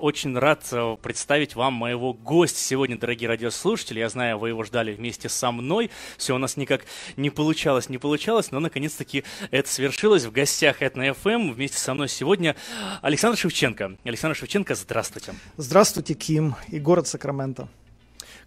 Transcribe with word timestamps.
Очень 0.00 0.36
рад 0.36 0.66
э, 0.72 0.96
представить 1.00 1.54
вам 1.54 1.74
моего 1.74 2.12
гостя 2.12 2.58
сегодня, 2.58 2.98
дорогие 2.98 3.28
радиослушатели. 3.28 4.00
Я 4.00 4.08
знаю, 4.08 4.38
вы 4.38 4.48
его 4.48 4.64
ждали 4.64 4.92
вместе 4.92 5.28
со 5.28 5.52
мной. 5.52 5.88
Все 6.18 6.34
у 6.34 6.38
нас 6.38 6.56
никак 6.56 6.84
не 7.16 7.30
получалось, 7.30 7.88
не 7.88 7.98
получалось, 7.98 8.50
но 8.50 8.58
наконец-таки 8.58 9.22
это 9.52 9.68
свершилось. 9.68 10.24
В 10.24 10.32
гостях 10.32 10.82
Этно 10.82 11.10
FM 11.10 11.52
вместе 11.52 11.78
со 11.78 11.94
мной 11.94 12.08
сегодня 12.08 12.56
Александр 13.02 13.38
Шевченко. 13.38 13.96
Александр 14.02 14.36
Шевченко, 14.36 14.74
здравствуйте. 14.74 15.32
Здравствуйте, 15.58 16.14
Ким 16.14 16.56
и 16.66 16.80
город 16.80 17.06
Сакраменто. 17.06 17.68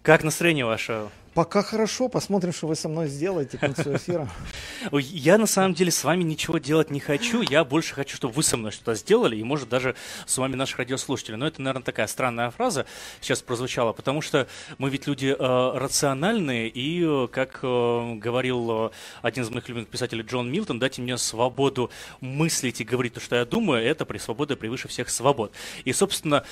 Как 0.02 0.24
настроение 0.24 0.64
ваше? 0.64 1.08
Пока 1.38 1.62
хорошо, 1.62 2.08
посмотрим, 2.08 2.52
что 2.52 2.66
вы 2.66 2.74
со 2.74 2.88
мной 2.88 3.06
сделаете 3.06 3.58
к 3.58 3.60
концу 3.60 3.94
эфира. 3.94 4.28
Я 4.92 5.38
на 5.38 5.46
самом 5.46 5.72
деле 5.72 5.92
с 5.92 6.02
вами 6.02 6.24
ничего 6.24 6.58
делать 6.58 6.90
не 6.90 6.98
хочу, 6.98 7.42
я 7.42 7.64
больше 7.64 7.94
хочу, 7.94 8.16
чтобы 8.16 8.34
вы 8.34 8.42
со 8.42 8.56
мной 8.56 8.72
что-то 8.72 8.96
сделали, 8.96 9.36
и 9.36 9.44
может 9.44 9.68
даже 9.68 9.94
с 10.26 10.36
вами 10.36 10.56
наших 10.56 10.78
радиослушателей. 10.78 11.36
Но 11.36 11.46
это, 11.46 11.62
наверное, 11.62 11.84
такая 11.84 12.08
странная 12.08 12.50
фраза 12.50 12.86
сейчас 13.20 13.40
прозвучала, 13.40 13.92
потому 13.92 14.20
что 14.20 14.48
мы 14.78 14.90
ведь 14.90 15.06
люди 15.06 15.36
э, 15.38 15.78
рациональные, 15.78 16.68
и, 16.68 17.04
э, 17.04 17.28
как 17.30 17.60
э, 17.62 18.14
говорил 18.14 18.86
э, 18.86 18.90
один 19.22 19.44
из 19.44 19.50
моих 19.50 19.68
любимых 19.68 19.88
писателей 19.90 20.22
Джон 20.22 20.50
Милтон, 20.50 20.80
дайте 20.80 21.02
мне 21.02 21.16
свободу 21.18 21.92
мыслить 22.20 22.80
и 22.80 22.84
говорить 22.84 23.14
то, 23.14 23.20
что 23.20 23.36
я 23.36 23.44
думаю, 23.44 23.84
это 23.84 24.04
при 24.04 24.18
свободе 24.18 24.56
превыше 24.56 24.88
всех 24.88 25.08
свобод. 25.08 25.52
И, 25.84 25.92
собственно, 25.92 26.44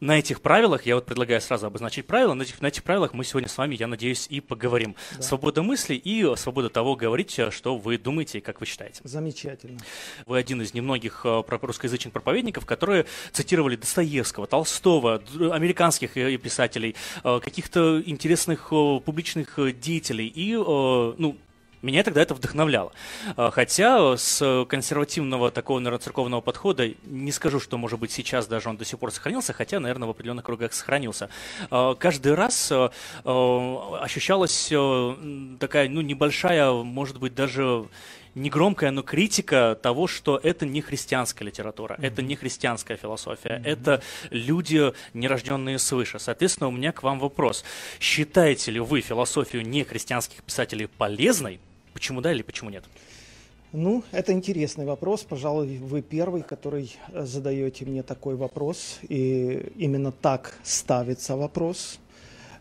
на 0.00 0.18
этих 0.18 0.40
правилах, 0.40 0.86
я 0.86 0.94
вот 0.94 1.06
предлагаю 1.06 1.40
сразу 1.40 1.66
обозначить 1.66 2.06
правила, 2.06 2.34
на 2.34 2.42
этих, 2.42 2.60
на 2.60 2.66
этих 2.66 2.82
правилах 2.82 3.14
мы 3.14 3.24
сегодня 3.24 3.48
с 3.48 3.58
вами, 3.58 3.74
я 3.74 3.86
надеюсь, 3.86 4.26
и 4.28 4.40
поговорим. 4.40 4.94
Да. 5.16 5.22
Свобода 5.22 5.62
мысли 5.62 5.94
и 5.94 6.36
свобода 6.36 6.68
того 6.68 6.96
говорить, 6.96 7.38
что 7.50 7.76
вы 7.76 7.98
думаете 7.98 8.38
и 8.38 8.40
как 8.40 8.60
вы 8.60 8.66
считаете. 8.66 9.00
Замечательно. 9.04 9.78
Вы 10.26 10.38
один 10.38 10.62
из 10.62 10.74
немногих 10.74 11.22
э, 11.24 11.42
русскоязычных 11.48 12.12
проповедников, 12.12 12.66
которые 12.66 13.06
цитировали 13.32 13.76
Достоевского, 13.76 14.46
Толстого, 14.46 15.22
американских 15.52 16.16
э, 16.16 16.36
писателей, 16.36 16.94
э, 17.24 17.40
каких-то 17.42 18.02
интересных 18.04 18.68
публичных 18.70 19.58
деятелей 19.80 20.26
и, 20.26 20.54
ну, 20.54 21.36
меня 21.82 22.02
тогда 22.02 22.22
это 22.22 22.34
вдохновляло. 22.34 22.92
А, 23.36 23.50
хотя 23.50 24.16
с 24.16 24.66
консервативного 24.68 25.50
такого, 25.50 25.78
наверное, 25.78 26.02
церковного 26.02 26.40
подхода 26.40 26.90
не 27.04 27.32
скажу, 27.32 27.60
что, 27.60 27.78
может 27.78 27.98
быть, 27.98 28.10
сейчас 28.10 28.46
даже 28.46 28.68
он 28.68 28.76
до 28.76 28.84
сих 28.84 28.98
пор 28.98 29.12
сохранился, 29.12 29.52
хотя, 29.52 29.80
наверное, 29.80 30.06
в 30.06 30.10
определенных 30.10 30.44
кругах 30.44 30.72
сохранился. 30.72 31.28
А, 31.70 31.94
каждый 31.94 32.34
раз 32.34 32.70
а, 32.72 32.90
ощущалась 34.00 34.72
такая, 35.58 35.88
ну, 35.88 36.00
небольшая, 36.00 36.72
может 36.72 37.18
быть, 37.18 37.34
даже 37.34 37.86
не 38.34 38.50
громкая, 38.50 38.90
но 38.90 39.02
критика 39.02 39.78
того, 39.80 40.06
что 40.06 40.38
это 40.42 40.66
не 40.66 40.80
христианская 40.80 41.44
литература, 41.44 41.94
mm-hmm. 41.94 42.06
это 42.06 42.22
не 42.22 42.36
христианская 42.36 42.96
философия, 42.96 43.60
mm-hmm. 43.62 43.68
это 43.68 44.02
люди, 44.30 44.92
нерожденные 45.14 45.78
свыше. 45.78 46.18
Соответственно, 46.18 46.68
у 46.68 46.72
меня 46.72 46.92
к 46.92 47.02
вам 47.02 47.18
вопрос. 47.18 47.64
Считаете 48.00 48.70
ли 48.70 48.80
вы 48.80 49.00
философию 49.00 49.66
нехристианских 49.66 50.42
писателей 50.42 50.86
полезной? 50.86 51.60
Почему 51.98 52.20
да 52.20 52.32
или 52.32 52.42
почему 52.42 52.70
нет? 52.70 52.84
Ну, 53.72 54.04
это 54.12 54.32
интересный 54.32 54.84
вопрос. 54.84 55.24
Пожалуй, 55.24 55.78
вы 55.78 56.00
первый, 56.00 56.42
который 56.42 56.96
э, 57.08 57.24
задаете 57.24 57.84
мне 57.86 58.04
такой 58.04 58.36
вопрос. 58.36 59.00
И 59.08 59.72
именно 59.74 60.12
так 60.12 60.54
ставится 60.62 61.36
вопрос. 61.36 61.98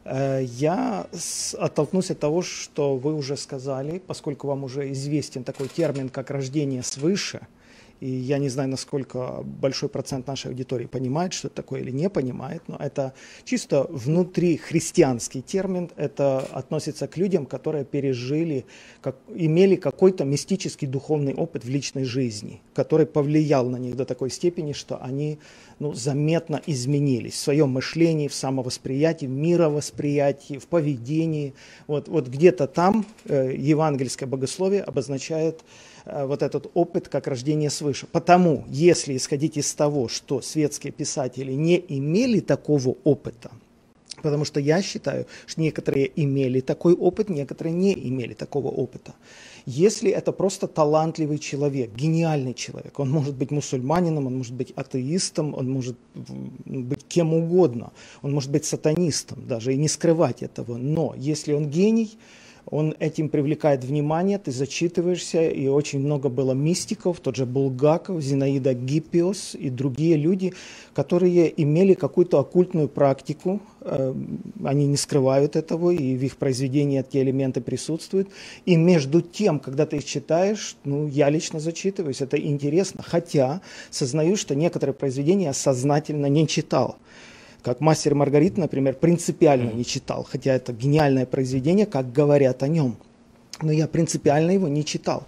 Э, 0.05 0.41
я 0.43 1.05
оттолкнусь 1.53 2.09
от 2.09 2.19
того, 2.19 2.41
что 2.41 2.95
вы 2.95 3.13
уже 3.13 3.38
сказали, 3.38 3.99
поскольку 3.99 4.47
вам 4.47 4.63
уже 4.63 4.91
известен 4.93 5.43
такой 5.43 5.67
термин, 5.67 6.09
как 6.09 6.31
рождение 6.31 6.81
свыше– 6.81 7.41
и 8.00 8.09
я 8.09 8.38
не 8.38 8.50
знаю, 8.50 8.70
насколько 8.70 9.42
большой 9.44 9.90
процент 9.90 10.28
нашей 10.28 10.52
аудитории 10.52 10.86
понимает, 10.86 11.34
что 11.34 11.48
это 11.48 11.58
такое 11.58 11.81
или 11.81 11.92
не 11.92 12.09
понимает, 12.09 12.62
но 12.67 12.78
это 12.78 13.14
чисто 13.44 13.88
внутри 13.89 14.58
христианский 14.58 15.42
термин, 15.42 15.89
это 15.95 16.39
относится 16.39 17.08
к 17.08 17.17
людям, 17.17 17.45
которые 17.45 17.86
пережили, 17.86 18.66
как, 19.02 19.17
имели 19.34 19.76
какой-то 19.76 20.26
мистический 20.26 20.88
духовный 20.88 21.33
опыт 21.33 21.66
в 21.66 21.70
личной 21.70 22.04
жизни, 22.04 22.61
который 22.73 23.05
повлиял 23.05 23.67
на 23.70 23.77
них 23.77 23.95
до 23.95 24.05
такой 24.05 24.30
степени, 24.30 24.73
что 24.73 25.02
они 25.02 25.39
ну, 25.80 25.94
заметно 25.94 26.61
изменились 26.66 27.33
в 27.33 27.38
своем 27.38 27.70
мышлении, 27.70 28.27
в 28.27 28.33
самовосприятии, 28.33 29.26
в 29.26 29.32
мировосприятии, 29.32 30.58
в 30.58 30.67
поведении. 30.67 31.54
Вот, 31.88 32.08
вот 32.08 32.27
где-то 32.27 32.67
там 32.67 33.05
э, 33.26 33.54
евангельское 33.55 34.27
богословие 34.27 34.83
обозначает 34.83 35.64
вот 36.26 36.42
этот 36.42 36.72
опыт 36.73 37.08
как 37.10 37.28
рождение 37.28 37.70
свыше. 37.70 38.08
Потому, 38.08 38.64
если 38.70 39.16
исходить 39.16 39.58
из 39.58 39.73
того, 39.73 40.08
что 40.08 40.42
светские 40.42 40.94
писатели 40.94 41.54
не 41.54 41.84
имели 41.88 42.40
такого 42.40 42.95
опыта, 43.04 43.52
потому 44.22 44.45
что 44.45 44.60
я 44.60 44.82
считаю, 44.82 45.26
что 45.45 45.62
некоторые 45.62 46.12
имели 46.16 46.62
такой 46.62 46.94
опыт, 46.94 47.30
некоторые 47.30 47.73
не 47.73 47.94
имели 47.94 48.34
такого 48.34 48.68
опыта. 48.68 49.14
Если 49.66 50.10
это 50.10 50.32
просто 50.32 50.68
талантливый 50.68 51.40
человек, 51.40 51.94
гениальный 51.94 52.54
человек, 52.54 53.00
он 53.00 53.10
может 53.10 53.36
быть 53.36 53.52
мусульманином, 53.52 54.28
он 54.28 54.38
может 54.38 54.54
быть 54.54 54.72
атеистом, 54.72 55.54
он 55.54 55.70
может 55.70 55.98
быть 56.66 57.06
кем 57.08 57.34
угодно, 57.34 57.92
он 58.22 58.32
может 58.32 58.50
быть 58.50 58.64
сатанистом 58.64 59.45
даже 59.45 59.74
и 59.74 59.78
не 59.78 59.89
скрывать 59.89 60.42
этого, 60.42 60.78
но 60.78 61.14
если 61.18 61.52
он 61.54 61.70
гений, 61.70 62.18
он 62.70 62.95
этим 63.00 63.30
привлекает 63.30 63.83
внимание, 63.83 64.38
ты 64.38 64.52
зачитываешься, 64.52 65.48
и 65.48 65.67
очень 65.67 66.00
много 66.00 66.30
было 66.30 66.52
мистиков, 66.52 67.20
тот 67.20 67.36
же 67.36 67.45
Булгаков, 67.45 68.22
Зинаида 68.22 68.73
Гиппиос 68.73 69.55
и 69.55 69.70
другие 69.70 70.17
люди, 70.17 70.54
которые 70.94 71.54
имели 71.61 71.94
какую-то 71.94 72.39
оккультную 72.39 72.89
практику, 72.89 73.61
э, 73.82 74.14
они 74.66 74.88
не 74.88 74.98
скрывают 74.98 75.56
этого, 75.56 75.92
и 75.92 76.17
в 76.17 76.23
их 76.23 76.36
произведении 76.36 77.00
эти 77.00 77.17
элементы 77.17 77.61
присутствуют. 77.61 78.30
И 78.66 78.76
между 78.76 79.22
тем, 79.22 79.60
когда 79.60 79.86
ты 79.86 79.98
их 79.98 80.06
читаешь, 80.06 80.76
ну, 80.83 81.08
я 81.08 81.30
лично 81.30 81.60
зачитываюсь, 81.60 82.22
это 82.22 82.38
интересно, 82.38 83.02
хотя 83.02 83.61
сознаю, 83.89 84.36
что 84.36 84.56
некоторые 84.56 84.94
произведения 84.94 85.45
я 85.45 85.54
сознательно 85.54 86.26
не 86.26 86.48
читал 86.48 86.98
как 87.64 87.82
«Мастер 87.82 88.14
и 88.14 88.16
Маргарита», 88.16 88.60
например, 88.60 88.94
принципиально 88.94 89.72
не 89.72 89.86
читал, 89.86 90.28
хотя 90.30 90.54
это 90.54 90.73
гениальное 90.73 91.26
произведение, 91.26 91.86
как 91.86 92.12
говорят 92.12 92.64
о 92.64 92.68
нем. 92.68 92.95
Но 93.62 93.72
я 93.72 93.88
принципиально 93.88 94.52
его 94.52 94.68
не 94.68 94.86
читал. 94.86 95.23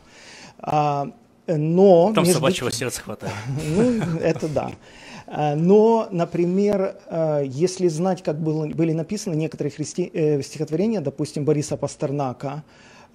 А, 0.59 1.11
но... 1.47 2.11
Там 2.13 2.25
собачьего 2.25 2.71
сердца 2.71 3.01
хватает. 3.01 3.33
Ну, 3.75 4.19
это 4.19 4.47
да. 4.47 4.71
А, 5.27 5.55
но, 5.55 6.07
например, 6.11 6.95
а, 7.07 7.41
если 7.41 7.87
знать, 7.87 8.23
как 8.23 8.39
было, 8.39 8.67
были 8.67 8.93
написаны 8.93 9.35
некоторые 9.35 9.71
христи... 9.71 10.09
э, 10.13 10.41
стихотворения, 10.41 11.01
допустим, 11.01 11.45
Бориса 11.45 11.77
Пастернака, 11.77 12.63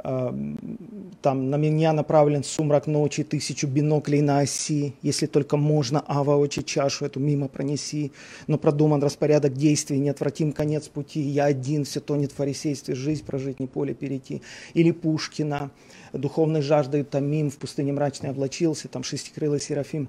там 0.03 1.51
на 1.51 1.57
меня 1.57 1.93
направлен 1.93 2.43
сумрак 2.43 2.87
ночи, 2.87 3.23
тысячу 3.23 3.67
биноклей 3.67 4.21
на 4.21 4.41
оси, 4.41 4.95
если 5.03 5.27
только 5.27 5.57
можно, 5.57 6.05
ава 6.07 6.37
очи 6.37 6.63
чашу 6.63 7.07
эту 7.07 7.21
мимо 7.21 7.49
пронеси, 7.49 8.13
но 8.47 8.59
продуман 8.59 9.03
распорядок 9.03 9.55
действий, 9.55 9.99
неотвратим 9.99 10.53
конец 10.53 10.89
пути, 10.89 11.21
я 11.21 11.45
один, 11.45 11.85
все 11.85 12.01
тонет 12.01 12.33
в 12.33 12.37
фарисействе, 12.37 12.95
жизнь 12.95 13.25
прожить, 13.25 13.61
не 13.61 13.67
поле 13.67 13.95
перейти. 13.95 14.43
Или 14.75 14.91
Пушкина, 14.91 15.71
духовной 16.13 16.61
жаждой 16.61 17.05
томим, 17.05 17.51
в 17.51 17.57
пустыне 17.57 17.93
мрачной 17.93 18.31
облачился, 18.31 18.89
там 18.89 19.05
шестикрылый 19.05 19.61
Серафим 19.61 20.09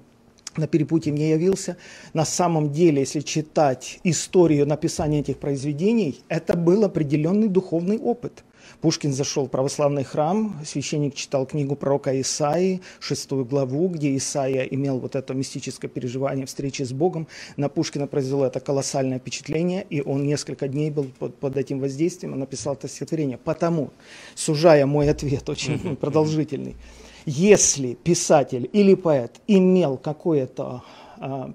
на 0.56 0.66
перепутье 0.66 1.12
мне 1.12 1.30
явился. 1.30 1.76
На 2.14 2.24
самом 2.24 2.72
деле, 2.72 3.00
если 3.00 3.20
читать 3.20 4.00
историю 4.04 4.66
написания 4.66 5.20
этих 5.20 5.38
произведений, 5.38 6.20
это 6.28 6.56
был 6.56 6.84
определенный 6.84 7.48
духовный 7.48 7.98
опыт– 7.98 8.42
Пушкин 8.80 9.12
зашел 9.12 9.46
в 9.46 9.50
православный 9.50 10.04
храм, 10.04 10.60
священник 10.64 11.14
читал 11.14 11.46
книгу 11.46 11.76
пророка 11.76 12.20
Исаии, 12.20 12.82
шестую 13.00 13.44
главу, 13.44 13.88
где 13.88 14.16
Исаия 14.16 14.64
имел 14.64 14.98
вот 14.98 15.16
это 15.16 15.34
мистическое 15.34 15.90
переживание 15.90 16.46
встречи 16.46 16.82
с 16.82 16.92
Богом. 16.92 17.26
На 17.56 17.68
Пушкина 17.68 18.06
произвело 18.06 18.46
это 18.46 18.60
колоссальное 18.60 19.18
впечатление, 19.18 19.86
и 19.88 20.02
он 20.02 20.26
несколько 20.26 20.68
дней 20.68 20.90
был 20.90 21.06
под, 21.18 21.36
под 21.36 21.56
этим 21.56 21.80
воздействием 21.80 22.34
и 22.34 22.38
написал 22.38 22.74
это 22.74 22.88
стихотворение. 22.88 23.38
Потому, 23.38 23.90
сужая 24.34 24.86
мой 24.86 25.08
ответ, 25.08 25.48
очень 25.48 25.96
продолжительный, 25.96 26.76
если 27.24 27.94
писатель 27.94 28.68
или 28.72 28.94
поэт 28.94 29.40
имел 29.46 29.96
какое-то 29.96 30.82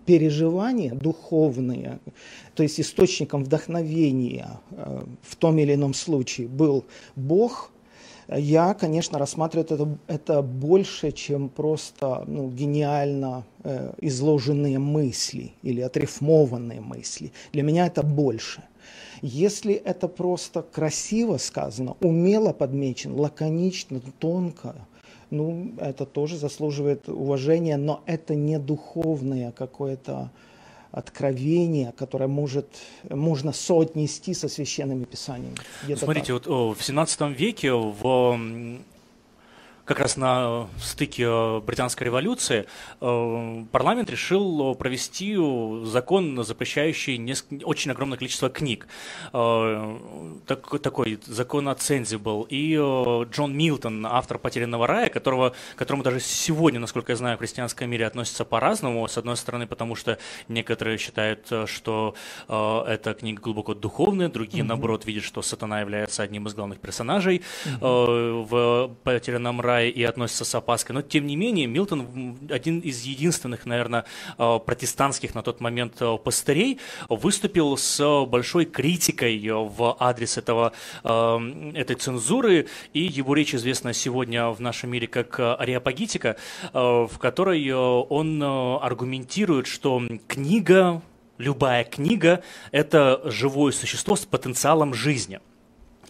переживания 0.05 0.93
духовные, 0.93 1.99
то 2.55 2.63
есть 2.63 2.79
источником 2.79 3.43
вдохновения 3.43 4.59
а, 4.71 5.05
в 5.21 5.35
том 5.35 5.57
или 5.57 5.73
ином 5.73 5.93
случае 5.93 6.47
был 6.47 6.85
Бог, 7.15 7.71
я, 8.27 8.73
конечно, 8.73 9.19
рассматриваю 9.19 9.65
это, 9.65 9.97
это 10.07 10.41
больше, 10.41 11.11
чем 11.11 11.49
просто 11.49 12.23
ну, 12.27 12.49
гениально 12.49 13.43
э, 13.63 13.93
изложенные 13.99 14.79
мысли 14.79 15.53
или 15.63 15.81
отрифмованные 15.81 16.79
мысли. 16.79 17.33
Для 17.51 17.63
меня 17.63 17.87
это 17.87 18.03
больше. 18.03 18.63
Если 19.21 19.73
это 19.73 20.07
просто 20.07 20.61
красиво 20.61 21.37
сказано, 21.37 21.97
умело 21.99 22.53
подмечено, 22.53 23.15
лаконично, 23.15 24.01
тонко, 24.19 24.75
ну, 25.31 25.73
это 25.77 26.05
тоже 26.05 26.37
заслуживает 26.37 27.09
уважения, 27.09 27.77
но 27.77 28.03
это 28.05 28.35
не 28.35 28.59
духовное 28.59 29.51
какое-то 29.51 30.29
откровение, 30.91 31.93
которое 31.97 32.27
может, 32.27 32.67
можно 33.09 33.53
соотнести 33.53 34.33
со 34.33 34.49
священными 34.49 35.05
писаниями. 35.05 35.55
Смотрите, 35.95 36.37
так. 36.37 36.47
вот 36.47 36.77
в 36.77 36.83
17 36.83 37.21
веке 37.39 37.71
в 37.71 38.37
как 39.91 39.99
раз 39.99 40.15
на 40.15 40.69
стыке 40.81 41.23
э, 41.27 41.59
британской 41.59 42.05
революции 42.05 42.65
э, 43.01 43.63
парламент 43.73 44.09
решил 44.09 44.73
провести 44.75 45.35
закон, 45.83 46.41
запрещающий 46.45 47.35
очень 47.65 47.91
огромное 47.91 48.17
количество 48.17 48.49
книг. 48.49 48.87
Э, 49.33 49.97
так, 50.47 50.79
такой 50.79 51.19
закон 51.25 51.67
о 51.67 51.75
цензе 51.75 52.17
был. 52.17 52.47
И 52.49 52.75
Джон 52.75 53.57
Милтон, 53.57 54.05
автор 54.05 54.37
«Потерянного 54.37 54.87
рая», 54.87 55.09
которого, 55.09 55.53
которому 55.75 56.03
даже 56.03 56.21
сегодня, 56.21 56.79
насколько 56.79 57.11
я 57.11 57.17
знаю, 57.17 57.35
в 57.35 57.39
христианском 57.39 57.89
мире 57.89 58.07
относятся 58.07 58.45
по-разному. 58.45 59.05
С 59.09 59.17
одной 59.17 59.35
стороны, 59.35 59.67
потому 59.67 59.95
что 59.95 60.17
некоторые 60.47 60.99
считают, 60.99 61.51
что 61.65 62.15
эта 62.47 63.13
книга 63.19 63.41
глубоко 63.41 63.73
духовная, 63.73 64.29
другие, 64.29 64.63
mm-hmm. 64.63 64.67
наоборот, 64.67 65.05
видят, 65.05 65.25
что 65.25 65.41
сатана 65.41 65.81
является 65.81 66.23
одним 66.23 66.47
из 66.47 66.53
главных 66.53 66.79
персонажей 66.79 67.41
mm-hmm. 67.65 68.45
в 68.45 68.95
«Потерянном 69.03 69.59
рае», 69.59 69.80
и 69.89 70.03
относится 70.03 70.45
с 70.45 70.55
опаской. 70.55 70.93
Но, 70.93 71.01
тем 71.01 71.27
не 71.27 71.35
менее, 71.35 71.67
Милтон, 71.67 72.37
один 72.49 72.79
из 72.79 73.03
единственных, 73.03 73.65
наверное, 73.65 74.05
э, 74.37 74.59
протестантских 74.65 75.35
на 75.35 75.43
тот 75.43 75.61
момент 75.61 76.01
э, 76.01 76.17
пастырей, 76.23 76.79
выступил 77.09 77.77
с 77.77 78.25
большой 78.25 78.65
критикой 78.65 79.39
в 79.49 79.97
адрес 79.99 80.37
этого, 80.37 80.73
э, 81.03 81.71
этой 81.75 81.95
цензуры, 81.95 82.67
и 82.93 83.01
его 83.01 83.33
речь 83.33 83.55
известна 83.55 83.93
сегодня 83.93 84.49
в 84.49 84.59
нашем 84.61 84.91
мире 84.91 85.07
как 85.07 85.39
ариапагитика, 85.39 86.35
в 86.73 87.11
которой 87.19 87.71
он 87.71 88.41
аргументирует, 88.43 89.67
что 89.67 90.01
книга 90.27 91.01
любая 91.37 91.83
книга– 91.83 92.43
это 92.71 93.21
живое 93.25 93.71
существо 93.71 94.15
с 94.15 94.25
потенциалом 94.25 94.93
жизни– 94.93 95.39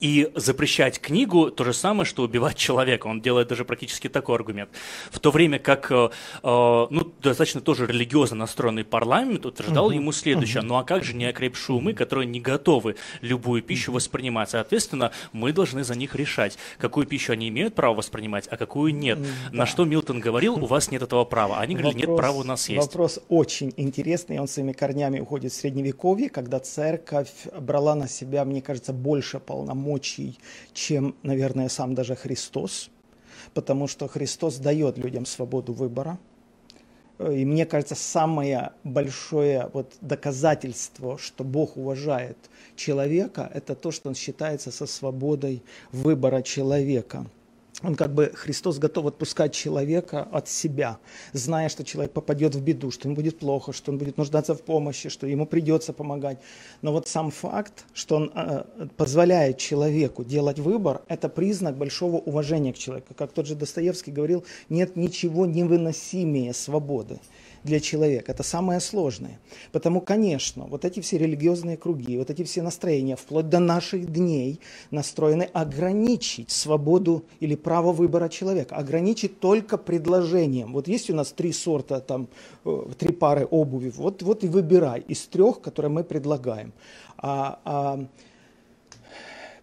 и 0.01 0.31
запрещать 0.36 1.00
книгу 1.00 1.51
то 1.51 1.63
же 1.63 1.74
самое, 1.74 2.06
что 2.06 2.24
убивать 2.24 2.57
человека. 2.57 3.06
Он 3.06 3.21
делает 3.21 3.48
даже 3.48 3.63
практически 3.63 4.09
такой 4.09 4.36
аргумент. 4.36 4.71
В 5.12 5.19
то 5.19 5.30
время 5.30 5.59
как 5.59 5.92
э, 5.92 6.09
э 6.44 6.88
ну, 6.89 7.13
достаточно 7.21 7.62
тоже 7.62 7.86
религиозно 7.86 8.36
настроенный 8.36 8.83
парламент 8.83 9.45
утверждал 9.45 9.86
угу. 9.86 9.94
ему 9.94 10.12
следующее. 10.12 10.62
Угу. 10.62 10.68
Ну 10.68 10.75
а 10.77 10.83
как 10.83 11.03
же 11.03 11.13
неокрепшие 11.15 11.75
умы, 11.75 11.94
которые 11.94 12.25
не 12.25 12.42
готовы 12.42 12.95
любую 13.21 13.62
пищу 13.62 13.92
воспринимать? 13.92 14.50
Соответственно, 14.50 15.12
мы 15.33 15.53
должны 15.53 15.83
за 15.83 15.95
них 15.95 16.15
решать, 16.15 16.57
какую 16.80 17.06
пищу 17.06 17.33
они 17.33 17.50
имеют 17.50 17.75
право 17.75 17.94
воспринимать, 17.94 18.48
а 18.50 18.57
какую 18.57 18.95
нет. 18.95 19.19
Да. 19.21 19.27
На 19.51 19.65
что 19.68 19.86
Милтон 19.86 20.19
говорил, 20.19 20.56
у 20.56 20.65
вас 20.65 20.89
нет 20.89 21.03
этого 21.03 21.25
права. 21.25 21.59
Они 21.59 21.75
говорили, 21.75 22.01
вопрос, 22.01 22.09
нет 22.09 22.18
права 22.18 22.38
у 22.39 22.44
нас 22.44 22.69
есть. 22.69 22.88
Вопрос 22.88 23.19
очень 23.30 23.71
интересный, 23.77 24.39
он 24.39 24.48
своими 24.48 24.71
корнями 24.71 25.19
уходит 25.19 25.51
в 25.51 25.56
Средневековье, 25.56 26.30
когда 26.30 26.59
церковь 26.59 27.30
брала 27.59 27.94
на 27.94 28.07
себя, 28.07 28.44
мне 28.45 28.63
кажется, 28.63 28.94
больше 28.94 29.39
полномочий 29.39 29.91
полномочий, 29.92 30.38
чем, 30.74 31.16
наверное, 31.24 31.70
сам 31.70 31.96
даже 31.96 32.16
Христос, 32.16 32.90
потому 33.54 33.88
что 33.88 34.08
Христос 34.08 34.58
дает 34.58 34.98
людям 34.98 35.26
свободу 35.26 35.74
выбора. 35.74 36.18
И 37.20 37.46
мне 37.46 37.66
кажется, 37.66 37.96
самое 37.96 38.72
большое 38.84 39.70
вот 39.74 39.94
доказательство, 40.02 41.18
что 41.18 41.44
Бог 41.44 41.78
уважает 41.78 42.38
человека, 42.76 43.50
это 43.54 43.76
то, 43.76 43.92
что 43.92 44.10
он 44.10 44.16
считается 44.16 44.72
со 44.72 44.88
свободой 44.88 45.62
выбора 45.92 46.42
человека– 46.42 47.26
он 47.83 47.95
как 47.95 48.13
бы, 48.13 48.31
Христос 48.36 48.78
готов 48.78 49.07
отпускать 49.07 49.54
человека 49.54 50.28
от 50.31 50.48
себя, 50.48 50.98
зная, 51.33 51.69
что 51.69 51.83
человек 51.83 52.12
попадет 52.12 52.56
в 52.56 52.62
беду, 52.62 52.92
что 52.92 53.07
ему 53.07 53.16
будет 53.16 53.39
плохо, 53.39 53.74
что 53.74 53.92
он 53.92 53.98
будет 53.98 54.18
нуждаться 54.18 54.54
в 54.54 54.62
помощи, 54.62 55.10
что 55.10 55.28
ему 55.28 55.45
придется 55.45 55.94
помогать. 55.94 56.39
Но 56.81 56.92
вот 56.92 57.07
сам 57.07 57.31
факт, 57.31 57.86
что 57.94 58.18
он 58.18 58.31
э, 58.33 58.63
позволяет 58.98 59.57
человеку 59.57 60.24
делать 60.24 60.60
выбор, 60.60 61.01
это 61.07 61.30
признак 61.30 61.78
большого 61.78 62.18
уважения 62.18 62.74
к 62.74 62.78
человеку. 62.78 63.13
Как 63.16 63.31
тот 63.31 63.48
же 63.48 63.56
Достоевский 63.56 64.12
говорил, 64.12 64.45
нет 64.69 64.95
ничего 64.95 65.45
невыносимее 65.45 66.54
свободы 66.54 67.19
для 67.63 67.80
человека. 67.80 68.31
Это 68.31 68.44
самое 68.44 68.80
сложное. 68.80 69.40
Потому, 69.72 70.02
конечно, 70.02 70.66
вот 70.66 70.86
эти 70.86 71.00
все 71.00 71.18
религиозные 71.18 71.78
круги, 71.78 72.18
вот 72.18 72.30
эти 72.30 72.44
все 72.44 72.62
настроения, 72.62 73.16
вплоть 73.16 73.50
до 73.50 73.60
наших 73.60 74.12
дней, 74.12 74.60
настроены 74.92 75.44
ограничить 75.54 76.52
свободу 76.52 77.24
или 77.40 77.56
право 77.56 77.92
выбора 77.92 78.30
человека, 78.30 78.75
ограничить 78.75 79.40
только 79.40 79.78
предложением. 79.78 80.74
Вот 80.74 80.88
есть 80.88 81.10
у 81.10 81.16
нас 81.16 81.31
три 81.31 81.52
сорта, 81.52 82.00
там, 82.00 82.28
э, 82.66 82.86
три 82.98 83.13
пары 83.13 83.48
обуви, 83.50 83.92
вот, 83.96 84.22
вот 84.24 84.44
и 84.44 84.48
выбирай 84.48 85.02
из 85.08 85.28
трех, 85.28 85.62
которые 85.62 85.92
мы 85.92 86.04
предлагаем. 86.04 86.74
А, 87.18 87.60
а, 87.66 88.06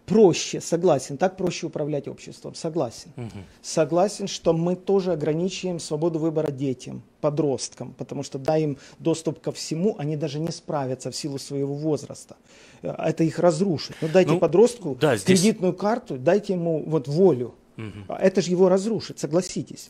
проще, 0.09 0.61
согласен, 0.61 1.17
так 1.17 1.37
проще 1.37 1.67
управлять 1.67 2.07
обществом, 2.07 2.55
согласен. 2.55 3.11
Угу. 3.17 3.27
Согласен, 3.61 4.27
что 4.27 4.53
мы 4.53 4.75
тоже 4.75 5.11
ограничиваем 5.11 5.79
свободу 5.79 6.19
выбора 6.19 6.51
детям, 6.51 7.01
подросткам, 7.21 7.93
потому 7.97 8.23
что 8.23 8.39
дай 8.39 8.63
им 8.63 8.77
доступ 8.99 9.39
ко 9.39 9.51
всему, 9.51 9.95
они 9.97 10.17
даже 10.17 10.39
не 10.39 10.51
справятся 10.51 11.11
в 11.11 11.15
силу 11.15 11.37
своего 11.37 11.73
возраста. 11.75 12.35
Э, 12.81 12.95
это 12.97 13.23
их 13.23 13.39
разрушит. 13.39 13.95
Но 14.01 14.07
ну, 14.07 14.13
дайте 14.13 14.31
ну, 14.31 14.39
подростку 14.39 14.97
да, 14.99 15.15
здесь... 15.15 15.39
кредитную 15.39 15.73
карту, 15.73 16.17
дайте 16.17 16.53
ему 16.53 16.83
вот 16.85 17.07
волю. 17.07 17.55
Угу. 17.77 18.13
Это 18.19 18.41
же 18.41 18.51
его 18.51 18.67
разрушит, 18.67 19.19
согласитесь. 19.19 19.89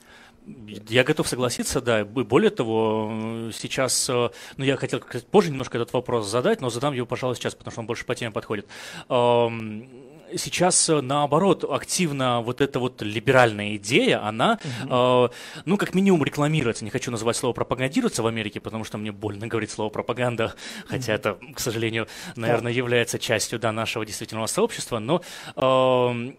Я 0.88 1.04
готов 1.04 1.28
согласиться, 1.28 1.82
да. 1.82 2.06
Более 2.06 2.50
того, 2.50 3.12
сейчас, 3.54 4.10
э, 4.10 4.30
ну, 4.58 4.66
я 4.66 4.78
хотел 4.78 5.02
позже 5.32 5.52
немножко 5.52 5.78
этот 5.78 5.94
вопрос 5.94 6.28
задать, 6.28 6.62
но 6.62 6.70
задам 6.70 6.94
его, 6.94 7.06
пожалуй, 7.06 7.36
сейчас, 7.36 7.56
потому 7.56 7.72
что 7.72 7.82
он 7.82 7.88
больше 7.88 8.06
по 8.06 8.16
теме 8.16 8.32
подходит 8.32 8.68
сейчас, 10.38 10.90
э, 10.90 11.02
наоборот, 11.02 11.64
активно 11.70 12.42
вот 12.42 12.62
эта 12.62 12.80
вот 12.80 13.02
либеральная 13.02 13.76
идея, 13.76 14.26
она, 14.26 14.60
угу. 14.84 14.94
э, 14.94 15.30
ну, 15.66 15.78
как 15.78 15.94
минимум 15.94 16.24
рекламируется. 16.24 16.84
Не 16.84 16.92
хочу 16.92 17.12
называть 17.12 17.38
слово 17.38 17.54
пропагандируется 17.54 18.24
в 18.24 18.28
Америке, 18.28 18.60
потому 18.60 18.84
что 18.84 18.98
мне 18.98 19.12
больно 19.12 19.48
говорить 19.48 19.72
слово 19.72 19.90
пропаганда, 19.90 20.56
хотя 20.88 21.14
это, 21.14 21.38
к 21.54 21.60
сожалению, 21.60 22.08
наверное, 22.36 22.72
является 22.72 23.20
частью, 23.20 23.60
да, 23.60 23.72
нашего 23.72 24.06
действительного 24.06 24.48
сообщества, 24.48 25.00
но 25.00 25.22
э, 25.56 25.62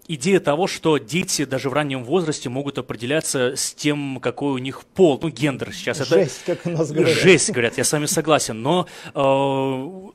идея 0.08 0.40
того, 0.40 0.66
что 0.66 0.98
дети 0.98 1.44
даже 1.44 1.70
в 1.70 1.72
раннем 1.72 2.04
возрасте 2.04 2.48
могут 2.48 2.78
определяться 2.78 3.56
с 3.56 3.74
тем, 3.74 4.20
какой 4.20 4.52
у 4.52 4.58
них 4.58 4.84
пол, 4.84 5.18
ну, 5.22 5.28
гендер 5.28 5.72
сейчас. 5.72 5.98
Жесть, 6.06 6.42
это... 6.46 6.56
как 6.56 6.66
у 6.66 6.76
нас 6.76 6.90
говорят. 6.90 7.18
Жесть, 7.18 7.50
говорят, 7.50 7.78
я 7.78 7.84
с 7.84 7.92
вами 7.92 8.06
согласен, 8.06 8.62
но 8.62 8.86
э, 9.14 10.10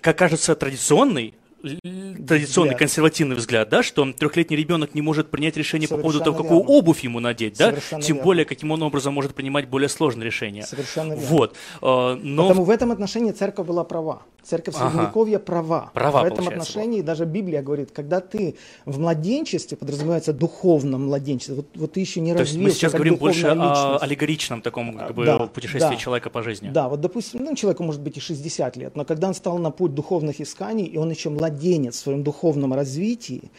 как 0.00 0.18
кажется, 0.18 0.54
традиционный 0.54 1.34
традиционный 1.62 2.70
взгляд. 2.70 2.78
консервативный 2.78 3.36
взгляд, 3.36 3.68
да, 3.68 3.82
что 3.82 4.12
трехлетний 4.12 4.56
ребенок 4.56 4.94
не 4.94 5.02
может 5.02 5.30
принять 5.30 5.56
решение 5.56 5.88
Совершенно 5.88 6.02
по 6.02 6.12
поводу 6.12 6.24
того, 6.24 6.36
какую 6.42 6.60
верно. 6.60 6.74
обувь 6.74 7.00
ему 7.00 7.20
надеть, 7.20 7.56
да, 7.58 7.70
Совершенно 7.70 8.02
тем 8.02 8.16
верно. 8.16 8.24
более, 8.24 8.44
каким 8.44 8.70
он 8.70 8.82
образом 8.82 9.14
может 9.14 9.34
принимать 9.34 9.68
более 9.68 9.88
сложные 9.88 10.26
решения. 10.26 10.62
Совершенно 10.64 11.14
верно. 11.14 11.26
Вот. 11.26 11.56
Э, 11.82 12.18
но... 12.22 12.48
Потому 12.48 12.64
в 12.64 12.70
этом 12.70 12.92
отношении 12.92 13.32
церковь 13.32 13.66
была 13.66 13.84
права. 13.84 14.22
Церковь 14.48 14.76
Средневековья 14.76 15.36
ага. 15.36 15.44
права. 15.44 15.90
права. 15.92 16.22
В 16.22 16.24
этом 16.24 16.48
отношении 16.48 17.02
даже 17.02 17.26
Библия 17.26 17.62
говорит, 17.62 17.90
когда 17.92 18.20
ты 18.20 18.56
в 18.86 18.98
младенчестве, 18.98 19.76
подразумевается 19.76 20.32
духовном 20.32 21.08
младенчестве, 21.08 21.56
вот, 21.56 21.66
вот 21.74 21.92
ты 21.92 22.00
еще 22.00 22.20
не 22.20 22.32
То 22.32 22.38
развился. 22.38 22.64
мы 22.64 22.70
сейчас 22.70 22.92
говорим 22.94 23.16
больше 23.16 23.46
о 23.46 23.98
аллегоричном 23.98 24.62
таком 24.62 24.96
как 24.96 25.14
бы, 25.14 25.26
да, 25.26 25.38
путешествии 25.46 25.90
да, 25.90 25.96
человека 25.96 26.30
по 26.30 26.42
жизни. 26.42 26.70
Да, 26.70 26.88
вот 26.88 27.02
допустим, 27.02 27.44
ну, 27.44 27.54
человеку 27.54 27.82
может 27.82 28.00
быть 28.00 28.16
и 28.16 28.20
60 28.20 28.76
лет, 28.78 28.96
но 28.96 29.04
когда 29.04 29.28
он 29.28 29.34
стал 29.34 29.58
на 29.58 29.70
путь 29.70 29.94
духовных 29.94 30.40
исканий, 30.40 30.86
и 30.86 30.96
он 30.96 31.10
еще 31.10 31.28
младенец 31.28 31.96
в 31.96 31.98
своем 31.98 32.22
духовном 32.22 32.72
развитии, 32.72 33.50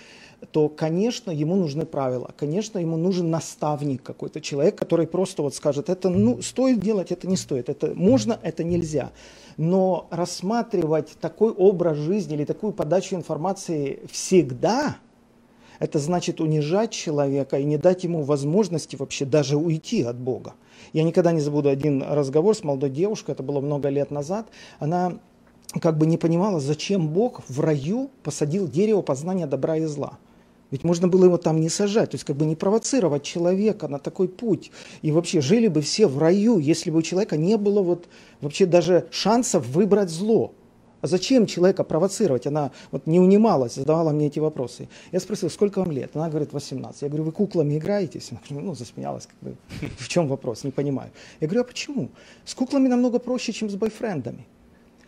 то, 0.51 0.69
конечно, 0.69 1.31
ему 1.31 1.55
нужны 1.55 1.85
правила, 1.85 2.31
конечно, 2.35 2.79
ему 2.79 2.97
нужен 2.97 3.29
наставник 3.29 4.01
какой-то, 4.01 4.41
человек, 4.41 4.75
который 4.75 5.05
просто 5.05 5.43
вот 5.43 5.53
скажет, 5.53 5.89
это 5.89 6.09
ну, 6.09 6.41
стоит 6.41 6.79
делать, 6.79 7.11
это 7.11 7.27
не 7.27 7.37
стоит, 7.37 7.69
это 7.69 7.93
можно, 7.93 8.39
это 8.41 8.63
нельзя. 8.63 9.11
Но 9.59 10.07
рассматривать 10.09 11.17
такой 11.19 11.51
образ 11.51 11.97
жизни 11.97 12.35
или 12.35 12.45
такую 12.45 12.71
подачу 12.71 13.17
информации 13.17 13.99
всегда, 14.09 14.95
это 15.79 15.99
значит 15.99 16.39
унижать 16.39 16.91
человека 16.91 17.59
и 17.59 17.65
не 17.65 17.77
дать 17.77 18.05
ему 18.05 18.23
возможности 18.23 18.95
вообще 18.95 19.25
даже 19.25 19.57
уйти 19.57 20.03
от 20.03 20.17
Бога. 20.17 20.53
Я 20.93 21.03
никогда 21.03 21.33
не 21.33 21.41
забуду 21.41 21.67
один 21.67 22.01
разговор 22.01 22.55
с 22.55 22.63
молодой 22.63 22.89
девушкой, 22.89 23.31
это 23.31 23.43
было 23.43 23.59
много 23.59 23.89
лет 23.89 24.11
назад. 24.11 24.47
Она 24.79 25.19
как 25.81 25.97
бы 25.97 26.05
не 26.05 26.17
понимала, 26.17 26.61
зачем 26.61 27.09
Бог 27.09 27.41
в 27.49 27.59
раю 27.59 28.11
посадил 28.23 28.65
дерево 28.65 29.01
познания 29.01 29.45
добра 29.45 29.75
и 29.75 29.83
зла. 29.83 30.19
Ведь 30.71 30.83
можно 30.83 31.07
было 31.07 31.25
его 31.25 31.37
там 31.37 31.59
не 31.59 31.69
сажать, 31.69 32.11
то 32.11 32.15
есть 32.15 32.25
как 32.25 32.35
бы 32.35 32.45
не 32.45 32.55
провоцировать 32.55 33.23
человека 33.23 33.87
на 33.87 33.97
такой 33.97 34.27
путь. 34.27 34.71
И 35.01 35.11
вообще 35.11 35.41
жили 35.41 35.67
бы 35.67 35.81
все 35.81 36.07
в 36.07 36.17
раю, 36.19 36.59
если 36.59 36.91
бы 36.91 36.99
у 36.99 37.01
человека 37.01 37.37
не 37.37 37.57
было 37.57 37.81
вот 37.81 38.07
вообще 38.41 38.65
даже 38.65 39.07
шансов 39.11 39.65
выбрать 39.67 40.09
зло. 40.09 40.53
А 41.01 41.07
зачем 41.07 41.45
человека 41.45 41.83
провоцировать? 41.83 42.45
Она 42.45 42.71
вот 42.91 43.07
не 43.07 43.19
унималась, 43.19 43.75
задавала 43.75 44.11
мне 44.11 44.27
эти 44.27 44.39
вопросы. 44.39 44.89
Я 45.11 45.19
спросил, 45.19 45.49
сколько 45.49 45.79
вам 45.79 45.91
лет? 45.91 46.11
Она 46.13 46.29
говорит, 46.29 46.51
18. 46.51 47.01
Я 47.01 47.07
говорю, 47.07 47.23
вы 47.23 47.31
куклами 47.31 47.77
играетесь? 47.77 48.31
Она 48.31 48.59
ну, 48.61 48.75
засмеялась, 48.75 49.27
как 49.27 49.39
бы, 49.39 49.57
в 49.97 50.07
чем 50.09 50.27
вопрос, 50.27 50.63
не 50.65 50.71
понимаю. 50.71 51.11
Я 51.39 51.47
говорю, 51.47 51.61
а 51.61 51.63
почему? 51.63 52.09
С 52.45 52.53
куклами 52.53 52.87
намного 52.87 53.19
проще, 53.19 53.53
чем 53.53 53.69
с 53.69 53.75
бойфрендами. 53.75 54.45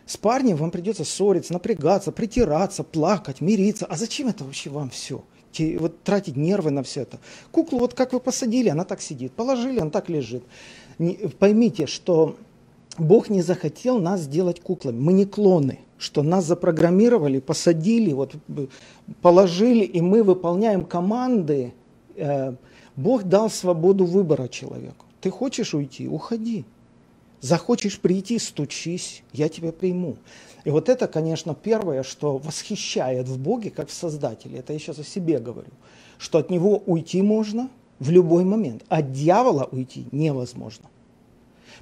С 0.05 0.17
парнем 0.17 0.55
вам 0.55 0.71
придется 0.71 1.03
ссориться, 1.03 1.53
напрягаться, 1.53 2.11
притираться, 2.11 2.83
плакать, 2.83 3.41
мириться. 3.41 3.85
А 3.85 3.95
зачем 3.95 4.29
это 4.29 4.43
вообще 4.43 4.69
вам 4.69 4.89
все? 4.89 5.23
Вот 5.79 6.03
тратить 6.03 6.35
нервы 6.35 6.71
на 6.71 6.83
все 6.83 7.01
это. 7.01 7.19
Куклу 7.51 7.79
вот 7.79 7.93
как 7.93 8.13
вы 8.13 8.19
посадили, 8.19 8.69
она 8.69 8.83
так 8.83 9.01
сидит. 9.01 9.31
Положили, 9.33 9.79
она 9.79 9.89
так 9.91 10.09
лежит. 10.09 10.43
Не, 10.99 11.13
поймите, 11.39 11.87
что 11.87 12.35
Бог 12.97 13.29
не 13.29 13.41
захотел 13.41 13.99
нас 13.99 14.21
сделать 14.21 14.61
куклами. 14.61 14.99
Мы 14.99 15.13
не 15.13 15.25
клоны, 15.25 15.79
что 15.97 16.23
нас 16.23 16.45
запрограммировали, 16.45 17.39
посадили, 17.39 18.13
вот, 18.13 18.35
положили, 19.21 19.83
и 19.83 20.01
мы 20.01 20.23
выполняем 20.23 20.85
команды. 20.85 21.73
Э, 22.15 22.53
Бог 22.95 23.23
дал 23.23 23.49
свободу 23.49 24.05
выбора 24.05 24.47
человеку. 24.47 25.05
Ты 25.21 25.29
хочешь 25.29 25.73
уйти? 25.73 26.07
Уходи. 26.07 26.65
Захочешь 27.39 27.99
прийти, 27.99 28.37
стучись, 28.37 29.23
я 29.33 29.49
тебя 29.49 29.71
приму. 29.71 30.17
И 30.63 30.69
вот 30.69 30.89
это, 30.89 31.07
конечно, 31.07 31.55
первое, 31.55 32.03
что 32.03 32.37
восхищает 32.37 33.27
в 33.27 33.39
Боге, 33.39 33.71
как 33.71 33.89
в 33.89 33.93
Создателе. 33.93 34.59
Это 34.59 34.73
я 34.73 34.79
сейчас 34.79 34.99
о 34.99 35.03
себе 35.03 35.39
говорю. 35.39 35.71
Что 36.17 36.37
от 36.37 36.49
Него 36.49 36.83
уйти 36.85 37.21
можно 37.21 37.69
в 37.99 38.09
любой 38.11 38.43
момент, 38.43 38.83
а 38.89 38.97
от 38.97 39.11
дьявола 39.11 39.67
уйти 39.71 40.05
невозможно. 40.11 40.89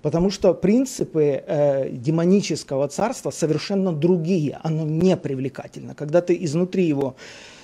Потому 0.02 0.30
что 0.30 0.54
принципы 0.54 1.44
э, 1.46 1.90
демонического 1.92 2.88
царства 2.88 3.32
совершенно 3.32 3.92
другие. 3.92 4.60
Оно 4.64 4.86
не 4.86 5.18
привлекательно. 5.18 5.94
Когда 5.94 6.22
ты 6.22 6.38
изнутри 6.42 6.86
его 6.86 7.16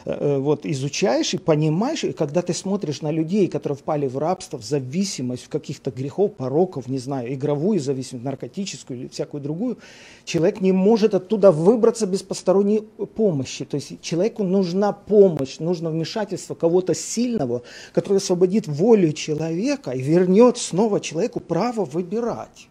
вот, 0.05 0.65
изучаешь 0.65 1.33
и 1.33 1.37
понимаешь, 1.39 2.03
и 2.03 2.13
когда 2.13 2.43
ты 2.43 2.53
смотришь 2.53 3.01
на 3.01 3.11
людей, 3.11 3.47
которые 3.47 3.75
впали 3.75 4.07
в 4.07 4.19
рабство, 4.19 4.57
в 4.57 4.63
зависимость, 4.63 5.45
в 5.45 5.49
каких-то 5.49 5.89
грехов, 5.89 6.35
пороков, 6.35 6.87
не 6.87 6.99
знаю, 6.99 7.33
игровую 7.33 7.79
зависимость, 7.79 8.23
наркотическую 8.23 8.99
или 8.99 9.07
всякую 9.07 9.41
другую, 9.41 9.77
человек 10.23 10.61
не 10.61 10.71
может 10.71 11.15
оттуда 11.15 11.51
выбраться 11.51 12.05
без 12.05 12.21
посторонней 12.21 12.81
помощи. 13.15 13.65
То 13.65 13.75
есть 13.75 13.99
человеку 14.01 14.43
нужна 14.43 14.91
помощь, 14.91 15.57
нужно 15.57 15.89
вмешательство 15.89 16.53
кого-то 16.53 16.93
сильного, 16.93 17.63
который 17.91 18.17
освободит 18.17 18.67
волю 18.67 19.11
человека 19.11 19.91
и 19.91 20.01
вернет 20.01 20.57
снова 20.57 20.99
человеку 20.99 21.39
право 21.39 21.83
выбирать. 21.83 22.67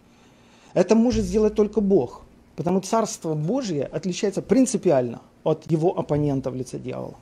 Это 0.72 0.94
может 0.94 1.24
сделать 1.24 1.54
только 1.54 1.80
Бог. 1.80 2.22
Потому 2.56 2.80
Царство 2.80 3.34
Божье 3.34 3.84
отличается 3.84 4.42
принципиально 4.42 5.20
от 5.42 5.70
его 5.70 5.98
оппонента 5.98 6.50
в 6.50 6.54
лице 6.54 6.78
дьявола. 6.78 7.16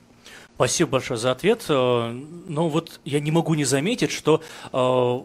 Спасибо 0.55 0.91
большое 0.91 1.19
за 1.19 1.31
ответ. 1.31 1.65
Э, 1.69 2.11
но 2.47 2.69
вот 2.69 2.99
я 3.05 3.19
не 3.19 3.31
могу 3.31 3.55
не 3.55 3.65
заметить, 3.65 4.11
что 4.11 4.41
э, 4.71 5.21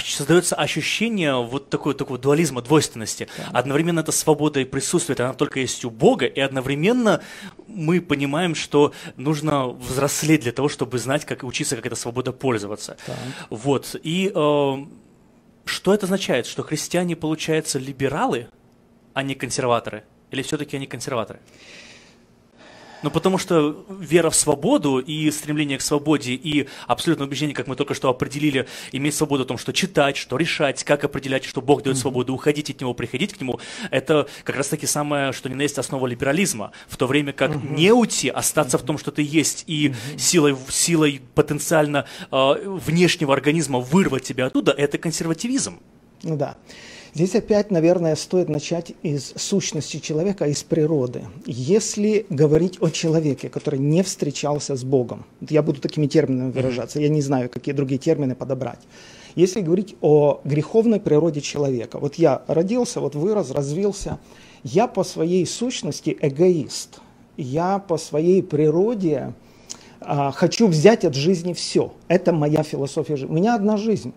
создается 0.00 0.54
ощущение 0.54 1.34
вот 1.34 1.70
такого, 1.70 1.94
такого 1.94 2.18
дуализма, 2.18 2.62
двойственности. 2.62 3.28
Да. 3.36 3.58
Одновременно 3.58 4.00
это 4.00 4.12
свобода 4.12 4.60
и 4.60 4.64
присутствие, 4.64 5.16
она 5.18 5.34
только 5.34 5.60
есть 5.60 5.84
у 5.84 5.90
Бога, 5.90 6.26
и 6.26 6.40
одновременно 6.40 7.20
мы 7.66 8.00
понимаем, 8.00 8.54
что 8.54 8.92
нужно 9.16 9.68
взрослеть 9.68 10.42
для 10.42 10.52
того, 10.52 10.68
чтобы 10.68 10.98
знать, 10.98 11.24
как 11.24 11.42
учиться, 11.42 11.76
как 11.76 11.86
эта 11.86 11.96
свобода 11.96 12.32
пользоваться. 12.32 12.96
Да. 13.06 13.14
Вот. 13.50 13.96
И 14.02 14.30
э, 14.34 14.74
что 15.64 15.94
это 15.94 16.06
означает? 16.06 16.46
Что 16.46 16.62
христиане, 16.62 17.16
получается, 17.16 17.78
либералы, 17.78 18.48
не 19.22 19.34
консерваторы? 19.34 20.04
Или 20.30 20.42
все-таки 20.42 20.76
они 20.76 20.86
консерваторы? 20.86 21.40
Ну, 23.04 23.10
потому 23.10 23.36
что 23.36 23.84
вера 24.00 24.30
в 24.30 24.34
свободу 24.34 24.98
и 24.98 25.30
стремление 25.30 25.76
к 25.76 25.82
свободе 25.82 26.32
и 26.32 26.68
абсолютное 26.86 27.26
убеждение, 27.26 27.54
как 27.54 27.66
мы 27.66 27.76
только 27.76 27.92
что 27.92 28.08
определили, 28.08 28.66
иметь 28.92 29.14
свободу 29.14 29.44
в 29.44 29.46
том, 29.46 29.58
что 29.58 29.74
читать, 29.74 30.16
что 30.16 30.38
решать, 30.38 30.82
как 30.84 31.04
определять, 31.04 31.44
что 31.44 31.60
Бог 31.60 31.82
дает 31.82 31.98
свободу, 31.98 32.32
уходить 32.32 32.70
от 32.70 32.80
Него, 32.80 32.94
приходить 32.94 33.34
к 33.34 33.40
Нему, 33.42 33.60
это 33.90 34.26
как 34.42 34.56
раз-таки 34.56 34.86
самое, 34.86 35.32
что 35.32 35.50
ни 35.50 35.54
на 35.54 35.60
есть 35.60 35.76
основа 35.76 36.06
либерализма. 36.06 36.72
В 36.88 36.96
то 36.96 37.06
время 37.06 37.34
как 37.34 37.50
uh-huh. 37.50 37.74
не 37.74 37.92
уйти, 37.92 38.30
остаться 38.30 38.78
в 38.78 38.82
том, 38.82 38.96
что 38.96 39.10
ты 39.10 39.20
есть, 39.20 39.64
и 39.66 39.88
uh-huh. 39.88 40.18
силой, 40.18 40.56
силой 40.70 41.20
потенциально 41.34 42.06
э, 42.30 42.54
внешнего 42.64 43.34
организма 43.34 43.80
вырвать 43.80 44.22
тебя 44.22 44.46
оттуда, 44.46 44.72
это 44.72 44.96
консервативизм. 44.96 45.78
Ну 46.22 46.38
да. 46.38 46.56
Здесь 47.14 47.36
опять, 47.36 47.70
наверное, 47.70 48.16
стоит 48.16 48.48
начать 48.48 48.92
из 49.04 49.34
сущности 49.36 49.98
человека, 49.98 50.46
из 50.46 50.64
природы. 50.64 51.22
Если 51.46 52.26
говорить 52.28 52.78
о 52.80 52.90
человеке, 52.90 53.48
который 53.48 53.78
не 53.78 54.02
встречался 54.02 54.74
с 54.74 54.82
Богом, 54.82 55.24
я 55.40 55.62
буду 55.62 55.80
такими 55.80 56.08
терминами 56.08 56.50
выражаться, 56.50 56.98
я 56.98 57.08
не 57.08 57.22
знаю, 57.22 57.48
какие 57.48 57.72
другие 57.72 58.00
термины 58.00 58.34
подобрать. 58.34 58.80
Если 59.36 59.60
говорить 59.60 59.94
о 60.00 60.40
греховной 60.42 60.98
природе 60.98 61.40
человека, 61.40 62.00
вот 62.00 62.16
я 62.16 62.42
родился, 62.48 63.00
вот 63.00 63.14
вырос, 63.14 63.52
развился, 63.52 64.18
я 64.64 64.88
по 64.88 65.04
своей 65.04 65.46
сущности 65.46 66.18
эгоист. 66.20 66.98
Я 67.36 67.78
по 67.78 67.96
своей 67.96 68.42
природе 68.42 69.34
а, 70.00 70.32
хочу 70.32 70.66
взять 70.66 71.04
от 71.04 71.14
жизни 71.14 71.52
все. 71.52 71.92
Это 72.08 72.32
моя 72.32 72.64
философия 72.64 73.16
жизни. 73.16 73.32
У 73.32 73.36
меня 73.36 73.54
одна 73.54 73.76
жизнь. 73.76 74.12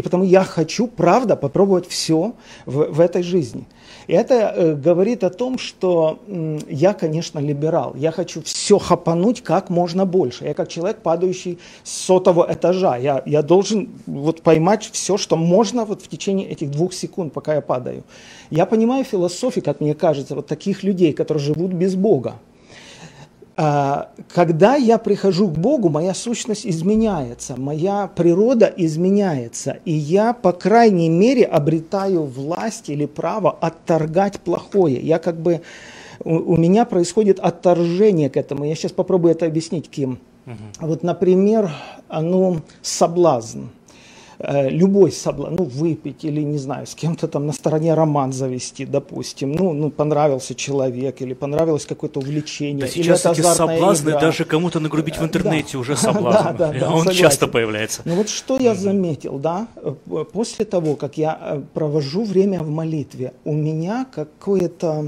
И 0.00 0.02
потому 0.02 0.24
я 0.24 0.44
хочу, 0.44 0.86
правда, 0.86 1.36
попробовать 1.36 1.86
все 1.86 2.32
в, 2.64 2.84
в 2.90 3.00
этой 3.00 3.22
жизни. 3.22 3.66
И 4.06 4.14
это 4.14 4.34
э, 4.34 4.74
говорит 4.74 5.24
о 5.24 5.28
том, 5.28 5.58
что 5.58 6.18
э, 6.26 6.58
я, 6.70 6.94
конечно, 6.94 7.38
либерал. 7.38 7.94
Я 7.96 8.10
хочу 8.10 8.40
все 8.40 8.78
хапануть 8.78 9.42
как 9.42 9.68
можно 9.68 10.06
больше. 10.06 10.46
Я 10.46 10.54
как 10.54 10.68
человек, 10.68 11.02
падающий 11.02 11.58
с 11.84 11.92
сотого 11.92 12.46
этажа. 12.50 12.96
Я, 12.96 13.22
я 13.26 13.42
должен 13.42 13.90
вот 14.06 14.40
поймать 14.40 14.88
все, 14.90 15.18
что 15.18 15.36
можно 15.36 15.84
вот 15.84 16.00
в 16.00 16.08
течение 16.08 16.48
этих 16.48 16.70
двух 16.70 16.94
секунд, 16.94 17.34
пока 17.34 17.56
я 17.56 17.60
падаю. 17.60 18.02
Я 18.48 18.64
понимаю 18.64 19.04
философию, 19.04 19.62
как 19.62 19.80
мне 19.80 19.94
кажется, 19.94 20.34
вот 20.34 20.46
таких 20.46 20.82
людей, 20.82 21.12
которые 21.12 21.44
живут 21.44 21.72
без 21.72 21.94
Бога. 21.94 22.36
А, 23.62 24.08
когда 24.32 24.76
я 24.76 24.96
прихожу 24.96 25.46
к 25.46 25.58
Богу, 25.58 25.90
моя 25.90 26.14
сущность 26.14 26.66
изменяется, 26.66 27.60
моя 27.60 28.06
природа 28.06 28.72
изменяется, 28.74 29.80
и 29.84 29.92
я, 29.92 30.32
по 30.32 30.52
крайней 30.52 31.10
мере, 31.10 31.44
обретаю 31.44 32.22
власть 32.22 32.88
или 32.88 33.04
право 33.04 33.50
отторгать 33.50 34.40
плохое. 34.40 34.98
Я 34.98 35.18
как 35.18 35.38
бы, 35.38 35.60
у, 36.24 36.54
у 36.54 36.56
меня 36.56 36.86
происходит 36.86 37.38
отторжение 37.38 38.30
к 38.30 38.38
этому. 38.38 38.64
Я 38.64 38.74
сейчас 38.74 38.92
попробую 38.92 39.32
это 39.32 39.44
объяснить, 39.44 39.90
Ким. 39.90 40.20
Угу. 40.46 40.86
Вот, 40.86 41.02
например, 41.02 41.70
ну, 42.08 42.62
соблазн. 42.80 43.64
Э, 44.42 44.70
любой 44.70 45.12
соблазн, 45.12 45.56
ну, 45.56 45.64
выпить 45.64 46.24
или, 46.24 46.40
не 46.40 46.56
знаю, 46.56 46.86
с 46.86 46.94
кем-то 46.94 47.28
там 47.28 47.46
на 47.46 47.52
стороне 47.52 47.92
роман 47.92 48.32
завести, 48.32 48.86
допустим, 48.86 49.52
ну, 49.52 49.74
ну 49.74 49.90
понравился 49.90 50.54
человек 50.54 51.20
или 51.20 51.34
понравилось 51.34 51.84
какое-то 51.84 52.20
увлечение. 52.20 52.86
Да 52.86 52.86
или 52.86 53.02
сейчас 53.02 53.20
это 53.20 53.32
эти 53.32 53.42
соблазны, 53.42 54.10
игра. 54.10 54.20
даже 54.20 54.46
кому-то 54.46 54.80
нагрубить 54.80 55.18
в 55.18 55.22
э, 55.22 55.26
интернете 55.26 55.72
да. 55.74 55.78
уже 55.80 55.94
соблазн. 55.94 56.38
да, 56.44 56.52
да, 56.52 56.72
да, 56.72 56.90
Он 56.90 57.00
согласен. 57.00 57.20
часто 57.20 57.48
появляется. 57.48 58.00
Ну 58.06 58.14
вот 58.14 58.30
что 58.30 58.58
я 58.58 58.74
заметил, 58.74 59.38
да, 59.38 59.68
после 60.32 60.64
того, 60.64 60.96
как 60.96 61.18
я 61.18 61.38
э, 61.38 61.62
провожу 61.74 62.24
время 62.24 62.60
в 62.60 62.70
молитве, 62.70 63.34
у 63.44 63.52
меня 63.52 64.06
какое-то 64.10 65.04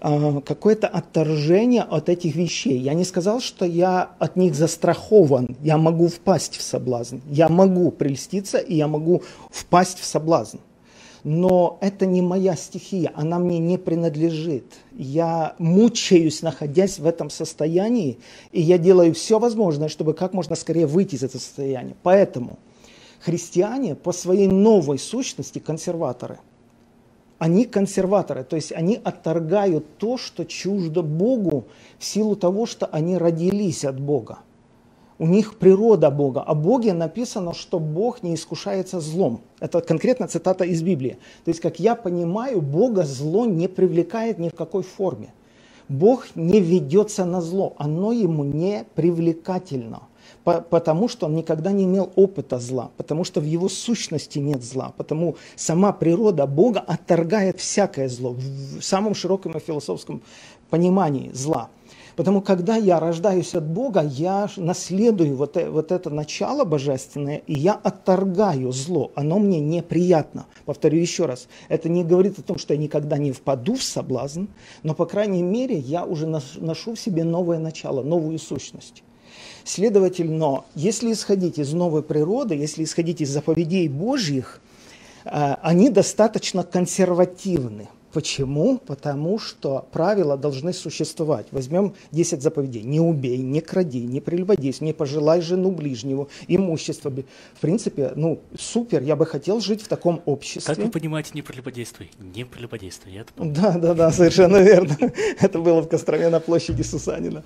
какое-то 0.00 0.88
отторжение 0.88 1.82
от 1.82 2.08
этих 2.08 2.34
вещей. 2.36 2.78
Я 2.78 2.94
не 2.94 3.04
сказал, 3.04 3.40
что 3.40 3.64
я 3.64 4.10
от 4.18 4.36
них 4.36 4.54
застрахован. 4.54 5.56
Я 5.62 5.78
могу 5.78 6.08
впасть 6.08 6.56
в 6.56 6.62
соблазн. 6.62 7.18
Я 7.28 7.48
могу 7.48 7.90
прельститься, 7.90 8.58
и 8.58 8.74
я 8.74 8.88
могу 8.88 9.22
впасть 9.50 9.98
в 9.98 10.04
соблазн. 10.04 10.58
Но 11.24 11.78
это 11.80 12.06
не 12.06 12.22
моя 12.22 12.54
стихия, 12.54 13.12
она 13.14 13.38
мне 13.38 13.58
не 13.58 13.76
принадлежит. 13.76 14.64
Я 14.92 15.54
мучаюсь, 15.58 16.42
находясь 16.42 16.98
в 16.98 17.06
этом 17.06 17.28
состоянии, 17.28 18.18
и 18.52 18.60
я 18.60 18.78
делаю 18.78 19.12
все 19.14 19.38
возможное, 19.38 19.88
чтобы 19.88 20.14
как 20.14 20.32
можно 20.32 20.54
скорее 20.54 20.86
выйти 20.86 21.16
из 21.16 21.24
этого 21.24 21.40
состояния. 21.40 21.96
Поэтому 22.02 22.58
христиане 23.20 23.96
по 23.96 24.12
своей 24.12 24.46
новой 24.46 24.98
сущности 24.98 25.58
консерваторы– 25.58 26.38
они 27.38 27.64
консерваторы, 27.64 28.44
то 28.44 28.56
есть 28.56 28.72
они 28.72 29.00
отторгают 29.02 29.98
то, 29.98 30.16
что 30.16 30.44
чуждо 30.44 31.02
Богу 31.02 31.66
в 31.98 32.04
силу 32.04 32.36
того, 32.36 32.66
что 32.66 32.86
они 32.86 33.16
родились 33.16 33.84
от 33.84 34.00
Бога. 34.00 34.40
У 35.20 35.26
них 35.26 35.58
природа 35.58 36.10
Бога. 36.10 36.42
О 36.42 36.54
Боге 36.54 36.92
написано, 36.92 37.52
что 37.52 37.80
Бог 37.80 38.22
не 38.22 38.34
искушается 38.34 39.00
злом. 39.00 39.40
Это 39.58 39.80
конкретно 39.80 40.28
цитата 40.28 40.64
из 40.64 40.80
Библии. 40.82 41.18
То 41.44 41.50
есть, 41.50 41.60
как 41.60 41.80
я 41.80 41.96
понимаю, 41.96 42.62
Бога 42.62 43.02
зло 43.02 43.44
не 43.44 43.66
привлекает 43.66 44.38
ни 44.38 44.48
в 44.48 44.54
какой 44.54 44.84
форме. 44.84 45.34
Бог 45.88 46.26
не 46.36 46.60
ведется 46.60 47.24
на 47.24 47.40
зло, 47.40 47.74
оно 47.78 48.12
ему 48.12 48.44
не 48.44 48.84
привлекательно. 48.94 50.02
Потому 50.44 51.08
что 51.08 51.26
он 51.26 51.34
никогда 51.34 51.72
не 51.72 51.84
имел 51.84 52.10
опыта 52.16 52.58
зла, 52.58 52.90
потому 52.96 53.24
что 53.24 53.40
в 53.40 53.44
его 53.44 53.68
сущности 53.68 54.38
нет 54.38 54.62
зла, 54.62 54.92
потому 54.96 55.36
сама 55.56 55.92
природа 55.92 56.46
Бога 56.46 56.80
отторгает 56.80 57.58
всякое 57.58 58.08
зло 58.08 58.34
в 58.34 58.82
самом 58.82 59.14
широком 59.14 59.52
и 59.52 59.60
философском 59.60 60.22
понимании 60.70 61.30
зла. 61.32 61.70
Потому 62.18 62.40
когда 62.42 62.74
я 62.74 62.98
рождаюсь 62.98 63.54
от 63.54 63.64
Бога, 63.64 64.02
я 64.02 64.48
наследую 64.56 65.36
вот, 65.36 65.56
э, 65.56 65.70
вот 65.70 65.92
это 65.92 66.10
начало 66.10 66.64
божественное, 66.64 67.42
и 67.46 67.54
я 67.54 67.74
отторгаю 67.74 68.72
зло. 68.72 69.12
Оно 69.14 69.38
мне 69.38 69.60
неприятно. 69.60 70.46
Повторю 70.64 70.98
еще 70.98 71.26
раз. 71.26 71.46
Это 71.68 71.88
не 71.88 72.02
говорит 72.02 72.36
о 72.40 72.42
том, 72.42 72.58
что 72.58 72.74
я 72.74 72.80
никогда 72.80 73.18
не 73.18 73.30
впаду 73.30 73.74
в 73.76 73.84
соблазн, 73.84 74.46
но, 74.82 74.94
по 74.94 75.06
крайней 75.06 75.44
мере, 75.44 75.78
я 75.78 76.04
уже 76.04 76.26
ношу 76.26 76.96
в 76.96 76.98
себе 76.98 77.22
новое 77.22 77.60
начало, 77.60 78.02
новую 78.02 78.40
сущность. 78.40 79.04
Следовательно, 79.64 80.64
если 80.74 81.12
исходить 81.12 81.58
из 81.58 81.72
новой 81.72 82.02
природы, 82.02 82.54
если 82.54 82.84
исходить 82.84 83.20
из 83.20 83.30
заповедей 83.30 83.88
Божьих, 83.88 84.60
э, 85.24 85.54
они 85.62 85.90
достаточно 85.90 86.62
консервативны. 86.62 87.88
Почему? 88.12 88.78
Потому 88.78 89.38
что 89.38 89.86
правила 89.92 90.36
должны 90.36 90.72
существовать. 90.72 91.46
Возьмем 91.50 91.94
10 92.10 92.42
заповедей. 92.42 92.82
Не 92.82 93.00
убей, 93.00 93.36
не 93.38 93.60
кради, 93.60 94.00
не 94.00 94.20
прелюбодействуй, 94.20 94.86
не 94.86 94.92
пожелай 94.94 95.42
жену 95.42 95.70
ближнего, 95.70 96.28
имущество. 96.46 97.10
В 97.10 97.60
принципе, 97.60 98.12
ну, 98.16 98.40
супер, 98.58 99.02
я 99.02 99.14
бы 99.14 99.26
хотел 99.26 99.60
жить 99.60 99.82
в 99.82 99.88
таком 99.88 100.22
обществе. 100.24 100.74
Как 100.74 100.82
вы 100.82 100.90
понимаете, 100.90 101.32
не 101.34 101.42
прелюбодействуй? 101.42 102.10
Не 102.18 102.44
прелюбодействуй, 102.44 103.12
я 103.12 103.20
это 103.20 103.32
помню. 103.34 103.54
Да, 103.54 103.72
да, 103.72 103.94
да, 103.94 104.10
совершенно 104.10 104.56
верно. 104.56 104.96
Это 105.40 105.58
было 105.58 105.80
в 105.80 105.88
Костроме 105.88 106.28
на 106.28 106.40
площади 106.40 106.82
Сусанина. 106.82 107.44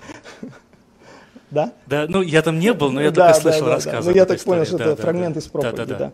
Да? 1.53 1.71
Да, 1.85 2.05
ну 2.09 2.21
я 2.21 2.41
там 2.41 2.59
не 2.59 2.73
был, 2.73 2.91
но 2.91 3.01
я 3.01 3.11
только 3.11 3.33
слышал 3.35 3.67
рассказы. 3.67 4.09
Ну 4.09 4.15
я 4.15 4.25
так 4.25 4.41
понял, 4.41 4.65
что 4.65 4.77
это 4.77 4.95
фрагмент 4.95 5.37
из 5.37 5.47
проповеди, 5.47 5.95
да. 5.97 6.11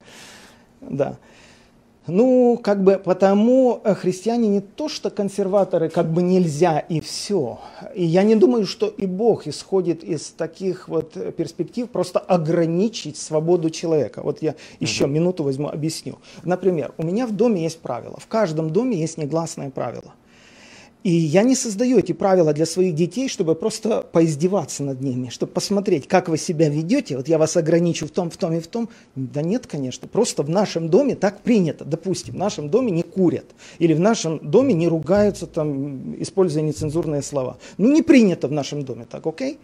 Да. 0.82 1.18
Ну, 2.08 2.60
как 2.62 2.84
бы 2.84 2.98
потому 2.98 3.82
э, 3.84 3.94
христиане 3.94 4.48
не 4.48 4.62
то, 4.62 4.90
что 4.90 5.12
консерваторы, 5.12 5.90
как 5.90 6.12
бы 6.12 6.24
нельзя 6.24 6.80
и 6.80 7.02
все. 7.02 7.60
И 7.94 8.04
я 8.04 8.24
не 8.24 8.36
думаю, 8.36 8.66
что 8.66 8.88
и 8.88 9.06
Бог 9.06 9.46
исходит 9.48 10.04
из 10.04 10.30
таких 10.32 10.88
вот 10.88 11.16
э, 11.16 11.32
перспектив 11.32 11.88
просто 11.88 12.20
ограничить 12.20 13.18
свободу 13.18 13.70
человека. 13.70 14.22
Вот 14.24 14.42
я 14.42 14.56
еще 14.80 15.06
угу. 15.06 15.14
минуту 15.14 15.44
возьму, 15.44 15.70
объясню. 15.70 16.18
Например, 16.44 16.94
у 16.98 17.04
меня 17.04 17.28
в 17.28 17.32
доме 17.32 17.62
есть 17.64 17.80
правило. 17.80 18.18
В 18.20 18.28
каждом 18.28 18.72
доме 18.72 18.98
есть 18.98 19.18
негласное 19.18 19.70
правило. 19.70 20.14
И 21.04 21.12
я 21.12 21.44
не 21.44 21.56
создаю 21.56 21.98
эти 21.98 22.12
правила 22.12 22.52
для 22.54 22.66
своих 22.66 22.94
детей, 22.94 23.30
чтобы 23.30 23.56
просто 23.56 24.02
поиздеваться 24.02 24.84
над 24.84 25.00
ними, 25.00 25.30
чтобы 25.30 25.54
посмотреть, 25.54 26.10
как 26.10 26.28
вы 26.28 26.38
себя 26.38 26.68
ведете. 26.68 27.16
Вот 27.16 27.30
я 27.30 27.38
вас 27.38 27.56
ограничу 27.56 28.06
в 28.06 28.10
том, 28.10 28.30
в 28.30 28.36
том 28.36 28.54
и 28.54 28.60
в 28.60 28.68
том. 28.68 28.90
Да 29.16 29.42
нет, 29.42 29.66
конечно. 29.66 30.10
Просто 30.10 30.44
в 30.44 30.50
нашем 30.50 30.90
доме 30.90 31.16
так 31.16 31.42
принято. 31.42 31.86
Допустим, 31.86 32.34
в 32.34 32.38
нашем 32.38 32.70
доме 32.70 32.92
не 32.92 33.04
курят. 33.04 33.46
Или 33.78 33.94
в 33.94 34.00
нашем 34.02 34.40
доме 34.40 34.74
не 34.74 34.90
ругаются, 34.90 35.48
там, 35.48 36.22
используя 36.22 36.64
нецензурные 36.64 37.22
слова. 37.22 37.58
Ну, 37.78 37.90
не 37.90 38.02
принято 38.02 38.50
в 38.50 38.52
нашем 38.52 38.84
доме 38.84 39.06
так, 39.10 39.26
окей? 39.26 39.58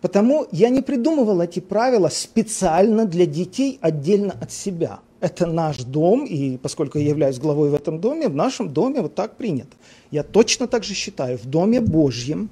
Потому 0.00 0.46
я 0.52 0.70
не 0.70 0.80
придумывал 0.80 1.42
эти 1.42 1.60
правила 1.60 2.08
специально 2.08 3.04
для 3.04 3.26
детей 3.26 3.78
отдельно 3.82 4.34
от 4.40 4.50
себя. 4.50 5.00
Это 5.22 5.46
наш 5.46 5.78
дом, 5.84 6.26
и 6.26 6.56
поскольку 6.56 6.98
я 6.98 7.10
являюсь 7.10 7.38
главой 7.38 7.70
в 7.70 7.74
этом 7.74 8.00
доме, 8.00 8.28
в 8.28 8.34
нашем 8.34 8.72
доме 8.72 9.02
вот 9.02 9.14
так 9.14 9.36
принято. 9.36 9.76
Я 10.10 10.24
точно 10.24 10.66
так 10.66 10.82
же 10.82 10.94
считаю, 10.94 11.38
в 11.38 11.46
Доме 11.46 11.80
Божьем, 11.80 12.50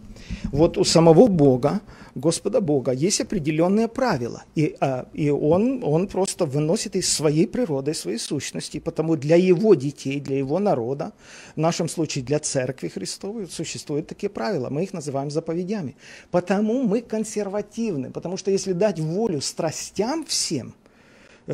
вот 0.53 0.79
у 0.79 0.85
самого 0.85 1.27
Бога, 1.27 1.81
Господа 2.15 2.61
Бога, 2.61 2.93
есть 2.93 3.21
определенные 3.21 3.89
правила. 3.89 4.45
И, 4.55 4.77
а, 4.81 5.07
и 5.13 5.31
он, 5.31 5.83
он 5.83 6.07
просто 6.07 6.47
выносит 6.47 6.95
из 6.95 7.13
своей 7.13 7.49
природы, 7.49 7.91
из 7.91 7.99
своей 7.99 8.19
сущности. 8.19 8.79
Потому 8.79 9.17
для 9.17 9.35
его 9.35 9.75
детей, 9.75 10.21
для 10.21 10.39
его 10.39 10.61
народа, 10.61 11.13
в 11.57 11.61
нашем 11.61 11.89
случае 11.89 12.25
для 12.25 12.39
Церкви 12.39 12.87
Христовой, 12.89 13.49
существуют 13.49 14.07
такие 14.07 14.31
правила. 14.31 14.71
Мы 14.71 14.85
их 14.85 14.93
называем 14.93 15.31
заповедями. 15.31 15.97
Потому 16.31 16.85
мы 16.85 17.01
консервативны. 17.01 18.11
Потому 18.11 18.37
что 18.37 18.53
если 18.53 18.75
дать 18.75 19.01
волю 19.01 19.41
страстям 19.41 20.25
всем, 20.25 20.75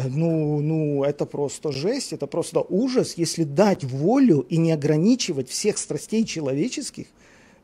ну, 0.05 0.61
ну, 0.61 1.05
это 1.05 1.27
просто 1.27 1.73
жесть, 1.73 2.13
это 2.13 2.27
просто 2.27 2.61
ужас. 2.61 3.15
Если 3.17 3.45
дать 3.45 3.85
волю 3.85 4.41
и 4.49 4.57
не 4.57 4.73
ограничивать 4.73 5.49
всех 5.49 5.79
страстей 5.79 6.25
человеческих, 6.25 7.07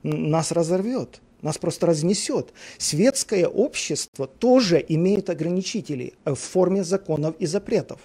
нас 0.02 0.52
разорвет, 0.52 1.20
нас 1.42 1.58
просто 1.58 1.86
разнесет. 1.86 2.52
Светское 2.78 3.46
общество 3.46 4.26
тоже 4.26 4.84
имеет 4.88 5.30
ограничители 5.30 6.14
в 6.24 6.34
форме 6.34 6.84
законов 6.84 7.34
и 7.38 7.46
запретов 7.46 8.00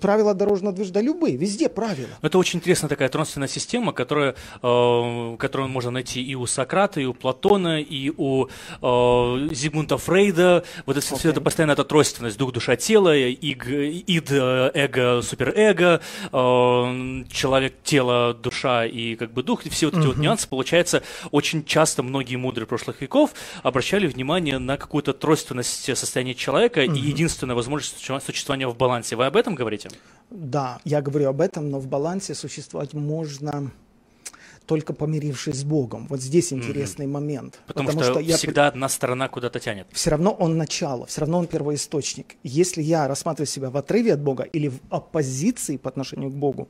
правила 0.00 0.34
дорожного 0.34 0.74
движения, 0.74 0.94
да 0.94 1.00
любые, 1.00 1.36
везде 1.36 1.68
правила. 1.68 2.08
Это 2.22 2.38
очень 2.38 2.58
интересная 2.58 2.88
такая 2.88 3.08
трансферная 3.08 3.48
система, 3.48 3.92
которая, 3.92 4.34
э, 4.62 5.36
которую 5.38 5.68
можно 5.68 5.90
найти 5.90 6.22
и 6.22 6.34
у 6.34 6.46
Сократа, 6.46 7.00
и 7.00 7.04
у 7.04 7.14
Платона, 7.14 7.80
и 7.80 8.10
у 8.16 8.46
э, 8.46 8.48
Зигмунда 9.52 9.98
Фрейда. 9.98 10.64
Вот 10.86 10.96
это, 10.96 11.06
okay. 11.06 11.18
все 11.18 11.30
это 11.30 11.40
постоянно 11.40 11.72
эта 11.72 11.84
тройственность, 11.84 12.38
дух, 12.38 12.52
душа, 12.52 12.76
тело, 12.76 13.14
иг, 13.16 13.66
ид, 13.68 14.30
эго, 14.30 15.22
суперэго, 15.22 16.00
э, 16.32 17.24
человек, 17.30 17.74
тело, 17.82 18.34
душа 18.34 18.86
и 18.86 19.16
как 19.16 19.32
бы 19.32 19.42
дух, 19.42 19.66
и 19.66 19.70
все 19.70 19.86
вот 19.86 19.94
эти 19.94 20.04
uh-huh. 20.04 20.08
вот 20.08 20.16
нюансы, 20.16 20.48
получается, 20.48 21.02
очень 21.30 21.64
часто 21.64 22.02
многие 22.02 22.36
мудрые 22.36 22.66
прошлых 22.66 23.00
веков 23.00 23.32
обращали 23.62 24.06
внимание 24.06 24.58
на 24.58 24.76
какую-то 24.76 25.12
тройственность 25.12 25.96
состояния 25.96 26.34
человека 26.34 26.82
uh-huh. 26.82 26.96
и 26.96 27.00
единственная 27.00 27.54
возможность 27.54 27.98
существования 27.98 28.68
в 28.68 28.76
балансе. 28.76 29.16
Вы 29.16 29.26
об 29.26 29.36
этом 29.36 29.54
говорите? 29.54 29.63
Говорите? 29.64 29.90
Да, 30.30 30.78
я 30.84 31.02
говорю 31.02 31.28
об 31.28 31.40
этом, 31.40 31.70
но 31.70 31.78
в 31.78 31.86
балансе 31.86 32.34
существовать 32.34 32.94
можно 32.94 33.70
только 34.66 34.92
помирившись 34.92 35.56
с 35.56 35.64
Богом. 35.64 36.06
Вот 36.08 36.20
здесь 36.20 36.52
интересный 36.52 37.06
mm-hmm. 37.06 37.10
момент. 37.10 37.60
Потому, 37.66 37.88
потому 37.88 38.04
что, 38.04 38.12
что 38.12 38.20
я... 38.20 38.36
всегда 38.36 38.68
одна 38.68 38.88
сторона 38.88 39.28
куда-то 39.28 39.60
тянет. 39.60 39.86
Все 39.92 40.10
равно 40.10 40.32
он 40.32 40.56
начало, 40.56 41.06
все 41.06 41.20
равно 41.20 41.38
он 41.38 41.46
первоисточник. 41.46 42.36
Если 42.42 42.82
я 42.82 43.06
рассматриваю 43.08 43.46
себя 43.46 43.70
в 43.70 43.76
отрыве 43.76 44.14
от 44.14 44.20
Бога 44.20 44.44
или 44.44 44.68
в 44.68 44.80
оппозиции 44.90 45.76
по 45.76 45.88
отношению 45.90 46.30
к 46.30 46.34
Богу, 46.34 46.68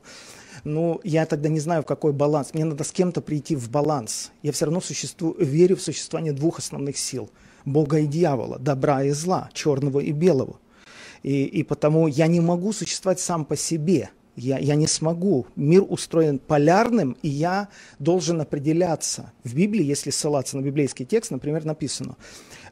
ну, 0.63 0.99
я 1.03 1.25
тогда 1.25 1.49
не 1.49 1.59
знаю, 1.59 1.83
в 1.83 1.85
какой 1.85 2.11
баланс. 2.11 2.53
Мне 2.53 2.65
надо 2.65 2.83
с 2.83 2.91
кем-то 2.91 3.21
прийти 3.21 3.55
в 3.55 3.69
баланс. 3.69 4.31
Я 4.41 4.51
все 4.51 4.65
равно 4.65 4.81
существую, 4.81 5.35
верю 5.39 5.75
в 5.75 5.81
существование 5.81 6.33
двух 6.33 6.59
основных 6.59 6.97
сил. 6.97 7.29
Бога 7.65 7.99
и 7.99 8.07
дьявола, 8.07 8.59
добра 8.59 9.03
и 9.03 9.11
зла, 9.11 9.49
черного 9.53 9.99
и 9.99 10.11
белого. 10.11 10.59
И, 11.25 11.45
и 11.45 11.63
потому 11.63 12.05
я 12.05 12.27
не 12.27 12.39
могу 12.39 12.71
существовать 12.71 13.19
сам 13.19 13.45
по 13.45 13.55
себе. 13.55 14.11
Я, 14.35 14.59
я 14.59 14.75
не 14.75 14.85
смогу. 14.85 15.47
Мир 15.55 15.83
устроен 15.89 16.37
полярным, 16.37 17.17
и 17.23 17.29
я 17.29 17.69
должен 17.97 18.41
определяться. 18.41 19.33
В 19.43 19.55
Библии, 19.55 19.83
если 19.83 20.11
ссылаться 20.11 20.55
на 20.55 20.61
библейский 20.61 21.03
текст, 21.03 21.31
например, 21.31 21.65
написано, 21.65 22.15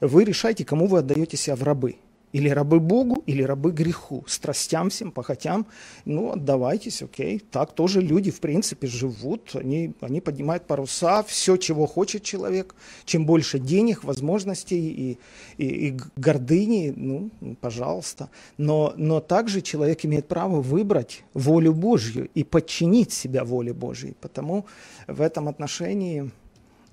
вы 0.02 0.24
решайте, 0.24 0.66
кому 0.66 0.86
вы 0.86 1.00
отдаете 1.00 1.36
себя 1.36 1.56
в 1.56 1.64
рабы. 1.64 1.96
Или 2.34 2.50
рабы 2.50 2.80
Богу, 2.80 3.24
или 3.28 3.44
рабы 3.44 3.72
греху, 3.72 4.26
страстям 4.28 4.90
всем, 4.90 5.12
похотям. 5.12 5.68
Ну, 6.04 6.32
отдавайтесь, 6.32 7.04
окей. 7.04 7.40
Так 7.40 7.74
тоже 7.74 8.02
люди, 8.02 8.32
в 8.32 8.40
принципе, 8.40 8.88
живут. 8.88 9.52
Они, 9.54 9.94
они 10.02 10.20
поднимают 10.20 10.66
паруса, 10.66 11.22
все, 11.24 11.58
чего 11.58 11.86
хочет 11.86 12.24
человек. 12.24 12.74
Чем 13.06 13.28
больше 13.28 13.60
денег, 13.60 14.04
возможностей 14.04 14.90
и, 14.90 15.18
и, 15.58 15.88
и 15.90 16.00
гордыни, 16.16 16.92
ну, 16.96 17.30
пожалуйста. 17.62 18.30
Но, 18.58 18.94
но 18.98 19.20
также 19.20 19.62
человек 19.62 20.04
имеет 20.04 20.28
право 20.28 20.60
выбрать 20.60 21.24
волю 21.36 21.74
Божью 21.74 22.30
и 22.34 22.44
подчинить 22.44 23.14
себя 23.14 23.44
воле 23.44 23.74
Божьей. 23.74 24.16
Потому 24.20 24.66
в 25.08 25.22
этом 25.22 25.48
отношении 25.48 26.32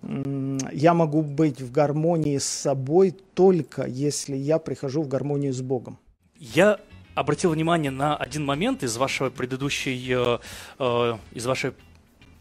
я 0.02 0.94
могу 0.94 1.22
быть 1.22 1.60
в 1.60 1.70
гармонии 1.70 2.38
с 2.38 2.44
собой 2.44 3.14
только 3.34 3.86
если 3.86 4.36
я 4.36 4.58
прихожу 4.58 5.02
в 5.02 5.08
гармонию 5.08 5.52
с 5.52 5.60
Богом. 5.60 5.98
Я 6.38 6.80
обратил 7.14 7.50
внимание 7.50 7.90
на 7.90 8.16
один 8.16 8.44
момент 8.44 8.82
из 8.82 8.96
вашего 8.96 9.30
предыдущей, 9.30 9.98
э, 10.10 10.38
э, 10.78 11.18
из 11.32 11.46
вашей 11.46 11.72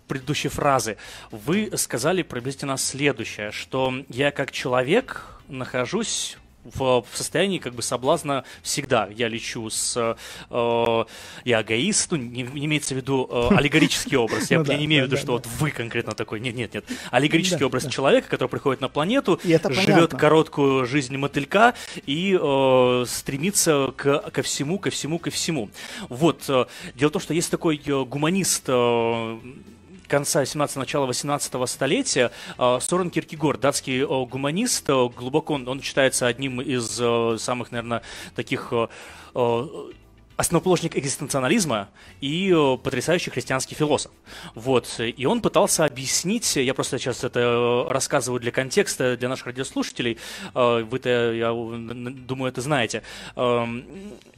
предыдущей 0.08 0.48
фразы. 0.48 0.98
Вы 1.32 1.72
сказали 1.76 2.24
приблизительно 2.24 2.78
следующее, 2.78 3.52
что 3.52 3.94
я 4.10 4.32
как 4.32 4.52
человек 4.52 5.26
нахожусь 5.48 6.38
в, 6.64 7.06
в 7.10 7.18
состоянии 7.18 7.58
как 7.58 7.74
бы 7.74 7.82
соблазна 7.82 8.44
всегда. 8.62 9.08
Я 9.16 9.28
лечу 9.28 9.70
с... 9.70 10.18
Э, 10.50 11.06
я 11.46 11.62
эгоист, 11.62 12.12
ну, 12.12 12.18
не, 12.18 12.44
не 12.44 12.66
имеется 12.66 12.94
в 12.94 12.98
виду 12.98 13.28
э, 13.30 13.56
аллегорический 13.56 14.18
образ. 14.18 14.52
Я, 14.52 14.60
ну, 14.60 14.66
да, 14.66 14.76
не 14.76 14.86
имею 14.86 15.06
в 15.06 15.08
виду, 15.08 15.18
что 15.18 15.34
вот 15.34 15.48
вы 15.60 15.72
конкретно 15.72 16.14
такой. 16.14 16.40
Нет, 16.40 16.56
нет, 16.56 16.74
нет. 16.74 16.86
Аллегорический 17.12 17.66
образ 17.66 17.88
человека, 17.88 18.30
который 18.30 18.50
приходит 18.50 18.82
на 18.82 18.90
планету, 18.90 19.40
живет 19.44 20.12
короткую 20.12 20.86
жизнь 20.86 21.16
мотылька 21.18 21.74
и 22.06 22.38
э, 22.40 23.06
стремится 23.08 23.94
к, 23.96 24.30
ко 24.32 24.42
всему, 24.42 24.80
ко 24.80 24.90
всему, 24.90 25.20
ко 25.20 25.30
всему. 25.30 25.70
Вот. 26.10 26.46
Дело 26.96 27.10
в 27.10 27.12
том, 27.12 27.22
что 27.22 27.34
есть 27.34 27.52
такой 27.52 27.78
гуманист 27.78 28.70
конца 30.10 30.44
17-го, 30.44 30.80
начала 30.80 31.06
18 31.06 31.70
столетия. 31.70 32.32
Сорен 32.58 33.10
Киркегор, 33.12 33.58
датский 33.58 34.04
гуманист, 34.26 34.88
глубоко 34.90 35.54
он, 35.54 35.68
он 35.68 35.82
считается 35.82 36.28
одним 36.28 36.60
из 36.60 37.02
самых, 37.42 37.72
наверное, 37.72 38.02
таких 38.36 38.74
основоположник 40.40 40.96
экзистенциализма 40.96 41.90
и 42.22 42.50
э, 42.50 42.78
потрясающий 42.78 43.30
христианский 43.30 43.76
философ. 43.76 44.14
Вот. 44.56 44.88
И 45.00 45.26
он 45.26 45.42
пытался 45.42 45.84
объяснить, 45.84 46.56
я 46.56 46.74
просто 46.74 46.98
сейчас 46.98 47.26
это 47.26 47.40
э, 47.42 47.92
рассказываю 47.92 48.40
для 48.40 48.52
контекста, 48.52 49.18
для 49.18 49.28
наших 49.28 49.48
радиослушателей, 49.48 50.18
э, 50.56 50.86
вы-то, 50.90 51.34
я 51.34 51.52
думаю, 51.52 52.52
это 52.54 52.62
знаете, 52.62 53.04
эм, 53.36 53.84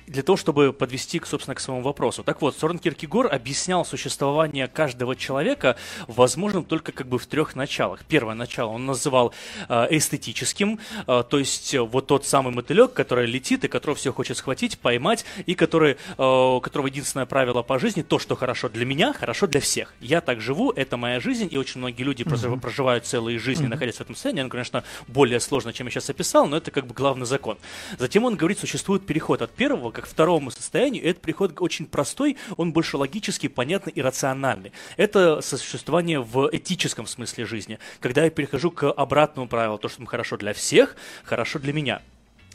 для 0.07 0.23
того, 0.23 0.37
чтобы 0.37 0.73
подвести, 0.73 1.21
собственно, 1.23 1.53
к 1.53 1.59
своему 1.59 1.83
вопросу. 1.83 2.23
Так 2.23 2.41
вот, 2.41 2.57
Сорен 2.57 2.79
Киркегор 2.79 3.31
объяснял 3.31 3.85
существование 3.85 4.67
каждого 4.67 5.15
человека 5.15 5.77
возможным 6.07 6.65
только 6.65 6.91
как 6.91 7.07
бы 7.07 7.19
в 7.19 7.27
трех 7.27 7.55
началах. 7.55 8.03
Первое 8.05 8.33
начало 8.33 8.71
он 8.71 8.85
называл 8.85 9.33
эстетическим, 9.69 10.79
то 11.05 11.39
есть 11.39 11.75
вот 11.77 12.07
тот 12.07 12.25
самый 12.25 12.53
мотылек, 12.53 12.91
который 12.91 13.25
летит 13.25 13.63
и 13.63 13.69
которого 13.69 13.95
все 13.95 14.11
хочет 14.11 14.35
схватить, 14.35 14.79
поймать, 14.79 15.23
и 15.45 15.55
который, 15.55 15.90
э, 16.17 16.23
у 16.23 16.59
которого 16.61 16.87
единственное 16.87 17.25
правило 17.25 17.61
по 17.61 17.79
жизни, 17.79 18.01
то, 18.01 18.19
что 18.19 18.35
хорошо 18.35 18.69
для 18.69 18.85
меня, 18.85 19.13
хорошо 19.13 19.47
для 19.47 19.59
всех. 19.59 19.93
Я 19.99 20.21
так 20.21 20.41
живу, 20.41 20.71
это 20.71 20.97
моя 20.97 21.19
жизнь, 21.19 21.47
и 21.51 21.57
очень 21.57 21.79
многие 21.79 22.03
люди 22.03 22.23
mm-hmm. 22.23 22.59
проживают 22.59 23.05
целые 23.05 23.39
жизни, 23.39 23.65
mm-hmm. 23.65 23.69
находясь 23.69 23.95
в 23.97 24.01
этом 24.01 24.15
состоянии. 24.15 24.43
Он, 24.43 24.49
конечно, 24.49 24.83
более 25.07 25.39
сложно, 25.39 25.73
чем 25.73 25.87
я 25.87 25.91
сейчас 25.91 26.09
описал, 26.09 26.47
но 26.47 26.57
это 26.57 26.71
как 26.71 26.87
бы 26.87 26.93
главный 26.93 27.25
закон. 27.25 27.57
Затем 27.97 28.25
он 28.25 28.35
говорит, 28.35 28.59
существует 28.59 29.05
переход 29.05 29.41
от 29.41 29.51
первого 29.51 29.91
к 29.91 30.05
второму 30.05 30.51
состоянию, 30.51 31.03
этот 31.05 31.21
приход 31.21 31.53
очень 31.59 31.85
простой, 31.85 32.37
он 32.57 32.73
больше 32.73 32.97
логический, 32.97 33.47
понятный 33.47 33.93
и 33.93 34.01
рациональный. 34.01 34.71
Это 34.97 35.41
существование 35.41 36.19
в 36.21 36.49
этическом 36.51 37.07
смысле 37.07 37.45
жизни, 37.45 37.79
когда 37.99 38.23
я 38.23 38.29
перехожу 38.29 38.71
к 38.71 38.91
обратному 38.91 39.47
правилу, 39.47 39.77
то, 39.77 39.89
что 39.89 40.05
хорошо 40.05 40.37
для 40.37 40.53
всех, 40.53 40.95
хорошо 41.23 41.59
для 41.59 41.73
меня 41.73 42.01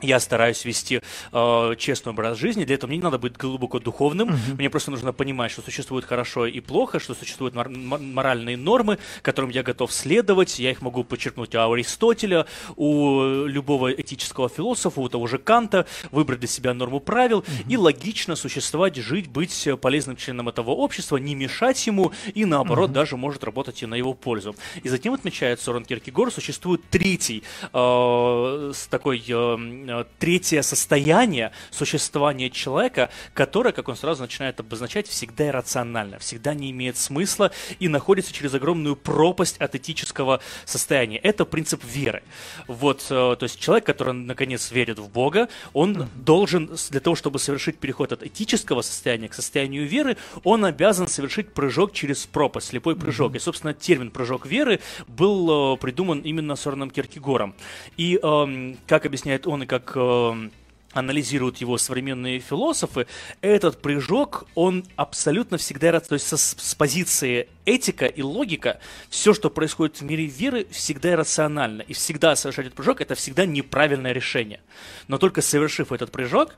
я 0.03 0.21
стараюсь 0.21 0.65
вести 0.65 1.01
э, 1.33 1.75
честный 1.79 2.13
образ 2.13 2.37
жизни. 2.37 2.65
Для 2.65 2.75
этого 2.75 2.89
мне 2.89 2.99
не 2.99 3.03
надо 3.03 3.19
быть 3.19 3.37
глубоко 3.37 3.79
духовным. 3.79 4.29
Uh-huh. 4.29 4.55
Мне 4.59 4.69
просто 4.69 4.91
нужно 4.91 5.15
понимать, 5.15 5.51
что 5.51 5.63
существует 5.63 6.05
хорошо 6.05 6.47
и 6.47 6.61
плохо, 6.61 7.01
что 7.01 7.15
существуют 7.15 7.55
мор- 7.55 7.71
моральные 7.71 8.59
нормы, 8.59 8.99
которым 9.23 9.51
я 9.51 9.63
готов 9.63 9.91
следовать. 9.91 10.59
Я 10.59 10.71
их 10.71 10.83
могу 10.83 11.03
подчеркнуть 11.03 11.55
у 11.55 11.73
Аристотеля, 11.73 12.45
у 12.77 13.47
любого 13.47 13.91
этического 13.91 14.51
философа, 14.51 15.01
у 15.01 15.09
того 15.09 15.27
же 15.27 15.39
Канта, 15.39 15.87
выбрать 16.11 16.41
для 16.41 16.49
себя 16.49 16.75
норму 16.75 17.01
правил 17.01 17.41
uh-huh. 17.41 17.65
и 17.71 17.77
логично 17.79 18.37
существовать, 18.37 18.97
жить, 18.97 19.29
быть 19.29 19.67
полезным 19.81 20.17
членом 20.17 20.51
этого 20.51 20.73
общества, 20.73 21.17
не 21.17 21.35
мешать 21.35 21.87
ему 21.87 22.13
и 22.35 22.45
наоборот 22.45 22.91
uh-huh. 22.91 22.95
даже 22.95 23.17
может 23.17 23.45
работать 23.45 23.83
и 23.83 23.87
на 23.87 23.95
его 23.95 24.13
пользу. 24.13 24.55
И 24.83 24.91
затем 24.91 25.15
отмечает 25.15 25.59
Сорен 25.61 25.87
Киркегор, 25.87 26.31
существует 26.31 26.83
третий 26.91 27.43
э, 27.73 28.73
такой 28.91 29.25
э, 29.27 29.86
Э, 29.86 29.86
третье 30.19 30.63
состояние 30.63 31.53
существования 31.71 32.51
человека, 32.51 33.11
которое, 33.35 33.73
как 33.73 33.89
он 33.89 33.97
сразу 33.97 34.23
начинает 34.23 34.61
обозначать, 34.61 35.09
всегда 35.09 35.49
иррационально, 35.49 36.19
всегда 36.19 36.55
не 36.55 36.71
имеет 36.71 36.97
смысла 36.97 37.51
и 37.79 37.89
находится 37.89 38.33
через 38.33 38.55
огромную 38.55 38.97
пропасть 38.97 39.59
от 39.59 39.75
этического 39.75 40.41
состояния. 40.65 41.19
Это 41.19 41.45
принцип 41.45 41.83
веры. 41.85 42.23
Вот, 42.67 43.07
э, 43.11 43.37
то 43.39 43.43
есть 43.43 43.61
человек, 43.61 43.87
который 43.87 44.15
наконец 44.15 44.71
верит 44.71 44.99
в 44.99 45.09
Бога, 45.09 45.49
он 45.73 46.09
должен 46.15 46.71
для 46.91 47.01
того, 47.01 47.17
чтобы 47.17 47.39
совершить 47.39 47.79
переход 47.79 48.13
от 48.13 48.23
этического 48.23 48.83
состояния 48.83 49.29
к 49.29 49.35
состоянию 49.35 49.87
веры, 49.87 50.17
он 50.45 50.65
обязан 50.65 51.09
совершить 51.09 51.53
прыжок 51.53 51.93
через 51.93 52.27
пропасть, 52.27 52.69
слепой 52.69 52.97
прыжок. 52.97 53.35
И, 53.35 53.39
собственно, 53.39 53.75
термин 53.75 54.11
прыжок 54.11 54.47
веры 54.47 54.81
был 55.07 55.75
э, 55.75 55.77
придуман 55.79 56.21
именно 56.21 56.57
Сорном 56.57 56.91
Киркегором. 56.91 57.55
И, 57.97 58.19
эм, 58.23 58.77
как 58.87 59.07
объясняет 59.07 59.47
он 59.47 59.63
и 59.63 59.67
как 59.67 59.76
как 59.79 59.93
э, 59.97 60.49
анализируют 60.93 61.59
его 61.59 61.79
современные 61.79 62.39
философы, 62.39 63.07
этот 63.41 63.81
прыжок, 63.83 64.47
он 64.55 64.85
абсолютно 64.97 65.59
всегда, 65.59 65.99
то 66.01 66.15
есть 66.15 66.27
со, 66.27 66.37
с 66.37 66.75
позиции 66.75 67.49
этика 67.65 68.07
и 68.07 68.23
логика, 68.23 68.81
все, 69.11 69.35
что 69.35 69.51
происходит 69.51 70.01
в 70.01 70.03
мире 70.03 70.27
веры, 70.27 70.67
всегда 70.71 71.17
рационально. 71.17 71.83
И 71.83 71.93
всегда 71.93 72.37
совершать 72.37 72.67
этот 72.67 72.77
прыжок, 72.77 73.01
это 73.01 73.15
всегда 73.15 73.47
неправильное 73.47 74.13
решение. 74.13 74.61
Но 75.09 75.19
только 75.19 75.43
совершив 75.43 75.93
этот 75.93 76.11
прыжок, 76.11 76.57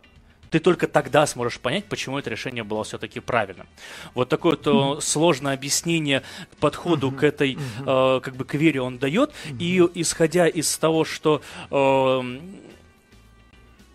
ты 0.51 0.61
только 0.61 0.87
тогда 0.87 1.27
сможешь 1.27 1.61
понять, 1.61 1.85
почему 1.85 2.19
это 2.19 2.31
решение 2.31 2.65
было 2.65 2.83
все-таки 2.85 3.21
правильным. 3.21 3.67
Вот 4.15 4.29
такое 4.29 4.57
вот 4.57 4.67
mm-hmm. 4.67 5.01
сложное 5.03 5.55
объяснение 5.55 6.23
подходу 6.59 7.11
mm-hmm. 7.11 7.17
к 7.17 7.23
этой, 7.23 7.55
mm-hmm. 7.55 8.19
э, 8.19 8.21
как 8.21 8.37
бы, 8.37 8.45
к 8.45 8.55
вере 8.55 8.81
он 8.81 8.99
дает. 8.99 9.31
Mm-hmm. 9.31 9.57
И 9.59 10.01
исходя 10.01 10.49
из 10.49 10.77
того, 10.79 11.05
что 11.05 11.43
э, 11.71 12.41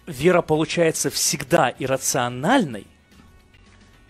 вера 0.08 0.42
получается 0.42 1.10
всегда 1.10 1.74
иррациональной, 1.80 2.88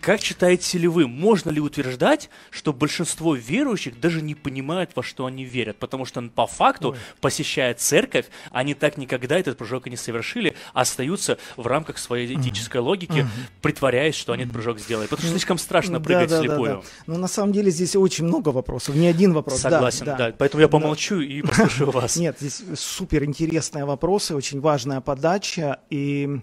как 0.04 0.20
считаете 0.20 0.76
ли 0.76 0.86
вы, 0.86 1.08
можно 1.08 1.48
ли 1.48 1.60
утверждать, 1.60 2.28
что 2.50 2.74
большинство 2.74 3.34
верующих 3.34 3.98
даже 3.98 4.20
не 4.20 4.34
понимают, 4.34 4.90
во 4.94 5.02
что 5.02 5.24
они 5.24 5.44
верят? 5.44 5.78
Потому 5.78 6.04
что 6.04 6.20
по 6.22 6.46
факту, 6.46 6.90
Ой. 6.90 6.98
посещая 7.22 7.72
церковь, 7.72 8.26
они 8.50 8.74
так 8.74 8.98
никогда 8.98 9.38
этот 9.38 9.56
прыжок 9.56 9.86
и 9.86 9.90
не 9.90 9.96
совершили, 9.96 10.56
а 10.74 10.82
остаются 10.82 11.38
в 11.56 11.66
рамках 11.66 11.96
своей 11.96 12.34
этической 12.34 12.82
логики, 12.82 13.26
притворяясь, 13.62 14.14
что 14.14 14.34
они 14.34 14.42
этот 14.42 14.52
прыжок 14.52 14.78
сделали. 14.78 15.06
Потому 15.06 15.22
что 15.22 15.30
слишком 15.30 15.56
страшно 15.56 16.02
прыгать 16.02 16.28
да, 16.28 16.36
да, 16.36 16.42
слепую. 16.42 16.70
Да, 16.70 16.80
да. 16.80 16.86
Но 17.06 17.18
на 17.18 17.28
самом 17.28 17.54
деле 17.54 17.70
здесь 17.70 17.96
очень 17.96 18.26
много 18.26 18.50
вопросов, 18.50 18.94
не 18.96 19.06
один 19.06 19.32
вопрос. 19.32 19.60
Согласен, 19.60 20.04
да. 20.04 20.16
да. 20.16 20.34
Поэтому 20.36 20.60
я 20.60 20.68
помолчу 20.68 21.16
да. 21.16 21.24
и 21.24 21.40
послушаю 21.40 21.90
вас. 21.92 22.16
Нет, 22.16 22.36
здесь 22.40 22.62
супер 22.76 23.24
интересные 23.24 23.86
вопросы, 23.86 24.34
очень 24.34 24.60
важная 24.60 25.00
подача. 25.00 25.80
И 25.88 26.40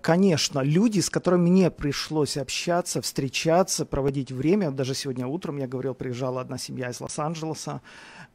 конечно, 0.00 0.60
люди, 0.60 1.00
с 1.00 1.10
которыми 1.10 1.50
мне 1.50 1.70
пришлось 1.70 2.36
общаться, 2.36 3.00
встречаться, 3.00 3.86
проводить 3.86 4.32
время, 4.32 4.70
даже 4.70 4.94
сегодня 4.94 5.26
утром, 5.26 5.58
я 5.58 5.68
говорил, 5.68 5.94
приезжала 5.94 6.40
одна 6.40 6.58
семья 6.58 6.90
из 6.90 7.00
Лос-Анджелеса, 7.00 7.80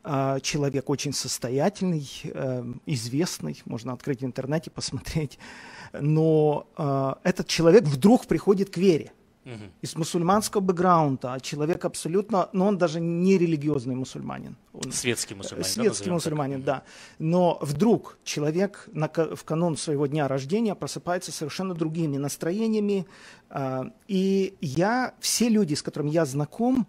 э, 0.04 0.40
человек 0.42 0.90
очень 0.90 1.14
состоятельный, 1.14 2.10
э, 2.24 2.64
известный, 2.86 3.62
можно 3.66 3.94
открыть 3.94 4.22
в 4.22 4.26
интернете, 4.26 4.72
посмотреть, 4.76 5.38
но 5.94 6.68
этот 7.24 7.48
человек 7.48 7.84
вдруг 7.84 8.26
приходит 8.26 8.70
к 8.70 8.78
вере 8.78 9.12
угу. 9.46 9.64
из 9.82 9.96
мусульманского 9.96 10.62
бэкграунда, 10.62 11.34
а 11.34 11.40
человек 11.40 11.86
абсолютно, 11.86 12.50
но 12.54 12.68
он 12.68 12.78
даже 12.78 13.00
не 13.00 13.38
религиозный 13.38 13.96
мусульманин. 13.96 14.56
Он, 14.74 14.92
светский 14.92 15.36
мусульманин. 15.36 15.72
Светский 15.72 16.10
да, 16.10 16.14
мусульманин, 16.14 16.64
так. 16.64 16.66
да. 16.66 16.84
Но 17.20 17.58
вдруг 17.62 18.18
человек 18.24 18.90
на, 18.92 19.08
в 19.08 19.44
канун 19.44 19.78
своего 19.78 20.08
дня 20.08 20.28
рождения 20.28 20.76
просыпается 20.76 21.32
совершенно 21.32 21.74
другими 21.74 22.18
настроениями. 22.18 23.06
Э, 23.50 23.84
и 24.08 24.56
я, 24.62 25.14
все 25.20 25.50
люди, 25.50 25.76
с 25.76 25.82
которыми 25.82 26.10
я 26.10 26.26
знаком, 26.26 26.88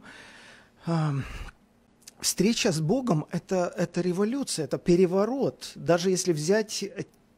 э, 0.86 0.92
встреча 2.20 2.72
с 2.72 2.80
Богом 2.80 3.26
это, 3.30 3.72
это 3.76 4.00
революция, 4.00 4.64
это 4.64 4.78
переворот. 4.78 5.72
Даже 5.74 6.10
если 6.10 6.32
взять 6.32 6.84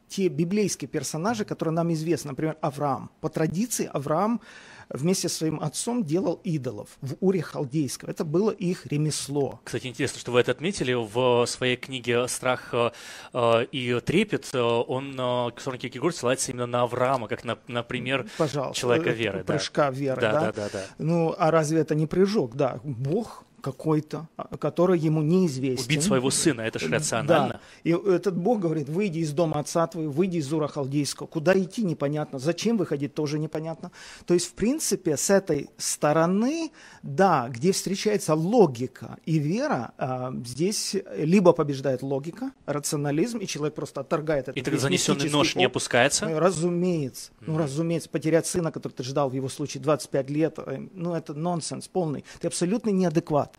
те 0.09 0.27
библейские 0.27 0.89
персонажи, 0.89 1.45
которые 1.45 1.73
нам 1.73 1.93
известны, 1.93 2.31
например, 2.31 2.57
Авраам. 2.61 3.11
По 3.21 3.29
традиции 3.29 3.89
Авраам 3.93 4.41
вместе 4.89 5.29
со 5.29 5.37
своим 5.37 5.59
отцом 5.59 6.03
делал 6.03 6.39
идолов 6.43 6.89
в 7.01 7.15
Уре 7.19 7.41
Халдейского. 7.41 8.09
Это 8.09 8.23
было 8.23 8.51
их 8.51 8.85
ремесло. 8.87 9.59
Кстати, 9.63 9.87
интересно, 9.87 10.19
что 10.19 10.31
вы 10.31 10.39
это 10.41 10.51
отметили. 10.51 10.93
В 10.93 11.45
своей 11.45 11.75
книге 11.75 12.27
«Страх 12.27 12.73
э, 12.73 13.65
и 13.71 13.99
трепет» 13.99 14.49
э, 14.53 14.59
он, 14.59 15.15
э, 15.19 15.51
Ксорн 15.55 15.77
Киркегор, 15.77 16.13
ссылается 16.13 16.51
именно 16.51 16.65
на 16.65 16.83
Авраама, 16.83 17.27
как 17.27 17.43
на, 17.43 17.57
на 17.67 17.83
пример 17.83 18.27
Пожалуйста, 18.37 18.79
человека 18.79 19.11
веры. 19.11 19.43
Прыжка 19.43 19.85
да. 19.85 19.91
веры, 19.91 20.21
да? 20.21 20.31
Да, 20.31 20.39
да, 20.39 20.51
да, 20.51 20.69
да. 20.73 20.85
Ну, 20.97 21.35
а 21.37 21.51
разве 21.51 21.79
это 21.79 21.95
не 21.95 22.07
прыжок? 22.07 22.55
Да, 22.55 22.79
Бог 22.83 23.45
какой-то, 23.61 24.27
а, 24.37 24.57
который 24.57 24.99
ему 24.99 25.21
неизвестен. 25.21 25.85
Убить 25.85 26.03
своего 26.03 26.29
сына, 26.31 26.61
это 26.61 26.79
же 26.79 26.89
рационально. 26.89 27.53
Да. 27.53 27.59
И 27.83 27.91
этот 27.91 28.37
Бог 28.37 28.59
говорит, 28.59 28.89
выйди 28.89 29.19
из 29.19 29.31
дома 29.31 29.59
отца 29.59 29.87
твоего, 29.87 30.11
выйди 30.11 30.37
из 30.37 30.51
Ура 30.51 30.67
Халдейского. 30.67 31.27
Куда 31.27 31.57
идти, 31.57 31.83
непонятно. 31.83 32.39
Зачем 32.39 32.77
выходить, 32.77 33.13
тоже 33.13 33.39
непонятно. 33.39 33.91
То 34.25 34.33
есть, 34.33 34.47
в 34.47 34.53
принципе, 34.53 35.17
с 35.17 35.29
этой 35.29 35.69
стороны, 35.77 36.71
да, 37.03 37.49
где 37.49 37.71
встречается 37.71 38.33
логика 38.33 39.17
и 39.25 39.39
вера, 39.39 39.93
а, 39.97 40.33
здесь 40.45 40.95
либо 41.17 41.53
побеждает 41.53 42.01
логика, 42.01 42.51
рационализм, 42.65 43.39
и 43.39 43.47
человек 43.47 43.75
просто 43.75 44.01
отторгает 44.01 44.49
это. 44.49 44.59
И 44.59 44.63
тогда 44.63 44.79
занесенный 44.79 45.29
нож 45.29 45.55
не 45.55 45.65
опускается? 45.65 46.27
Ну, 46.27 46.39
разумеется. 46.39 47.31
Ну, 47.41 47.57
разумеется. 47.57 48.09
Потерять 48.09 48.47
сына, 48.47 48.71
который 48.71 48.93
ты 48.93 49.03
ждал 49.03 49.29
в 49.29 49.33
его 49.33 49.49
случае 49.49 49.81
25 49.83 50.29
лет, 50.29 50.59
э, 50.59 50.87
ну, 50.93 51.13
это 51.13 51.33
нонсенс 51.33 51.87
полный. 51.87 52.23
Ты 52.39 52.47
абсолютно 52.47 52.89
неадекват. 52.89 53.58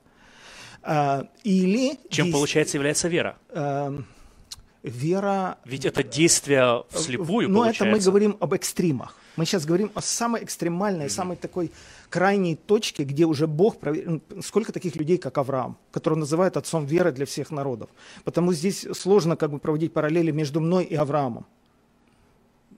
А, 0.83 1.27
или... 1.45 1.99
Чем, 2.09 2.27
здесь, 2.27 2.35
получается, 2.35 2.77
является 2.77 3.09
вера? 3.09 3.37
А, 3.51 3.93
вера... 4.83 5.59
Ведь 5.64 5.85
это 5.85 6.03
действие 6.03 6.85
вслепую, 6.90 7.49
Но 7.49 7.66
это 7.66 7.85
мы 7.85 7.99
говорим 7.99 8.37
об 8.40 8.55
экстримах. 8.55 9.16
Мы 9.37 9.47
сейчас 9.47 9.64
говорим 9.64 9.90
о 9.95 10.01
самой 10.03 10.43
экстремальной, 10.45 11.07
mm-hmm. 11.07 11.11
самой 11.11 11.37
такой 11.37 11.71
крайней 12.09 12.57
точке, 12.57 13.05
где 13.05 13.25
уже 13.25 13.47
Бог... 13.47 13.79
Провер... 13.79 14.21
Сколько 14.43 14.73
таких 14.73 14.97
людей, 14.97 15.19
как 15.19 15.38
Авраам, 15.38 15.77
которого 15.93 16.19
называют 16.19 16.57
отцом 16.57 16.87
веры 16.87 17.12
для 17.12 17.27
всех 17.27 17.51
народов. 17.51 17.88
Потому 18.25 18.53
здесь 18.53 18.87
сложно 18.93 19.37
как 19.37 19.51
бы 19.51 19.59
проводить 19.59 19.93
параллели 19.93 20.31
между 20.31 20.61
мной 20.61 20.85
и 20.85 20.95
Авраамом. 20.95 21.47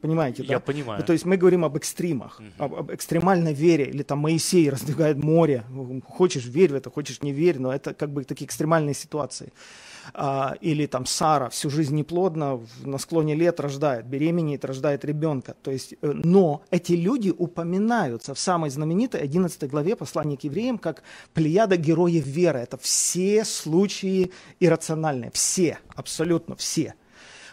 Понимаете, 0.03 0.43
да? 0.43 0.55
Я 0.55 0.61
понимаю. 0.61 1.05
То 1.05 1.12
есть 1.12 1.25
мы 1.25 1.37
говорим 1.37 1.65
об 1.65 1.77
экстримах, 1.77 2.41
угу. 2.41 2.65
об, 2.65 2.75
об 2.75 2.93
экстремальной 2.93 3.55
вере, 3.55 3.85
или 3.85 4.03
там 4.03 4.19
Моисей 4.19 4.69
раздвигает 4.69 5.17
море, 5.17 5.65
хочешь 6.09 6.45
верь 6.45 6.73
в 6.73 6.75
это, 6.75 6.91
хочешь 6.91 7.23
не 7.23 7.33
верь, 7.33 7.61
но 7.61 7.73
это 7.73 7.95
как 7.95 8.11
бы 8.11 8.25
такие 8.25 8.47
экстремальные 8.47 8.95
ситуации. 8.95 9.53
А, 10.12 10.57
или 10.61 10.87
там 10.87 11.07
Сара 11.07 11.49
всю 11.51 11.71
жизнь 11.71 11.95
неплодна, 11.95 12.61
на 12.83 12.99
склоне 12.99 13.37
лет 13.37 13.61
рождает, 13.61 14.05
беременеет, 14.07 14.65
рождает 14.65 15.05
ребенка. 15.05 15.55
То 15.62 15.71
есть, 15.71 15.95
э, 16.03 16.12
но 16.12 16.62
эти 16.73 16.95
люди 16.95 17.31
упоминаются 17.31 18.35
в 18.35 18.41
самой 18.41 18.71
знаменитой 18.71 19.21
11 19.21 19.71
главе 19.71 19.95
послания 19.95 20.37
к 20.37 20.43
евреям 20.43 20.79
как 20.79 21.05
плеяда 21.33 21.77
героев 21.77 22.27
веры. 22.27 22.59
Это 22.59 22.77
все 22.77 23.45
случаи 23.45 24.33
иррациональные, 24.59 25.31
все, 25.33 25.79
абсолютно 25.95 26.57
все. 26.57 26.95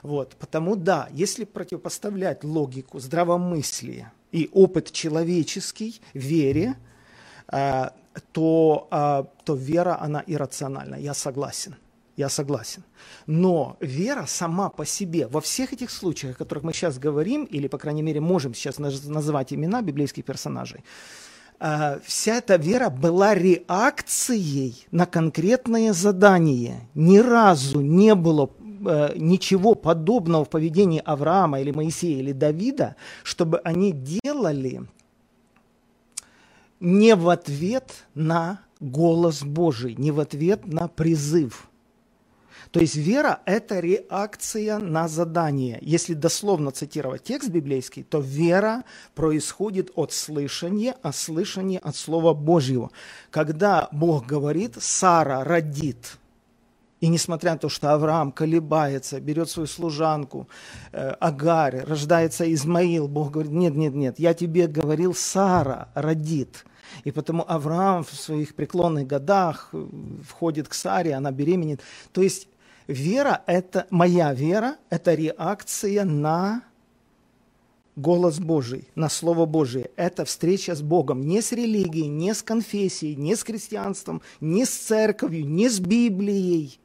Вот, 0.03 0.35
потому 0.37 0.75
да, 0.75 1.09
если 1.11 1.43
противопоставлять 1.43 2.43
логику, 2.43 2.99
здравомыслие 2.99 4.11
и 4.31 4.49
опыт 4.53 4.91
человеческий 4.91 6.01
вере, 6.13 6.75
э, 7.51 7.89
то, 8.31 8.87
э, 8.91 9.23
то 9.43 9.55
вера, 9.55 10.01
она 10.01 10.23
иррациональна, 10.25 10.95
я 10.95 11.13
согласен. 11.13 11.75
Я 12.15 12.27
согласен. 12.27 12.83
Но 13.27 13.77
вера 13.79 14.25
сама 14.27 14.69
по 14.69 14.85
себе, 14.85 15.27
во 15.27 15.39
всех 15.39 15.71
этих 15.71 15.89
случаях, 15.89 16.35
о 16.35 16.39
которых 16.39 16.65
мы 16.65 16.73
сейчас 16.73 16.99
говорим, 16.99 17.45
или, 17.45 17.69
по 17.69 17.77
крайней 17.77 18.01
мере, 18.01 18.19
можем 18.19 18.53
сейчас 18.53 18.77
называть 18.77 19.53
имена 19.53 19.81
библейских 19.81 20.25
персонажей, 20.25 20.83
э, 21.61 21.99
вся 22.03 22.35
эта 22.35 22.57
вера 22.57 22.89
была 22.89 23.35
реакцией 23.35 24.85
на 24.91 25.05
конкретное 25.05 25.93
задание. 25.93 26.89
Ни 26.93 27.19
разу 27.19 27.79
не 27.79 28.15
было 28.15 28.49
Э, 28.85 29.13
ничего 29.15 29.75
подобного 29.75 30.45
в 30.45 30.49
поведении 30.49 31.01
Авраама 31.03 31.59
или 31.59 31.71
Моисея 31.71 32.19
или 32.19 32.31
Давида, 32.31 32.95
чтобы 33.23 33.59
они 33.59 33.91
делали 33.91 34.83
не 36.79 37.15
в 37.15 37.29
ответ 37.29 38.05
на 38.13 38.61
голос 38.79 39.43
Божий, 39.43 39.95
не 39.95 40.11
в 40.11 40.19
ответ 40.19 40.65
на 40.65 40.87
призыв. 40.87 41.69
То 42.71 42.79
есть 42.79 42.95
вера– 42.95 43.41
это 43.45 43.79
реакция 43.79 44.77
на 44.77 45.07
задание. 45.07 45.79
Если 45.81 46.13
дословно 46.13 46.71
цитировать 46.71 47.23
текст 47.23 47.49
библейский, 47.49 48.03
то 48.03 48.19
вера 48.19 48.83
происходит 49.15 49.91
от 49.95 50.13
слышания, 50.13 50.95
а 51.01 51.11
слышание 51.11 51.79
от 51.79 51.95
Слова 51.95 52.33
Божьего. 52.33 52.91
Когда 53.31 53.89
Бог 53.91 54.27
говорит 54.27 54.75
«Сара 54.79 55.43
родит», 55.43 56.19
и 57.01 57.07
несмотря 57.07 57.53
на 57.53 57.57
то, 57.57 57.69
что 57.69 57.93
Авраам 57.93 58.31
колебается, 58.31 59.21
берет 59.21 59.49
свою 59.49 59.67
служанку, 59.67 60.49
э, 60.91 61.11
Агарь, 61.19 61.83
рождается 61.85 62.51
Измаил, 62.53 63.07
Бог 63.07 63.31
говорит, 63.31 63.51
нет, 63.53 63.75
нет, 63.75 63.95
нет, 63.95 64.19
я 64.19 64.33
тебе 64.33 64.67
говорил, 64.67 65.13
Сара 65.13 65.89
родит. 65.93 66.65
И 67.05 67.11
потому 67.11 67.45
Авраам 67.47 68.03
в 68.03 68.13
своих 68.13 68.53
преклонных 68.53 69.07
годах 69.07 69.69
э, 69.71 69.87
входит 70.27 70.67
к 70.67 70.73
Саре, 70.73 71.13
она 71.13 71.31
беременеет. 71.31 71.81
То 72.11 72.21
есть 72.21 72.49
вера, 72.87 73.43
это 73.45 73.87
моя 73.89 74.33
вера, 74.33 74.75
это 74.89 75.13
реакция 75.13 76.03
на 76.03 76.63
голос 77.95 78.39
Божий, 78.39 78.89
на 78.95 79.07
Слово 79.07 79.45
Божие. 79.45 79.91
Это 79.95 80.25
встреча 80.25 80.75
с 80.75 80.81
Богом, 80.81 81.25
не 81.25 81.41
с 81.41 81.53
религией, 81.53 82.07
не 82.07 82.33
с 82.33 82.41
конфессией, 82.43 83.15
не 83.15 83.35
с 83.35 83.43
христианством, 83.43 84.21
не 84.41 84.65
с 84.65 84.71
церковью, 84.71 85.47
не 85.47 85.69
с 85.69 85.79
Библией 85.79 86.79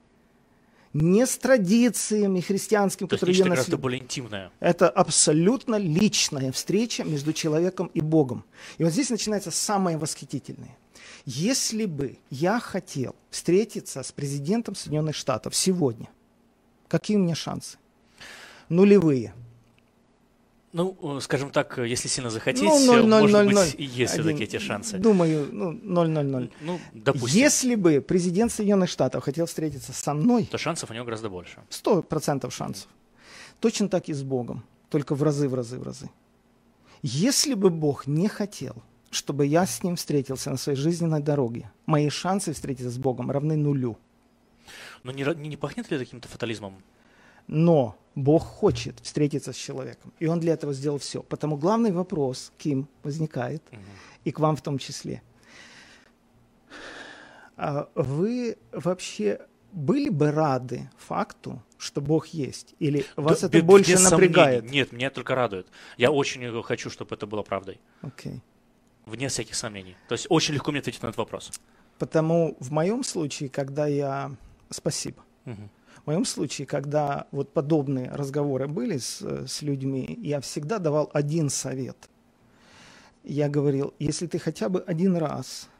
не 0.94 1.26
с 1.26 1.36
традициями 1.36 2.40
христианскими, 2.40 3.08
То 3.08 3.16
которые 3.16 3.34
есть 3.34 3.44
я 3.44 3.50
гораздо 3.50 3.76
более 3.76 4.00
интимная. 4.00 4.50
Это 4.60 4.88
абсолютно 4.88 5.74
личная 5.74 6.52
встреча 6.52 7.04
между 7.04 7.32
человеком 7.32 7.90
и 7.92 8.00
Богом. 8.00 8.44
И 8.78 8.84
вот 8.84 8.92
здесь 8.92 9.10
начинается 9.10 9.50
самое 9.50 9.98
восхитительное. 9.98 10.78
Если 11.26 11.86
бы 11.86 12.18
я 12.30 12.60
хотел 12.60 13.16
встретиться 13.30 14.02
с 14.02 14.12
президентом 14.12 14.74
Соединенных 14.76 15.16
Штатов 15.16 15.56
сегодня, 15.56 16.08
какие 16.86 17.16
у 17.16 17.20
меня 17.20 17.34
шансы? 17.34 17.76
Нулевые. 18.68 19.34
Ну, 20.74 20.96
э, 21.18 21.20
скажем 21.20 21.50
так, 21.50 21.78
э, 21.78 21.86
если 21.86 22.08
сильно 22.08 22.30
захотеть, 22.30 22.64
ну, 22.64 22.78
0, 22.84 23.06
0, 23.06 23.20
может 23.20 23.32
0, 23.32 23.46
быть, 23.46 23.54
0, 23.54 23.66
и 23.78 23.84
есть 23.84 24.12
все-таки 24.12 24.42
эти 24.42 24.58
шансы. 24.58 24.98
Думаю, 24.98 25.48
ну, 25.52 25.72
0-0-0. 25.72 26.50
Ну, 26.62 26.80
допустим. 26.92 27.44
Если 27.44 27.76
бы 27.76 28.00
президент 28.00 28.50
Соединенных 28.50 28.90
Штатов 28.90 29.22
хотел 29.22 29.46
встретиться 29.46 29.92
со 29.92 30.14
мной... 30.14 30.46
То 30.50 30.58
шансов 30.58 30.90
у 30.90 30.94
него 30.94 31.04
гораздо 31.04 31.30
больше. 31.30 31.58
Сто 31.68 32.02
процентов 32.02 32.52
шансов. 32.52 32.88
Точно 33.60 33.88
так 33.88 34.08
и 34.08 34.12
с 34.12 34.24
Богом, 34.24 34.64
только 34.90 35.14
в 35.14 35.22
разы, 35.22 35.48
в 35.48 35.54
разы, 35.54 35.78
в 35.78 35.84
разы. 35.84 36.10
Если 37.02 37.54
бы 37.54 37.70
Бог 37.70 38.08
не 38.08 38.26
хотел, 38.26 38.74
чтобы 39.12 39.46
я 39.46 39.66
с 39.66 39.84
Ним 39.84 39.94
встретился 39.94 40.50
на 40.50 40.56
своей 40.56 40.76
жизненной 40.76 41.20
дороге, 41.20 41.70
мои 41.86 42.08
шансы 42.08 42.52
встретиться 42.52 42.90
с 42.90 42.98
Богом 42.98 43.30
равны 43.30 43.54
нулю. 43.54 43.96
Но 45.04 45.12
не, 45.12 45.22
не, 45.22 45.48
не 45.50 45.56
пахнет 45.56 45.88
ли 45.92 45.98
каким-то 45.98 46.26
фатализмом? 46.26 46.82
Но 47.46 47.96
Бог 48.14 48.42
хочет 48.44 49.00
встретиться 49.00 49.52
с 49.52 49.56
человеком, 49.56 50.12
и 50.20 50.26
Он 50.26 50.40
для 50.40 50.52
этого 50.54 50.72
сделал 50.72 50.98
все. 50.98 51.22
Потому 51.22 51.56
главный 51.56 51.90
вопрос, 51.90 52.52
Ким, 52.58 52.88
возникает, 53.02 53.62
угу. 53.72 53.80
и 54.24 54.30
к 54.30 54.38
вам 54.40 54.56
в 54.56 54.62
том 54.62 54.78
числе. 54.78 55.22
А 57.56 57.88
вы 57.94 58.56
вообще 58.72 59.40
были 59.72 60.08
бы 60.08 60.30
рады 60.30 60.90
факту, 60.96 61.62
что 61.78 62.00
Бог 62.00 62.28
есть? 62.28 62.74
Или 62.78 63.04
вас 63.16 63.40
да, 63.40 63.48
это 63.48 63.58
без, 63.58 63.64
больше 63.64 63.92
без 63.92 64.10
напрягает? 64.10 64.60
Сомнений. 64.60 64.78
Нет, 64.78 64.92
меня 64.92 65.10
только 65.10 65.34
радует. 65.34 65.66
Я 65.96 66.10
очень 66.10 66.62
хочу, 66.62 66.90
чтобы 66.90 67.14
это 67.14 67.26
было 67.26 67.42
правдой. 67.42 67.80
Окей. 68.00 68.32
Okay. 68.32 68.40
Вне 69.06 69.28
всяких 69.28 69.54
сомнений. 69.54 69.96
То 70.08 70.14
есть 70.14 70.26
очень 70.30 70.54
легко 70.54 70.70
мне 70.70 70.80
ответить 70.80 71.02
на 71.02 71.08
этот 71.08 71.18
вопрос. 71.18 71.52
Потому 71.98 72.56
в 72.60 72.70
моем 72.72 73.04
случае, 73.04 73.48
когда 73.48 73.86
я... 73.86 74.34
Спасибо. 74.70 75.22
Угу. 75.44 75.68
В 76.04 76.06
моем 76.06 76.26
случае, 76.26 76.66
когда 76.66 77.26
вот 77.30 77.54
подобные 77.54 78.10
разговоры 78.10 78.68
были 78.68 78.98
с, 78.98 79.22
с 79.22 79.62
людьми, 79.62 80.18
я 80.22 80.40
всегда 80.40 80.78
давал 80.78 81.10
один 81.14 81.48
совет. 81.48 81.96
Я 83.22 83.48
говорил, 83.48 83.94
если 83.98 84.26
ты 84.26 84.38
хотя 84.38 84.68
бы 84.68 84.80
один 84.80 85.16
раз 85.16 85.70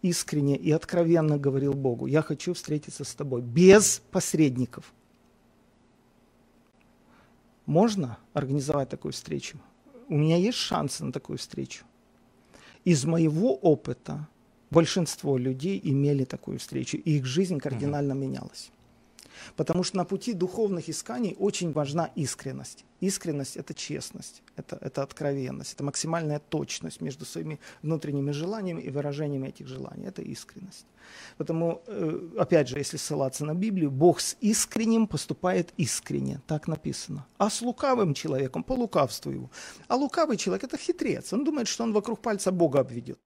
искренне 0.00 0.56
и 0.56 0.70
откровенно 0.70 1.36
говорил 1.36 1.74
Богу, 1.74 2.06
я 2.06 2.22
хочу 2.22 2.54
встретиться 2.54 3.04
с 3.04 3.14
тобой, 3.14 3.42
без 3.42 4.00
посредников. 4.10 4.94
Можно 7.66 8.16
организовать 8.32 8.88
такую 8.88 9.12
встречу? 9.12 9.58
У 10.08 10.16
меня 10.16 10.36
есть 10.36 10.56
шансы 10.56 11.04
на 11.04 11.12
такую 11.12 11.36
встречу. 11.36 11.84
Из 12.86 13.04
моего 13.04 13.54
опыта 13.54 14.26
большинство 14.70 15.36
людей 15.36 15.78
имели 15.84 16.24
такую 16.24 16.58
встречу, 16.58 16.96
и 16.96 17.18
их 17.18 17.26
жизнь 17.26 17.58
кардинально 17.58 18.14
угу. 18.14 18.22
менялась. 18.22 18.70
Потому 19.56 19.84
что 19.84 19.96
на 19.96 20.04
пути 20.04 20.34
духовных 20.34 20.88
исканий 20.88 21.36
очень 21.38 21.72
важна 21.72 22.10
искренность. 22.16 22.84
Искренность– 23.00 23.56
это 23.56 23.74
честность, 23.74 24.42
это, 24.56 24.76
это 24.80 25.02
откровенность, 25.02 25.74
это 25.74 25.84
максимальная 25.84 26.40
точность 26.40 27.00
между 27.00 27.24
своими 27.24 27.58
внутренними 27.82 28.32
желаниями 28.32 28.82
и 28.82 28.90
выражениями 28.90 29.48
этих 29.48 29.68
желаний. 29.68 30.06
Это 30.06 30.22
искренность. 30.22 30.86
Потому, 31.36 31.80
э, 31.86 32.28
опять 32.38 32.68
же, 32.68 32.78
если 32.78 32.96
ссылаться 32.98 33.44
на 33.44 33.54
Библию, 33.54 33.90
Бог 33.90 34.20
с 34.20 34.36
искренним 34.40 35.06
поступает 35.06 35.72
искренне, 35.76 36.40
так 36.46 36.68
написано. 36.68 37.24
А 37.38 37.50
с 37.50 37.62
лукавым 37.62 38.14
человеком 38.14 38.62
по 38.64 38.72
лукавству 38.72 39.32
его. 39.32 39.50
А 39.86 39.96
лукавый 39.96 40.36
человек– 40.36 40.64
это 40.64 40.76
хитрец. 40.76 41.32
Он 41.32 41.44
думает, 41.44 41.68
что 41.68 41.84
он 41.84 41.92
вокруг 41.92 42.20
пальца 42.20 42.50
Бога 42.50 42.80
обведет. 42.80 43.18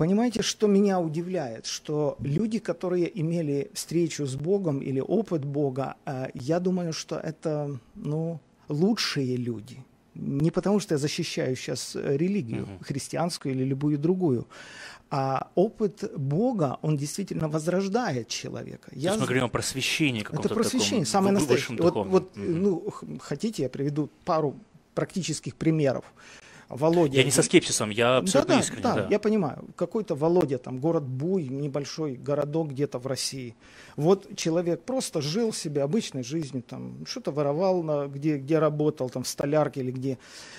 Понимаете, 0.00 0.40
что 0.40 0.66
меня 0.66 0.98
удивляет, 0.98 1.66
что 1.66 2.16
люди, 2.20 2.58
которые 2.58 3.20
имели 3.20 3.70
встречу 3.74 4.24
с 4.24 4.34
Богом 4.34 4.78
или 4.78 4.98
опыт 4.98 5.44
Бога, 5.44 5.94
э, 6.06 6.28
я 6.32 6.58
думаю, 6.58 6.94
что 6.94 7.16
это 7.16 7.78
ну, 7.96 8.40
лучшие 8.68 9.36
люди. 9.36 9.84
Не 10.14 10.50
потому, 10.50 10.80
что 10.80 10.94
я 10.94 10.98
защищаю 10.98 11.54
сейчас 11.54 11.96
э, 11.96 12.16
религию, 12.16 12.62
uh-huh. 12.62 12.84
христианскую 12.84 13.54
или 13.54 13.62
любую 13.62 13.98
другую, 13.98 14.46
а 15.10 15.48
опыт 15.54 16.10
Бога, 16.16 16.78
он 16.80 16.96
действительно 16.96 17.48
возрождает 17.48 18.28
человека. 18.28 18.90
Я... 18.94 19.12
мы 19.16 19.26
говорим 19.26 19.44
о 19.44 19.48
просвещении 19.48 20.22
каком-то 20.22 20.48
Это 20.48 20.54
просвещение, 20.54 21.04
таком, 21.04 21.12
самое 21.12 21.34
настоящее. 21.34 21.76
Вот, 21.78 22.06
вот 22.06 22.36
uh-huh. 22.36 22.48
ну, 22.48 23.18
хотите, 23.20 23.64
я 23.64 23.68
приведу 23.68 24.08
пару 24.24 24.54
практических 24.94 25.56
примеров. 25.56 26.04
Володя... 26.70 27.18
Я 27.18 27.24
не 27.24 27.32
со 27.32 27.42
скепсисом, 27.42 27.90
я 27.90 28.18
абсолютно 28.18 28.54
да, 28.54 28.60
искренне. 28.60 28.82
Да, 28.82 28.94
да, 28.94 29.06
я 29.10 29.18
понимаю. 29.18 29.64
Какой-то 29.74 30.14
Володя, 30.14 30.58
там, 30.58 30.78
город 30.78 31.02
Буй, 31.02 31.48
небольшой 31.48 32.14
городок 32.14 32.70
где-то 32.70 32.98
в 32.98 33.06
России. 33.08 33.56
Вот 33.96 34.36
человек 34.36 34.84
просто 34.84 35.20
жил 35.20 35.52
себе 35.52 35.82
обычной 35.82 36.22
жизнью, 36.22 36.62
там, 36.62 37.04
что-то 37.06 37.32
воровал, 37.32 37.82
на, 37.82 38.06
где, 38.06 38.36
где 38.36 38.60
работал, 38.60 39.10
там, 39.10 39.24
в 39.24 39.28
столярке 39.28 39.80
или 39.80 39.90
где, 39.90 40.18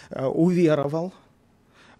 э, 0.09 0.25
уверовал, 0.25 1.13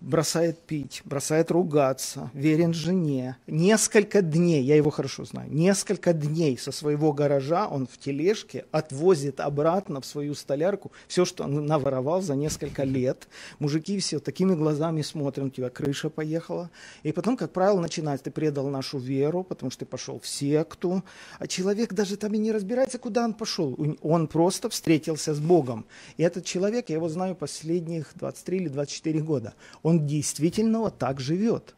бросает 0.02 0.60
пить, 0.60 1.02
бросает 1.06 1.52
ругаться, 1.52 2.32
верен 2.34 2.74
жене. 2.74 3.38
Несколько 3.48 4.22
дней, 4.22 4.64
я 4.64 4.76
его 4.76 4.90
хорошо 4.90 5.26
знаю, 5.26 5.52
несколько 5.54 6.12
дней 6.14 6.58
со 6.58 6.72
своего 6.72 7.14
гаража 7.14 7.68
он 7.68 7.88
в 7.88 7.98
тележке 7.98 8.66
отвозит 8.72 9.40
обратно 9.40 10.02
в 10.02 10.06
свою 10.06 10.34
столярку 10.34 10.92
все, 11.08 11.24
что 11.24 11.44
он 11.44 11.66
наворовал 11.66 12.22
за 12.22 12.36
несколько 12.36 12.84
лет. 12.84 13.28
Мужики 13.60 14.00
все 14.00 14.20
такими 14.20 14.56
глазами 14.56 15.04
смотрят, 15.04 15.46
у 15.46 15.50
тебя 15.50 15.70
крыша 15.70 16.10
поехала. 16.10 16.70
И 17.04 17.12
потом, 17.12 17.38
как 17.38 17.52
правило, 17.52 17.80
начинается, 17.80 18.26
ты 18.26 18.32
предал 18.32 18.68
нашу 18.68 18.98
веру, 18.98 19.44
потому 19.44 19.70
что 19.70 19.82
ты 19.82 19.86
пошел 19.86 20.20
в 20.20 20.28
секту, 20.28 21.04
а 21.38 21.48
человек 21.48 21.94
даже 21.94 22.18
там 22.18 22.34
и 22.34 22.38
не 22.38 22.52
разбирается, 22.52 22.98
куда 22.98 23.24
он 23.24 23.34
пошел. 23.34 23.78
Он 24.02 24.28
просто 24.28 24.70
встретился 24.70 25.34
с 25.36 25.40
Богом. 25.40 25.86
И 26.18 26.24
этот 26.24 26.46
человек, 26.46 26.90
я 26.90 26.96
его 26.96 27.10
знаю 27.10 27.36
последних 27.36 28.12
23 28.16 28.58
или 28.58 28.68
24 28.68 29.20
года, 29.22 29.54
он 29.84 29.91
он 29.92 30.08
действительно 30.08 30.80
вот 30.80 30.98
так 30.98 31.20
живет. 31.20 31.76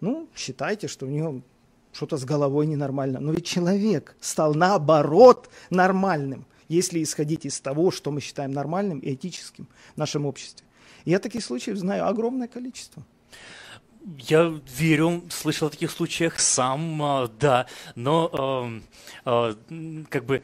Ну, 0.00 0.28
считайте, 0.36 0.88
что 0.88 1.06
у 1.06 1.08
него 1.08 1.40
что-то 1.92 2.18
с 2.18 2.24
головой 2.24 2.66
ненормально. 2.66 3.18
Но 3.18 3.32
ведь 3.32 3.46
человек 3.46 4.14
стал 4.20 4.54
наоборот 4.54 5.48
нормальным, 5.70 6.46
если 6.68 7.02
исходить 7.02 7.46
из 7.46 7.58
того, 7.60 7.90
что 7.90 8.10
мы 8.10 8.20
считаем 8.20 8.52
нормальным 8.52 8.98
и 8.98 9.14
этическим 9.14 9.68
в 9.94 9.98
нашем 9.98 10.26
обществе. 10.26 10.66
Я 11.06 11.18
таких 11.18 11.42
случаев 11.42 11.78
знаю 11.78 12.06
огромное 12.06 12.46
количество. 12.46 13.02
Я 14.18 14.60
верю, 14.78 15.22
слышал 15.30 15.68
о 15.68 15.70
таких 15.70 15.90
случаях 15.90 16.40
сам, 16.40 17.02
а, 17.02 17.30
да, 17.38 17.66
но 17.94 18.80
э, 19.26 19.54
э, 19.70 20.04
как 20.08 20.24
бы 20.24 20.42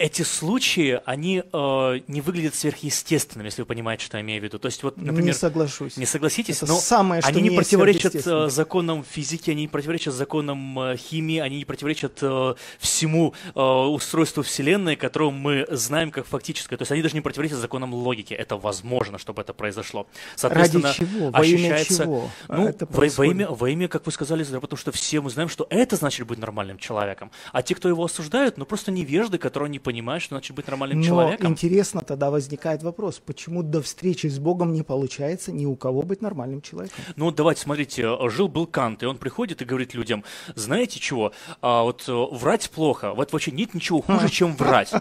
эти 0.00 0.22
случаи, 0.22 0.98
они 1.04 1.42
э, 1.52 2.00
не 2.08 2.20
выглядят 2.22 2.54
сверхъестественными, 2.54 3.48
если 3.48 3.60
вы 3.60 3.66
понимаете, 3.66 4.06
что 4.06 4.16
я 4.16 4.22
имею 4.22 4.40
в 4.40 4.44
виду. 4.44 4.58
То 4.58 4.66
есть 4.66 4.82
вот, 4.82 4.96
например, 4.96 5.24
не 5.24 5.32
соглашусь. 5.34 5.98
Не 5.98 6.06
согласитесь, 6.06 6.56
Это 6.56 6.72
но 6.72 6.78
самое, 6.78 7.20
что 7.20 7.28
они 7.28 7.42
не 7.42 7.50
противоречат 7.50 8.14
э, 8.14 8.48
законам 8.48 9.04
физики, 9.04 9.50
они 9.50 9.62
не 9.62 9.68
противоречат 9.68 10.14
законам 10.14 10.80
э, 10.80 10.96
химии, 10.96 11.38
они 11.38 11.58
не 11.58 11.64
противоречат 11.66 12.18
э, 12.22 12.54
всему 12.78 13.34
э, 13.54 13.60
устройству 13.60 14.42
Вселенной, 14.42 14.96
которое 14.96 15.30
мы 15.30 15.66
знаем 15.70 16.10
как 16.10 16.24
фактическое. 16.26 16.78
То 16.78 16.82
есть 16.82 16.92
они 16.92 17.02
даже 17.02 17.14
не 17.14 17.20
противоречат 17.20 17.58
законам 17.58 17.92
логики. 17.92 18.32
Это 18.32 18.56
возможно, 18.56 19.18
чтобы 19.18 19.42
это 19.42 19.52
произошло. 19.52 20.06
Соответственно, 20.34 20.88
Ради 20.88 20.98
чего? 20.98 21.30
Во 21.30 21.40
ощущается, 21.40 22.04
имя 22.04 22.04
чего? 22.04 22.30
Ну, 22.48 22.68
это 22.68 22.86
во, 22.86 23.06
во, 23.06 23.26
имя, 23.26 23.48
во 23.48 23.68
имя, 23.68 23.88
как 23.88 24.06
вы 24.06 24.12
сказали, 24.12 24.44
потому 24.44 24.78
что 24.78 24.92
все 24.92 25.20
мы 25.20 25.28
знаем, 25.28 25.50
что 25.50 25.66
это 25.68 25.96
значит 25.96 26.26
быть 26.26 26.38
нормальным 26.38 26.78
человеком. 26.78 27.30
А 27.52 27.62
те, 27.62 27.74
кто 27.74 27.86
его 27.86 28.02
осуждают, 28.02 28.56
ну 28.56 28.64
просто 28.64 28.90
невежды, 28.90 29.36
которые 29.36 29.68
не 29.68 29.78
понимает, 29.90 30.22
что 30.22 30.36
значит 30.36 30.54
быть 30.54 30.68
нормальным 30.68 31.00
Но 31.00 31.04
человеком. 31.04 31.50
интересно 31.50 32.00
тогда 32.02 32.30
возникает 32.30 32.84
вопрос, 32.84 33.18
почему 33.18 33.64
до 33.64 33.82
встречи 33.82 34.28
с 34.28 34.38
Богом 34.38 34.72
не 34.72 34.82
получается 34.82 35.50
ни 35.50 35.66
у 35.66 35.74
кого 35.74 36.02
быть 36.02 36.22
нормальным 36.22 36.62
человеком? 36.62 37.02
Ну 37.16 37.32
давайте, 37.32 37.62
смотрите, 37.62 38.06
жил-был 38.30 38.68
Кант, 38.68 39.02
и 39.02 39.06
он 39.06 39.18
приходит 39.18 39.62
и 39.62 39.64
говорит 39.64 39.94
людям, 39.94 40.22
знаете 40.54 41.00
чего, 41.00 41.32
а, 41.60 41.82
вот 41.82 42.04
э, 42.06 42.12
врать 42.12 42.70
плохо, 42.70 43.14
вот 43.14 43.32
вообще 43.32 43.50
нет 43.50 43.74
ничего 43.74 44.00
хуже, 44.00 44.28
чем 44.28 44.54
врать. 44.54 44.92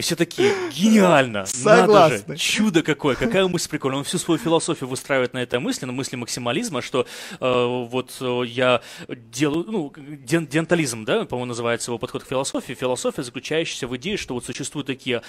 И 0.00 0.02
все 0.02 0.16
такие, 0.16 0.54
гениально, 0.70 1.44
Согласны. 1.44 1.92
надо 1.92 2.32
же, 2.32 2.36
чудо 2.38 2.82
какое, 2.82 3.16
какая 3.16 3.46
мысль 3.46 3.68
прикольная. 3.68 3.98
Он 3.98 4.04
всю 4.04 4.16
свою 4.16 4.38
философию 4.38 4.88
выстраивает 4.88 5.34
на 5.34 5.42
этой 5.42 5.58
мысли, 5.58 5.84
на 5.84 5.92
мысли 5.92 6.16
максимализма, 6.16 6.80
что 6.80 7.06
э, 7.38 7.84
вот 7.90 8.16
э, 8.18 8.42
я 8.46 8.80
делаю, 9.08 9.66
ну, 9.68 9.92
ден, 9.98 10.46
дентализм, 10.46 11.04
да, 11.04 11.26
по-моему, 11.26 11.48
называется 11.48 11.90
его 11.90 11.98
подход 11.98 12.24
к 12.24 12.28
философии. 12.28 12.72
Философия, 12.72 13.22
заключающаяся 13.22 13.86
в 13.88 13.94
идее, 13.98 14.16
что 14.16 14.32
вот 14.32 14.46
существуют 14.46 14.86
такие 14.86 15.20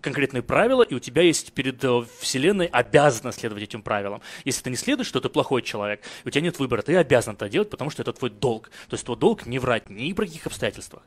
конкретные 0.00 0.42
правила, 0.42 0.84
и 0.84 0.94
у 0.94 1.00
тебя 1.00 1.22
есть 1.22 1.52
перед 1.52 1.82
э, 1.82 2.04
Вселенной 2.20 2.66
обязанность 2.66 3.40
следовать 3.40 3.64
этим 3.64 3.82
правилам. 3.82 4.22
Если 4.44 4.62
ты 4.62 4.70
не 4.70 4.76
следуешь, 4.76 5.10
то 5.10 5.20
ты 5.20 5.28
плохой 5.28 5.62
человек. 5.62 6.02
И 6.24 6.28
у 6.28 6.30
тебя 6.30 6.42
нет 6.42 6.56
выбора, 6.60 6.82
ты 6.82 6.96
обязан 6.96 7.34
это 7.34 7.48
делать, 7.48 7.68
потому 7.68 7.90
что 7.90 8.02
это 8.02 8.12
твой 8.12 8.30
долг. 8.30 8.70
То 8.88 8.94
есть 8.94 9.04
твой 9.04 9.18
долг 9.18 9.46
не 9.46 9.58
врать 9.58 9.90
ни 9.90 10.12
при 10.12 10.26
каких 10.26 10.46
обстоятельствах. 10.46 11.02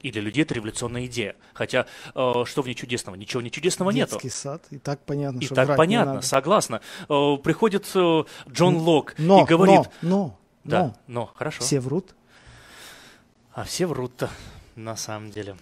И 0.00 0.12
для 0.12 0.22
людей 0.22 0.44
это 0.44 0.54
революционная 0.54 1.06
идея. 1.06 1.34
Хотя, 1.54 1.86
э, 2.14 2.44
что 2.46 2.62
в 2.62 2.67
ней 2.68 2.74
чудесного? 2.74 3.16
Ничего 3.16 3.42
не 3.42 3.50
чудесного 3.50 3.92
Детский 3.92 4.26
нету. 4.26 4.36
сад, 4.36 4.64
и 4.70 4.78
так 4.78 5.04
понятно, 5.04 5.40
и 5.40 5.44
что 5.44 5.54
так 5.54 5.76
понятно, 5.76 6.22
согласна. 6.22 6.80
Э, 7.08 7.36
приходит 7.42 7.90
э, 7.94 8.24
Джон 8.48 8.76
Лок 8.76 9.14
но, 9.18 9.42
и 9.42 9.44
говорит... 9.44 9.90
Но, 10.02 10.08
но, 10.08 10.38
да, 10.64 10.82
но, 11.06 11.20
но, 11.20 11.32
хорошо. 11.34 11.62
Все 11.62 11.80
врут. 11.80 12.14
А 13.52 13.64
все 13.64 13.86
врут-то, 13.86 14.30
на 14.76 14.96
самом 14.96 15.30
деле. 15.30 15.56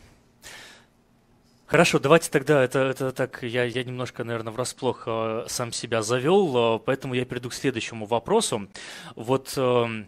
Хорошо, 1.66 1.98
давайте 1.98 2.30
тогда, 2.30 2.62
это, 2.62 2.78
это 2.78 3.10
так, 3.10 3.42
я, 3.42 3.64
я 3.64 3.82
немножко, 3.82 4.22
наверное, 4.22 4.52
врасплох 4.52 5.02
э, 5.06 5.46
сам 5.48 5.72
себя 5.72 6.00
завел, 6.02 6.76
э, 6.76 6.78
поэтому 6.78 7.14
я 7.14 7.24
перейду 7.24 7.50
к 7.50 7.54
следующему 7.54 8.06
вопросу. 8.06 8.68
Вот 9.16 9.52
э, 9.56 10.04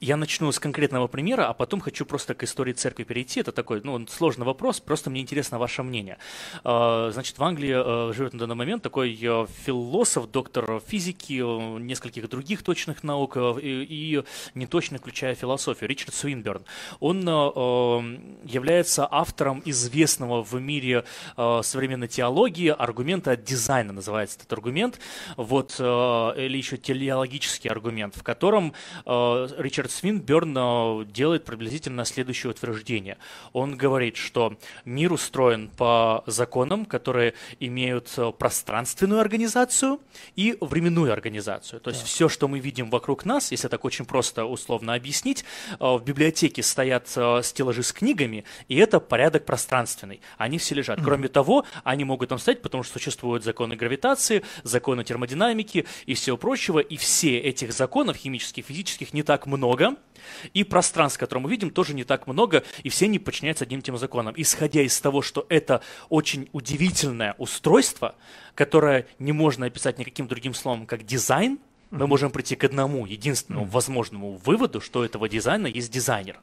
я 0.00 0.16
начну 0.16 0.52
с 0.52 0.58
конкретного 0.58 1.08
примера, 1.08 1.48
а 1.48 1.54
потом 1.54 1.80
хочу 1.80 2.04
просто 2.04 2.34
к 2.34 2.44
истории 2.44 2.72
церкви 2.72 3.04
перейти. 3.04 3.40
Это 3.40 3.52
такой 3.52 3.80
ну, 3.82 4.06
сложный 4.06 4.46
вопрос, 4.46 4.80
просто 4.80 5.10
мне 5.10 5.20
интересно 5.20 5.58
ваше 5.58 5.82
мнение. 5.82 6.18
А, 6.64 7.10
значит, 7.12 7.38
в 7.38 7.42
Англии 7.42 7.74
э, 7.74 8.12
живет 8.12 8.32
на 8.32 8.40
данный 8.40 8.54
момент 8.54 8.82
такой 8.82 9.18
э, 9.20 9.46
философ, 9.64 10.30
доктор 10.30 10.80
физики, 10.86 11.40
э, 11.40 11.78
нескольких 11.80 12.28
других 12.28 12.62
точных 12.62 13.02
наук 13.02 13.36
и, 13.36 14.22
неточных, 14.54 15.00
включая 15.00 15.34
философию, 15.34 15.88
Ричард 15.88 16.14
Суинберн. 16.14 16.64
Он 17.00 17.18
является 18.44 19.08
автором 19.10 19.62
известного 19.64 20.42
в 20.42 20.54
мире 20.54 21.04
современной 21.36 22.08
теологии 22.08 22.68
аргумента 22.68 23.36
дизайна, 23.36 23.92
называется 23.92 24.38
этот 24.38 24.52
аргумент, 24.52 24.98
вот, 25.36 25.74
или 25.78 26.56
еще 26.56 26.76
телеологический 26.76 27.70
аргумент, 27.70 28.16
в 28.16 28.22
котором 28.22 28.74
Ричард 29.04 29.87
Роберт 29.88 29.90
Свинберн 29.90 30.56
э, 30.56 31.04
делает 31.06 31.44
приблизительно 31.44 32.04
следующее 32.04 32.50
утверждение. 32.50 33.16
Он 33.52 33.76
говорит, 33.76 34.16
что 34.16 34.56
мир 34.84 35.12
устроен 35.12 35.68
по 35.68 36.22
законам, 36.26 36.84
которые 36.84 37.34
имеют 37.60 38.12
э, 38.16 38.32
пространственную 38.38 39.20
организацию 39.20 40.00
и 40.36 40.56
временную 40.60 41.12
организацию. 41.12 41.80
То 41.80 41.90
есть 41.90 42.02
да. 42.02 42.06
все, 42.06 42.28
что 42.28 42.48
мы 42.48 42.58
видим 42.58 42.90
вокруг 42.90 43.24
нас, 43.24 43.50
если 43.50 43.68
так 43.68 43.84
очень 43.84 44.04
просто 44.04 44.44
условно 44.44 44.94
объяснить, 44.94 45.44
э, 45.72 45.76
в 45.80 46.02
библиотеке 46.04 46.62
стоят 46.62 47.08
стеллажи 47.08 47.82
с 47.82 47.92
книгами, 47.92 48.44
и 48.68 48.76
это 48.76 49.00
порядок 49.00 49.44
пространственный. 49.44 50.20
Они 50.36 50.58
все 50.58 50.74
лежат. 50.74 50.98
Mm-hmm. 50.98 51.04
Кроме 51.04 51.28
того, 51.28 51.64
они 51.84 52.04
могут 52.04 52.28
там 52.28 52.38
стоять, 52.38 52.62
потому 52.62 52.82
что 52.82 52.92
существуют 52.94 53.44
законы 53.44 53.76
гравитации, 53.76 54.42
законы 54.62 55.04
термодинамики 55.04 55.86
и 56.06 56.14
всего 56.14 56.36
прочего, 56.36 56.78
и 56.78 56.96
все 56.96 57.38
этих 57.38 57.72
законов 57.72 58.16
химических, 58.16 58.66
физических 58.66 59.14
не 59.14 59.22
так 59.22 59.46
много, 59.46 59.77
много, 59.78 59.96
и 60.52 60.64
пространств, 60.64 61.18
которое 61.18 61.40
мы 61.42 61.50
видим, 61.50 61.70
тоже 61.70 61.94
не 61.94 62.04
так 62.04 62.26
много, 62.26 62.64
и 62.82 62.88
все 62.88 63.06
они 63.06 63.18
подчиняются 63.18 63.64
одним 63.64 63.82
тем 63.82 63.96
законам. 63.96 64.34
Исходя 64.36 64.82
из 64.82 65.00
того, 65.00 65.22
что 65.22 65.46
это 65.48 65.80
очень 66.08 66.48
удивительное 66.52 67.34
устройство, 67.38 68.14
которое 68.54 69.06
не 69.18 69.32
можно 69.32 69.66
описать 69.66 69.98
никаким 69.98 70.28
другим 70.28 70.54
словом, 70.54 70.86
как 70.86 71.04
дизайн, 71.04 71.58
мы 71.90 72.06
можем 72.06 72.30
прийти 72.30 72.54
к 72.54 72.64
одному 72.64 73.06
единственному 73.06 73.64
возможному 73.64 74.36
выводу, 74.44 74.80
что 74.80 75.04
этого 75.04 75.28
дизайна 75.28 75.66
есть 75.66 75.90
дизайнер. 75.90 76.38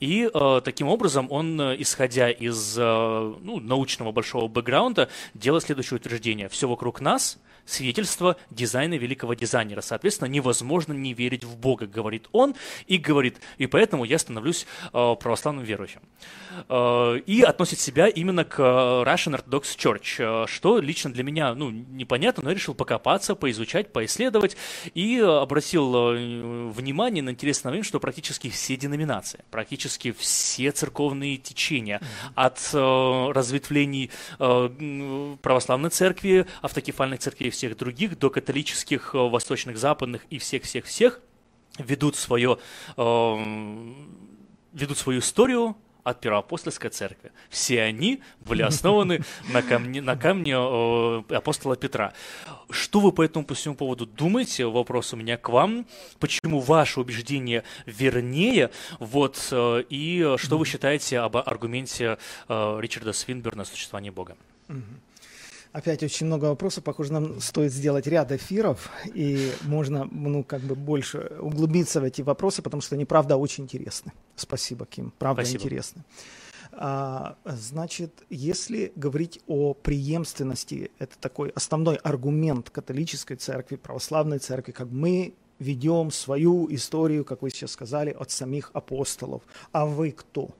И 0.00 0.28
э, 0.32 0.60
таким 0.64 0.88
образом 0.88 1.28
он, 1.30 1.60
э, 1.60 1.76
исходя 1.78 2.28
из 2.28 2.76
э, 2.76 2.82
ну, 2.82 3.60
научного 3.60 4.10
большого 4.10 4.48
бэкграунда, 4.48 5.08
делает 5.34 5.64
следующее 5.64 5.96
утверждение. 5.98 6.48
Все 6.48 6.68
вокруг 6.68 7.00
нас– 7.00 7.38
свидетельство 7.66 8.36
дизайна 8.50 8.94
великого 8.94 9.34
дизайнера. 9.34 9.80
Соответственно, 9.80 10.28
невозможно 10.28 10.92
не 10.92 11.14
верить 11.14 11.44
в 11.44 11.56
Бога, 11.56 11.86
говорит 11.86 12.28
он, 12.32 12.54
и 12.86 12.98
говорит, 12.98 13.38
и 13.58 13.66
поэтому 13.66 14.04
я 14.04 14.18
становлюсь 14.18 14.66
э, 14.92 15.14
православным 15.20 15.64
верующим. 15.64 16.00
Э, 16.68 17.18
и 17.26 17.42
относит 17.42 17.80
себя 17.80 18.08
именно 18.08 18.44
к 18.44 18.58
Russian 18.58 19.40
Orthodox 19.40 19.76
Church, 19.76 20.44
э, 20.44 20.46
что 20.46 20.78
лично 20.78 21.12
для 21.12 21.24
меня, 21.24 21.54
ну, 21.54 21.70
непонятно, 21.70 22.42
но 22.44 22.50
я 22.50 22.54
решил 22.54 22.74
покопаться, 22.74 23.34
поизучать, 23.34 23.92
поисследовать, 23.92 24.56
и 24.94 25.18
обратил 25.18 25.94
э, 25.94 26.70
внимание 26.70 27.22
на 27.22 27.30
интересный 27.30 27.68
момент, 27.68 27.86
что 27.86 28.00
практически 28.00 28.50
все 28.50 28.76
деноминации, 28.76 29.44
практически 29.50 30.12
все 30.12 30.70
церковные 30.70 31.36
течения, 31.36 32.00
от 32.34 32.58
э, 32.72 33.32
разветвлений 33.32 34.10
э, 34.38 35.36
православной 35.42 35.90
церкви, 35.90 36.46
автокефальной 36.62 37.18
церкви 37.18 37.50
всех 37.54 37.76
других, 37.76 38.18
до 38.18 38.30
католических, 38.30 39.14
э, 39.14 39.18
восточных, 39.18 39.78
западных 39.78 40.22
и 40.30 40.38
всех-всех-всех 40.38 41.20
ведут 41.78 42.16
свое, 42.16 42.58
э, 42.96 43.92
ведут 44.72 44.98
свою 44.98 45.20
историю, 45.20 45.76
от 46.04 46.20
Первоапостольской 46.20 46.90
церкви. 46.90 47.32
Все 47.48 47.82
они 47.82 48.22
были 48.40 48.62
основаны 48.72 49.22
на 49.50 49.62
камне, 49.62 50.00
на 50.02 50.16
камне 50.16 50.56
апостола 51.34 51.76
Петра. 51.76 52.12
Что 52.70 53.00
вы 53.00 53.10
по 53.10 53.22
этому 53.22 53.44
по 53.44 53.54
всему 53.54 53.74
поводу 53.74 54.06
думаете? 54.06 54.66
Вопрос 54.66 55.14
у 55.14 55.16
меня 55.16 55.36
к 55.36 55.48
вам. 55.48 55.86
Почему 56.20 56.60
ваше 56.60 57.00
убеждение 57.00 57.64
вернее? 57.86 58.70
Вот, 59.00 59.48
э, 59.50 59.84
и 59.88 60.34
что 60.36 60.58
вы 60.58 60.66
считаете 60.66 61.20
об 61.20 61.36
аргументе 61.38 62.18
э, 62.48 62.78
Ричарда 62.80 63.12
Свинберна 63.12 63.62
о 63.62 63.66
существовании 63.66 64.10
Бога? 64.10 64.36
Опять 65.74 66.04
очень 66.04 66.26
много 66.26 66.44
вопросов. 66.44 66.84
Похоже, 66.84 67.12
нам 67.12 67.40
стоит 67.40 67.72
сделать 67.72 68.06
ряд 68.06 68.30
эфиров, 68.30 68.90
и 69.12 69.50
можно, 69.62 70.08
ну, 70.08 70.44
как 70.44 70.60
бы 70.60 70.76
больше 70.76 71.32
углубиться 71.40 72.00
в 72.00 72.04
эти 72.04 72.22
вопросы, 72.22 72.62
потому 72.62 72.80
что 72.80 72.94
они, 72.94 73.04
правда, 73.04 73.36
очень 73.36 73.64
интересны. 73.64 74.12
Спасибо, 74.36 74.86
Ким. 74.86 75.12
Правда, 75.18 75.42
Спасибо. 75.42 75.64
интересны. 75.64 76.04
А, 76.70 77.34
значит, 77.44 78.22
если 78.30 78.92
говорить 78.94 79.40
о 79.48 79.74
преемственности, 79.74 80.92
это 81.00 81.18
такой 81.18 81.48
основной 81.56 81.96
аргумент 81.96 82.70
католической 82.70 83.34
церкви, 83.34 83.74
православной 83.74 84.38
церкви, 84.38 84.70
как 84.70 84.86
мы 84.92 85.34
ведем 85.58 86.12
свою 86.12 86.72
историю, 86.72 87.24
как 87.24 87.42
вы 87.42 87.50
сейчас 87.50 87.72
сказали, 87.72 88.10
от 88.12 88.30
самих 88.30 88.70
апостолов. 88.74 89.42
А 89.72 89.86
вы 89.86 90.12
кто? 90.12 90.50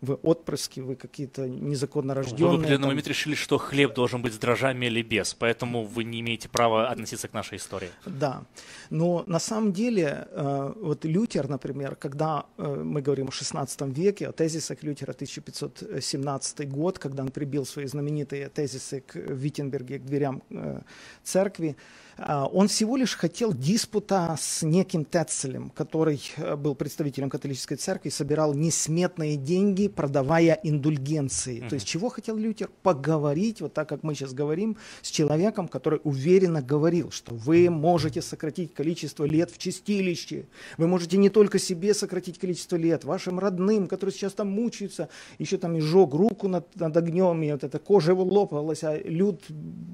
Вы 0.00 0.14
отпрыски, 0.14 0.80
вы 0.80 0.96
какие-то 0.96 1.48
незаконно 1.48 2.14
рожденные. 2.14 2.46
Вы 2.46 2.56
в 2.56 2.60
определенный 2.60 2.88
момент 2.88 3.08
решили, 3.08 3.34
что 3.34 3.58
хлеб 3.58 3.94
должен 3.94 4.22
быть 4.22 4.34
с 4.34 4.38
дрожжами 4.38 4.86
или 4.86 5.02
без, 5.02 5.34
поэтому 5.34 5.84
вы 5.84 6.04
не 6.04 6.20
имеете 6.20 6.48
права 6.48 6.88
относиться 6.88 7.28
к 7.28 7.32
нашей 7.32 7.58
истории. 7.58 7.90
Да, 8.04 8.44
но 8.90 9.24
на 9.26 9.38
самом 9.38 9.72
деле, 9.72 10.28
э, 10.30 10.72
вот 10.80 11.04
Лютер, 11.04 11.48
например, 11.48 11.96
когда 11.96 12.46
э, 12.58 12.82
мы 12.84 13.02
говорим 13.02 13.26
о 13.26 13.30
XVI 13.30 13.92
веке, 13.92 14.28
о 14.28 14.32
тезисах 14.32 14.82
Лютера 14.82 15.12
1517 15.12 16.68
год, 16.68 16.98
когда 16.98 17.22
он 17.22 17.30
прибил 17.30 17.64
свои 17.66 17.86
знаменитые 17.86 18.48
тезисы 18.48 19.00
к 19.00 19.16
Виттенберге, 19.16 19.98
к 19.98 20.04
дверям 20.04 20.42
э, 20.50 20.80
церкви, 21.22 21.76
он 22.18 22.68
всего 22.68 22.96
лишь 22.96 23.14
хотел 23.14 23.52
диспута 23.52 24.34
с 24.40 24.62
неким 24.62 25.04
Тецелем, 25.04 25.68
который 25.70 26.22
э, 26.36 26.56
был 26.56 26.74
представителем 26.74 27.28
католической 27.28 27.76
церкви, 27.76 28.08
собирал 28.08 28.54
несметные 28.54 29.36
деньги, 29.36 29.88
продавая 29.88 30.58
индульгенции. 30.62 31.60
Mm-hmm. 31.60 31.68
То 31.68 31.74
есть 31.74 31.86
чего 31.86 32.08
хотел 32.08 32.36
Лютер? 32.36 32.70
Поговорить, 32.82 33.60
вот 33.60 33.74
так 33.74 33.88
как 33.88 34.02
мы 34.02 34.14
сейчас 34.14 34.32
говорим, 34.32 34.78
с 35.02 35.10
человеком, 35.10 35.68
который 35.68 36.00
уверенно 36.04 36.62
говорил, 36.62 37.10
что 37.10 37.34
вы 37.34 37.68
можете 37.68 38.22
сократить 38.22 38.72
количество 38.72 39.24
лет 39.24 39.50
в 39.50 39.58
чистилище, 39.58 40.46
вы 40.78 40.86
можете 40.86 41.18
не 41.18 41.28
только 41.28 41.58
себе 41.58 41.92
сократить 41.92 42.38
количество 42.38 42.76
лет, 42.76 43.04
вашим 43.04 43.38
родным, 43.38 43.88
которые 43.88 44.14
сейчас 44.14 44.32
там 44.32 44.50
мучаются, 44.50 45.10
еще 45.38 45.58
там 45.58 45.76
и 45.76 45.80
жег 45.80 46.14
руку 46.14 46.48
над, 46.48 46.74
над 46.76 46.96
огнем, 46.96 47.42
и 47.42 47.52
вот 47.52 47.62
эта 47.62 47.78
кожа 47.78 48.12
его 48.12 48.24
лопалась, 48.24 48.84
а 48.84 48.96
люд 48.96 49.42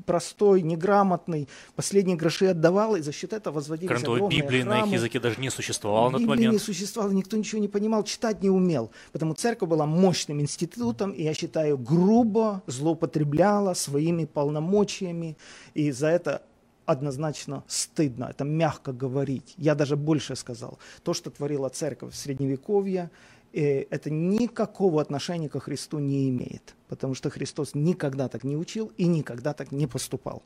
простой, 0.07 0.63
неграмотный, 0.63 1.49
последний 1.75 2.12
последние 2.13 2.17
гроши 2.17 2.47
отдавал, 2.47 2.97
и 2.97 3.03
за 3.03 3.13
счет 3.13 3.33
этого 3.33 3.55
возводились 3.55 3.89
Кроме 3.89 4.05
того, 4.05 4.29
Библии 4.29 4.63
храмы. 4.63 4.81
на 4.81 4.87
их 4.87 4.93
языке 4.93 5.21
даже 5.21 5.41
не 5.41 5.51
существовало 5.51 6.11
на 6.11 6.19
тот 6.19 6.29
момент. 6.29 6.53
не 6.53 6.59
существовало, 6.59 7.13
никто 7.13 7.37
ничего 7.37 7.61
не 7.61 7.69
понимал, 7.69 8.05
читать 8.05 8.43
не 8.43 8.51
умел. 8.51 8.91
Потому 9.13 9.35
церковь 9.35 9.69
была 9.69 9.87
мощным 9.87 10.41
институтом, 10.41 11.13
и, 11.13 11.23
я 11.23 11.35
считаю, 11.35 11.79
грубо 11.79 12.63
злоупотребляла 12.67 13.75
своими 13.75 14.25
полномочиями, 14.25 15.37
и 15.75 15.93
за 15.93 16.09
это 16.09 16.41
однозначно 16.87 17.63
стыдно, 17.69 18.29
это 18.31 18.45
мягко 18.45 18.93
говорить. 18.93 19.55
Я 19.57 19.75
даже 19.75 19.97
больше 19.97 20.37
сказал. 20.37 20.79
То, 21.03 21.15
что 21.15 21.31
творила 21.31 21.69
церковь 21.69 22.13
в 22.13 22.17
Средневековье, 22.17 23.11
это 23.61 24.11
никакого 24.11 25.01
отношения 25.01 25.49
ко 25.49 25.61
Христу 25.61 25.99
не 25.99 26.29
имеет, 26.31 26.75
потому 26.89 27.15
что 27.15 27.31
Христос 27.31 27.75
никогда 27.75 28.29
так 28.29 28.45
не 28.45 28.57
учил 28.57 28.93
и 28.97 29.07
никогда 29.07 29.53
так 29.53 29.73
не 29.73 29.87
поступал. 29.87 30.43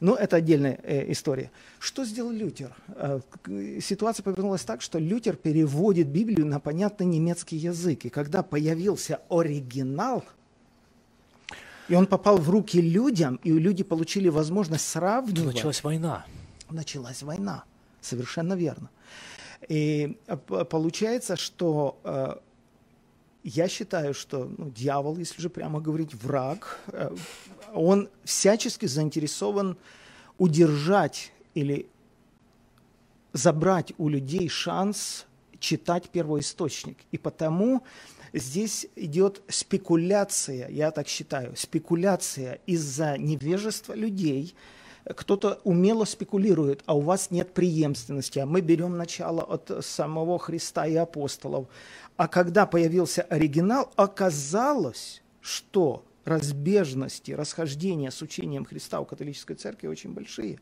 Но 0.00 0.14
это 0.14 0.36
отдельная 0.36 0.78
э, 0.82 1.10
история. 1.12 1.50
Что 1.78 2.04
сделал 2.04 2.30
Лютер? 2.30 2.74
Э, 2.88 3.20
ситуация 3.82 4.22
повернулась 4.22 4.62
так, 4.62 4.80
что 4.80 4.98
Лютер 4.98 5.36
переводит 5.36 6.08
Библию 6.08 6.46
на 6.46 6.60
понятный 6.60 7.06
немецкий 7.06 7.56
язык. 7.56 8.04
И 8.04 8.08
когда 8.08 8.42
появился 8.42 9.20
оригинал, 9.28 10.24
и 11.88 11.94
он 11.94 12.06
попал 12.06 12.36
в 12.36 12.48
руки 12.48 12.80
людям, 12.80 13.40
и 13.42 13.52
люди 13.52 13.82
получили 13.82 14.28
возможность 14.28 14.86
сравнивать. 14.86 15.54
Началась 15.54 15.82
война. 15.82 16.26
Началась 16.70 17.22
война, 17.22 17.64
совершенно 18.00 18.52
верно. 18.54 18.90
И 19.66 20.18
э, 20.26 20.36
получается, 20.36 21.36
что 21.36 21.98
э, 22.04 22.36
я 23.42 23.68
считаю, 23.68 24.14
что 24.14 24.50
ну, 24.56 24.70
дьявол, 24.70 25.16
если 25.16 25.40
же 25.40 25.50
прямо 25.50 25.80
говорить, 25.80 26.14
враг, 26.14 26.78
э, 26.88 27.14
он 27.74 28.08
всячески 28.24 28.86
заинтересован 28.86 29.76
удержать 30.38 31.32
или 31.54 31.88
забрать 33.32 33.92
у 33.98 34.08
людей 34.08 34.48
шанс 34.48 35.26
читать 35.58 36.08
первоисточник. 36.10 36.98
И 37.10 37.18
потому 37.18 37.82
здесь 38.32 38.86
идет 38.96 39.42
спекуляция, 39.48 40.68
я 40.68 40.90
так 40.90 41.08
считаю, 41.08 41.56
спекуляция 41.56 42.60
из-за 42.66 43.18
невежества 43.18 43.94
людей. 43.94 44.54
Кто-то 45.16 45.60
умело 45.64 46.04
спекулирует, 46.04 46.82
а 46.86 46.96
у 46.96 47.00
вас 47.00 47.30
нет 47.30 47.54
преемственности, 47.54 48.38
а 48.38 48.46
мы 48.46 48.60
берем 48.60 48.96
начало 48.96 49.42
от 49.42 49.84
самого 49.84 50.38
Христа 50.38 50.86
и 50.86 50.94
апостолов. 50.94 51.66
А 52.16 52.28
когда 52.28 52.66
появился 52.66 53.22
оригинал, 53.22 53.90
оказалось, 53.96 55.22
что 55.40 56.04
разбежности, 56.24 57.32
расхождения 57.32 58.10
с 58.10 58.20
учением 58.22 58.64
Христа 58.64 59.00
у 59.00 59.04
католической 59.04 59.54
церкви 59.54 59.86
очень 59.86 60.12
большие. 60.12 60.60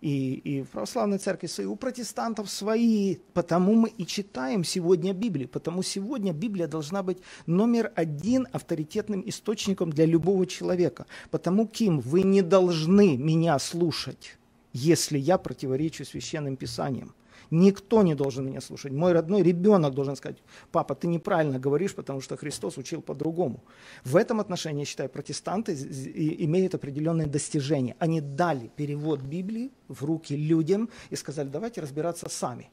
И, 0.00 0.34
и 0.34 0.62
в 0.62 0.68
православной 0.68 1.18
церкви 1.18 1.48
свои, 1.48 1.66
у 1.66 1.76
протестантов 1.76 2.50
свои. 2.50 3.16
Потому 3.34 3.74
мы 3.74 3.88
и 3.88 4.06
читаем 4.06 4.64
сегодня 4.64 5.12
Библию. 5.12 5.48
Потому 5.48 5.82
сегодня 5.82 6.32
Библия 6.32 6.68
должна 6.68 7.02
быть 7.02 7.18
номер 7.46 7.92
один 7.94 8.46
авторитетным 8.52 9.22
источником 9.26 9.90
для 9.90 10.06
любого 10.06 10.46
человека. 10.46 11.06
Потому, 11.30 11.66
Ким, 11.66 12.00
вы 12.00 12.22
не 12.22 12.42
должны 12.42 13.16
меня 13.16 13.58
слушать, 13.58 14.38
если 14.72 15.18
я 15.18 15.38
противоречу 15.38 16.04
священным 16.04 16.56
писаниям. 16.56 17.14
Никто 17.50 18.02
не 18.02 18.14
должен 18.14 18.46
меня 18.46 18.60
слушать. 18.60 18.92
Мой 18.92 19.12
родной 19.12 19.42
ребенок 19.42 19.94
должен 19.94 20.16
сказать, 20.16 20.38
папа, 20.70 20.94
ты 20.94 21.06
неправильно 21.06 21.58
говоришь, 21.58 21.94
потому 21.94 22.20
что 22.20 22.36
Христос 22.36 22.76
учил 22.76 23.00
по-другому. 23.00 23.64
В 24.04 24.16
этом 24.16 24.40
отношении, 24.40 24.80
я 24.80 24.86
считаю, 24.86 25.08
протестанты 25.08 25.72
имеют 25.74 26.74
определенные 26.74 27.26
достижения. 27.26 27.96
Они 27.98 28.20
дали 28.20 28.70
перевод 28.76 29.20
Библии 29.20 29.70
в 29.88 30.04
руки 30.04 30.36
людям 30.36 30.90
и 31.10 31.16
сказали, 31.16 31.48
давайте 31.48 31.80
разбираться 31.80 32.28
сами. 32.28 32.70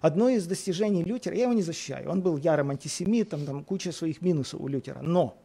Одно 0.00 0.28
из 0.28 0.46
достижений 0.46 1.02
Лютера, 1.02 1.34
я 1.34 1.44
его 1.44 1.52
не 1.52 1.62
защищаю, 1.62 2.08
он 2.10 2.20
был 2.22 2.36
ярым 2.36 2.70
антисемитом, 2.70 3.44
там 3.44 3.64
куча 3.64 3.90
своих 3.90 4.22
минусов 4.22 4.60
у 4.60 4.68
Лютера, 4.68 5.00
но 5.02 5.36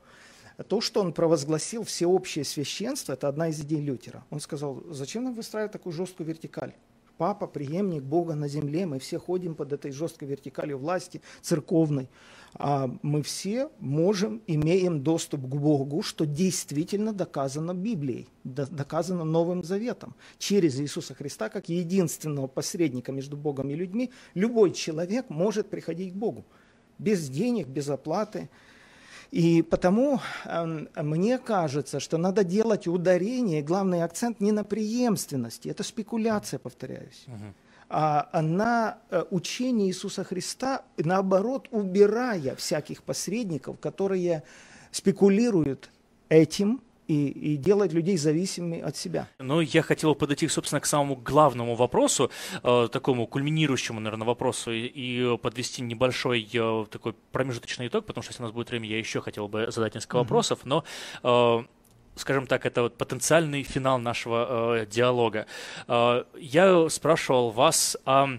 то, 0.67 0.81
что 0.81 1.01
он 1.01 1.13
провозгласил 1.13 1.84
всеобщее 1.84 2.45
священство, 2.45 3.13
это 3.13 3.27
одна 3.27 3.47
из 3.47 3.59
идей 3.61 3.81
Лютера. 3.81 4.23
Он 4.29 4.39
сказал, 4.39 4.84
зачем 4.89 5.23
нам 5.23 5.34
выстраивать 5.34 5.71
такую 5.71 5.93
жесткую 5.93 6.27
вертикаль? 6.27 6.73
Папа, 7.18 7.47
преемник 7.47 8.03
Бога 8.03 8.36
на 8.36 8.47
земле, 8.47 8.86
мы 8.86 8.99
все 8.99 9.20
ходим 9.20 9.55
под 9.55 9.74
этой 9.74 9.91
жесткой 9.91 10.28
вертикалью 10.28 10.78
власти 10.78 11.22
церковной. 11.41 12.09
А 12.55 12.89
мы 13.01 13.24
все 13.24 13.70
можем, 13.80 14.41
имеем 14.45 15.01
доступ 15.01 15.41
к 15.41 15.55
Богу, 15.55 16.03
что 16.03 16.26
действительно 16.26 17.11
доказано 17.11 17.74
Библией, 17.74 18.28
доказано 18.43 19.24
Новым 19.24 19.64
Заветом. 19.64 20.16
Через 20.38 20.80
Иисуса 20.80 21.16
Христа, 21.16 21.49
как 21.49 21.70
единственного 21.70 22.47
посредника 22.47 23.11
между 23.11 23.38
Богом 23.38 23.72
и 23.72 23.76
людьми, 23.76 24.11
любой 24.36 24.72
человек 24.72 25.30
может 25.30 25.70
приходить 25.70 26.14
к 26.14 26.16
Богу. 26.16 26.45
Без 26.99 27.28
денег, 27.28 27.68
без 27.68 27.89
оплаты, 27.89 28.49
и 29.34 29.63
потому 29.63 30.21
э, 30.45 31.01
мне 31.01 31.39
кажется, 31.39 31.99
что 31.99 32.19
надо 32.19 32.43
делать 32.43 32.86
ударение, 32.86 33.63
главный 33.63 34.03
акцент 34.03 34.39
не 34.39 34.51
на 34.51 34.63
преемственности, 34.63 35.69
это 35.69 35.81
спекуляция, 35.81 36.59
повторяюсь, 36.59 37.25
uh-huh. 37.25 37.53
а 37.89 38.41
на 38.43 38.99
э, 39.09 39.23
учение 39.31 39.88
Иисуса 39.88 40.23
Христа, 40.23 40.84
наоборот, 40.97 41.67
убирая 41.71 42.55
всяких 42.55 43.01
посредников, 43.01 43.79
которые 43.79 44.43
спекулируют 44.91 45.89
этим, 46.29 46.84
и, 47.08 47.28
и 47.28 47.58
делать 47.58 47.93
людей 47.93 48.18
зависимыми 48.18 48.80
от 48.80 48.95
себя. 48.95 49.28
Ну, 49.39 49.62
я 49.62 49.82
хотел 49.82 50.16
подойти, 50.16 50.47
собственно, 50.47 50.80
к 50.80 50.86
самому 50.86 51.16
главному 51.16 51.76
вопросу, 51.76 52.32
э, 52.64 52.88
такому 52.91 53.28
кульминирующему, 53.28 53.99
наверное, 53.99 54.28
вопросу, 54.28 54.72
и, 54.72 54.86
и 54.86 55.38
подвести 55.38 55.82
небольшой 55.82 56.47
э, 56.54 56.86
такой 56.89 57.14
промежуточный 57.32 57.88
итог, 57.88 58.06
потому 58.06 58.24
что 58.24 58.32
если 58.32 58.43
у 58.43 58.45
нас 58.45 58.54
будет 58.54 58.70
время, 58.70 58.88
я 58.88 58.97
еще 58.97 59.22
хотел 59.22 59.47
бы 59.47 59.72
задать 59.72 59.95
несколько 59.95 60.18
mm-hmm. 60.18 60.20
вопросов, 60.20 60.60
но 60.64 60.84
э, 61.24 61.64
скажем 62.16 62.47
так, 62.47 62.66
это 62.66 62.84
вот 62.84 62.97
потенциальный 62.97 63.64
финал 63.64 63.99
нашего 63.99 64.78
э, 64.78 64.86
диалога. 64.86 65.45
Э, 65.88 66.24
я 66.38 66.89
спрашивал 66.89 67.51
вас 67.51 67.97
о 68.06 68.38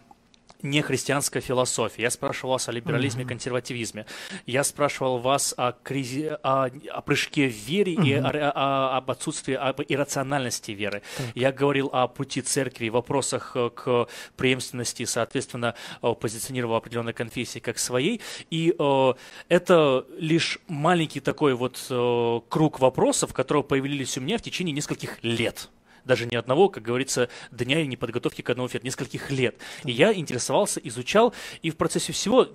нехристианской 0.65 1.41
философии. 1.41 2.03
Я 2.03 2.11
спрашивал 2.11 2.53
вас 2.53 2.69
о 2.69 2.73
либерализме 2.73 3.25
и 3.25 3.27
консервативизме. 3.27 4.07
Я 4.47 4.65
спрашивал 4.65 5.19
вас 5.19 5.55
о, 5.57 5.73
кризи... 5.73 6.37
о, 6.43 6.71
о 6.91 7.01
прыжке 7.03 7.49
в 7.49 7.53
вере 7.53 7.93
и 7.93 8.15
о, 8.15 8.29
о, 8.29 8.97
об 8.97 9.11
отсутствии, 9.11 9.55
об 9.55 9.81
иррациональности 9.87 10.73
веры. 10.73 11.03
Так. 11.17 11.27
Я 11.35 11.53
говорил 11.53 11.91
о 11.93 12.09
пути 12.09 12.41
церкви, 12.41 12.89
вопросах 12.89 13.53
э, 13.55 13.71
к 13.75 14.09
преемственности, 14.37 15.05
соответственно, 15.05 15.75
э, 16.03 16.15
позиционировал 16.19 16.77
определенной 16.77 17.13
конфессии 17.13 17.59
как 17.59 17.79
своей. 17.79 18.21
И 18.51 18.75
э, 18.77 19.15
это 19.49 20.07
лишь 20.19 20.59
маленький 20.69 21.21
такой 21.21 21.55
вот 21.55 21.85
э, 21.91 22.41
круг 22.49 22.81
вопросов, 22.81 23.33
которые 23.35 23.65
появились 23.65 24.17
у 24.17 24.21
меня 24.21 24.39
в 24.39 24.43
течение 24.43 24.73
нескольких 24.73 25.23
лет 25.23 25.69
даже 26.05 26.27
не 26.27 26.37
одного, 26.37 26.69
как 26.69 26.83
говорится, 26.83 27.29
дня 27.51 27.81
и 27.81 27.87
неподготовки 27.87 28.43
к 28.43 28.51
одному 28.51 28.69
эфиру, 28.69 28.85
нескольких 28.85 29.31
лет. 29.31 29.57
И 29.85 29.93
я 29.93 30.13
интересовался, 30.13 30.81
изучал, 30.81 31.35
и 31.63 31.71
в 31.71 31.77
процессе 31.77 32.13
всего 32.13 32.49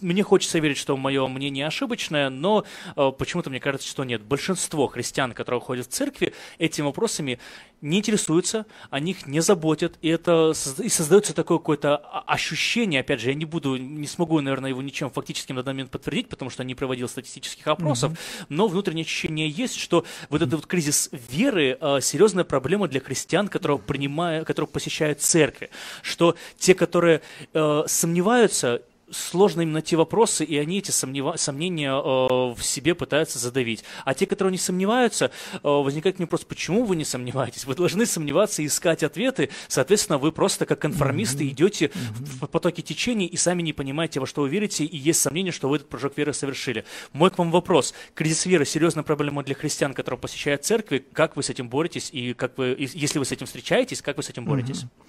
мне 0.00 0.22
хочется 0.22 0.58
верить, 0.58 0.76
что 0.76 0.96
мое 0.96 1.26
мнение 1.28 1.66
ошибочное, 1.66 2.30
но 2.30 2.64
э, 2.96 3.12
почему-то 3.16 3.50
мне 3.50 3.60
кажется, 3.60 3.88
что 3.88 4.04
нет. 4.04 4.22
Большинство 4.22 4.86
христиан, 4.86 5.32
которые 5.32 5.60
ходят 5.60 5.86
в 5.86 5.90
церкви, 5.90 6.34
этими 6.58 6.84
вопросами 6.84 7.38
не 7.80 7.98
интересуются, 7.98 8.66
о 8.90 9.00
них 9.00 9.26
не 9.26 9.40
заботят, 9.40 9.98
и 10.02 10.08
это 10.08 10.52
и 10.78 10.88
создается 10.88 11.34
такое 11.34 11.58
какое-то 11.58 11.96
ощущение, 11.96 13.00
опять 13.00 13.20
же, 13.20 13.28
я 13.28 13.34
не 13.34 13.44
буду, 13.44 13.76
не 13.76 14.06
смогу, 14.06 14.40
наверное, 14.40 14.70
его 14.70 14.82
ничем 14.82 15.10
фактическим 15.10 15.56
на 15.56 15.62
данный 15.62 15.76
момент 15.76 15.90
подтвердить, 15.90 16.28
потому 16.28 16.50
что 16.50 16.64
не 16.64 16.74
проводил 16.74 17.08
статистических 17.08 17.66
опросов, 17.66 18.12
mm-hmm. 18.12 18.46
но 18.48 18.66
внутреннее 18.66 19.04
ощущение 19.04 19.48
есть, 19.48 19.76
что 19.76 20.04
вот 20.28 20.42
этот 20.42 20.54
вот 20.54 20.66
кризис 20.66 21.10
веры 21.12 21.78
э, 21.80 22.00
серьезная 22.02 22.44
проблема 22.44 22.88
для 22.88 23.00
христиан, 23.00 23.48
которые, 23.48 23.78
принимают, 23.78 24.46
которые 24.46 24.68
посещают 24.68 25.20
церкви, 25.20 25.70
что 26.02 26.34
те, 26.58 26.74
которые 26.74 27.22
э, 27.52 27.82
сомневаются, 27.86 28.82
сложно 29.10 29.62
им 29.62 29.72
найти 29.72 29.96
вопросы, 29.96 30.44
и 30.44 30.56
они 30.56 30.78
эти 30.78 30.90
сомнева- 30.90 31.36
сомнения 31.36 31.90
э, 31.90 32.54
в 32.54 32.62
себе 32.62 32.94
пытаются 32.94 33.38
задавить. 33.38 33.84
А 34.04 34.14
те, 34.14 34.26
которые 34.26 34.52
не 34.52 34.58
сомневаются, 34.58 35.30
э, 35.52 35.58
возникает 35.62 36.18
мне 36.18 36.26
вопрос, 36.26 36.44
почему 36.44 36.84
вы 36.84 36.96
не 36.96 37.04
сомневаетесь? 37.04 37.64
Вы 37.64 37.74
должны 37.74 38.06
сомневаться 38.06 38.62
и 38.62 38.66
искать 38.66 39.02
ответы. 39.02 39.50
Соответственно, 39.68 40.18
вы 40.18 40.32
просто 40.32 40.66
как 40.66 40.80
конформисты 40.80 41.44
mm-hmm. 41.44 41.50
идете 41.50 41.86
mm-hmm. 41.86 42.46
в 42.46 42.46
потоке 42.46 42.82
течения 42.82 43.26
и 43.26 43.36
сами 43.36 43.62
не 43.62 43.72
понимаете, 43.72 44.20
во 44.20 44.26
что 44.26 44.42
вы 44.42 44.48
верите, 44.48 44.84
и 44.84 44.96
есть 44.96 45.20
сомнение, 45.20 45.52
что 45.52 45.68
вы 45.68 45.76
этот 45.76 45.88
прыжок 45.88 46.16
веры 46.16 46.32
совершили. 46.32 46.84
Мой 47.12 47.30
к 47.30 47.38
вам 47.38 47.50
вопрос. 47.50 47.94
Кризис 48.14 48.46
веры– 48.46 48.64
серьезная 48.66 49.04
проблема 49.04 49.42
для 49.42 49.54
христиан, 49.54 49.94
которые 49.94 50.20
посещают 50.20 50.64
церкви. 50.64 51.04
Как 51.12 51.36
вы 51.36 51.42
с 51.42 51.50
этим 51.50 51.68
боретесь? 51.68 52.10
И 52.12 52.34
как 52.34 52.58
вы, 52.58 52.76
если 52.78 53.18
вы 53.18 53.24
с 53.24 53.32
этим 53.32 53.46
встречаетесь, 53.46 54.02
как 54.02 54.16
вы 54.16 54.22
с 54.22 54.30
этим 54.30 54.44
боретесь? 54.44 54.82
Mm-hmm. 54.82 55.08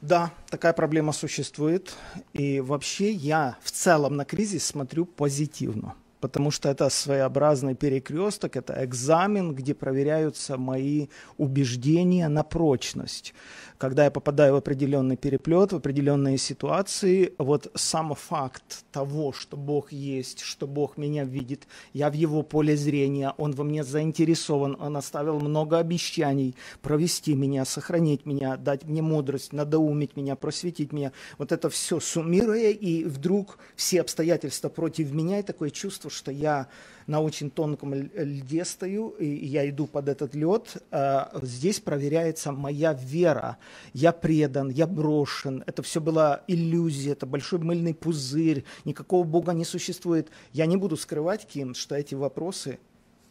Да, 0.00 0.32
такая 0.50 0.72
проблема 0.72 1.12
существует. 1.12 1.96
И 2.32 2.60
вообще 2.60 3.10
я 3.10 3.56
в 3.62 3.70
целом 3.70 4.16
на 4.16 4.24
кризис 4.24 4.64
смотрю 4.64 5.06
позитивно, 5.06 5.94
потому 6.24 6.50
что 6.50 6.70
это 6.70 6.88
своеобразный 6.88 7.74
перекресток, 7.74 8.56
это 8.56 8.82
экзамен, 8.82 9.54
где 9.54 9.74
проверяются 9.74 10.56
мои 10.56 11.08
убеждения 11.36 12.28
на 12.28 12.42
прочность 12.42 13.34
когда 13.78 14.04
я 14.04 14.10
попадаю 14.10 14.54
в 14.54 14.56
определенный 14.56 15.16
переплет, 15.16 15.72
в 15.72 15.76
определенные 15.76 16.38
ситуации, 16.38 17.34
вот 17.36 17.70
сам 17.74 18.14
факт 18.14 18.84
того, 18.92 19.32
что 19.32 19.58
Бог 19.58 19.92
есть, 19.92 20.40
что 20.40 20.66
Бог 20.66 20.96
меня 20.96 21.24
видит, 21.24 21.66
я 21.92 22.08
в 22.08 22.14
Его 22.14 22.42
поле 22.42 22.76
зрения, 22.76 23.34
Он 23.36 23.52
во 23.52 23.62
мне 23.62 23.84
заинтересован, 23.84 24.76
Он 24.80 24.96
оставил 24.96 25.38
много 25.40 25.78
обещаний 25.78 26.54
провести 26.82 27.34
меня, 27.34 27.66
сохранить 27.66 28.26
меня, 28.26 28.56
дать 28.56 28.84
мне 28.84 29.02
мудрость, 29.02 29.52
надоумить 29.52 30.16
меня, 30.16 30.36
просветить 30.36 30.92
меня. 30.92 31.12
Вот 31.36 31.52
это 31.52 31.68
все 31.68 32.00
суммируя, 32.00 32.70
и 32.70 33.04
вдруг 33.04 33.58
все 33.76 34.00
обстоятельства 34.00 34.68
против 34.68 35.12
меня, 35.12 35.40
и 35.40 35.42
такое 35.42 35.70
чувство, 35.70 36.10
что 36.14 36.30
я 36.30 36.68
на 37.06 37.20
очень 37.20 37.50
тонком 37.50 37.94
льде 37.94 38.64
стою, 38.64 39.10
и 39.10 39.26
я 39.26 39.68
иду 39.68 39.86
под 39.86 40.08
этот 40.08 40.34
лед, 40.34 40.82
а, 40.90 41.30
здесь 41.42 41.80
проверяется 41.80 42.52
моя 42.52 42.94
вера. 42.94 43.58
Я 43.92 44.12
предан, 44.12 44.70
я 44.70 44.86
брошен. 44.86 45.62
Это 45.66 45.82
все 45.82 46.00
была 46.00 46.42
иллюзия, 46.46 47.12
это 47.12 47.26
большой 47.26 47.58
мыльный 47.58 47.94
пузырь, 47.94 48.64
никакого 48.84 49.24
Бога 49.24 49.52
не 49.52 49.64
существует. 49.64 50.30
Я 50.52 50.66
не 50.66 50.76
буду 50.76 50.96
скрывать, 50.96 51.46
Ким, 51.46 51.74
что 51.74 51.94
эти 51.94 52.14
вопросы 52.14 52.78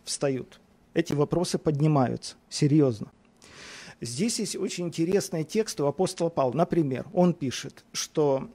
встают. 0.03 0.59
Эти 0.93 1.13
вопросы 1.13 1.57
поднимаются, 1.57 2.35
серьезно. 2.49 3.07
Здесь 4.01 4.39
есть 4.39 4.55
очень 4.55 4.87
интересный 4.87 5.43
текст 5.43 5.79
у 5.79 5.85
апостола 5.85 6.29
Павла. 6.29 6.57
Например, 6.57 7.07
он 7.13 7.33
пишет, 7.33 7.85
что 7.93 8.49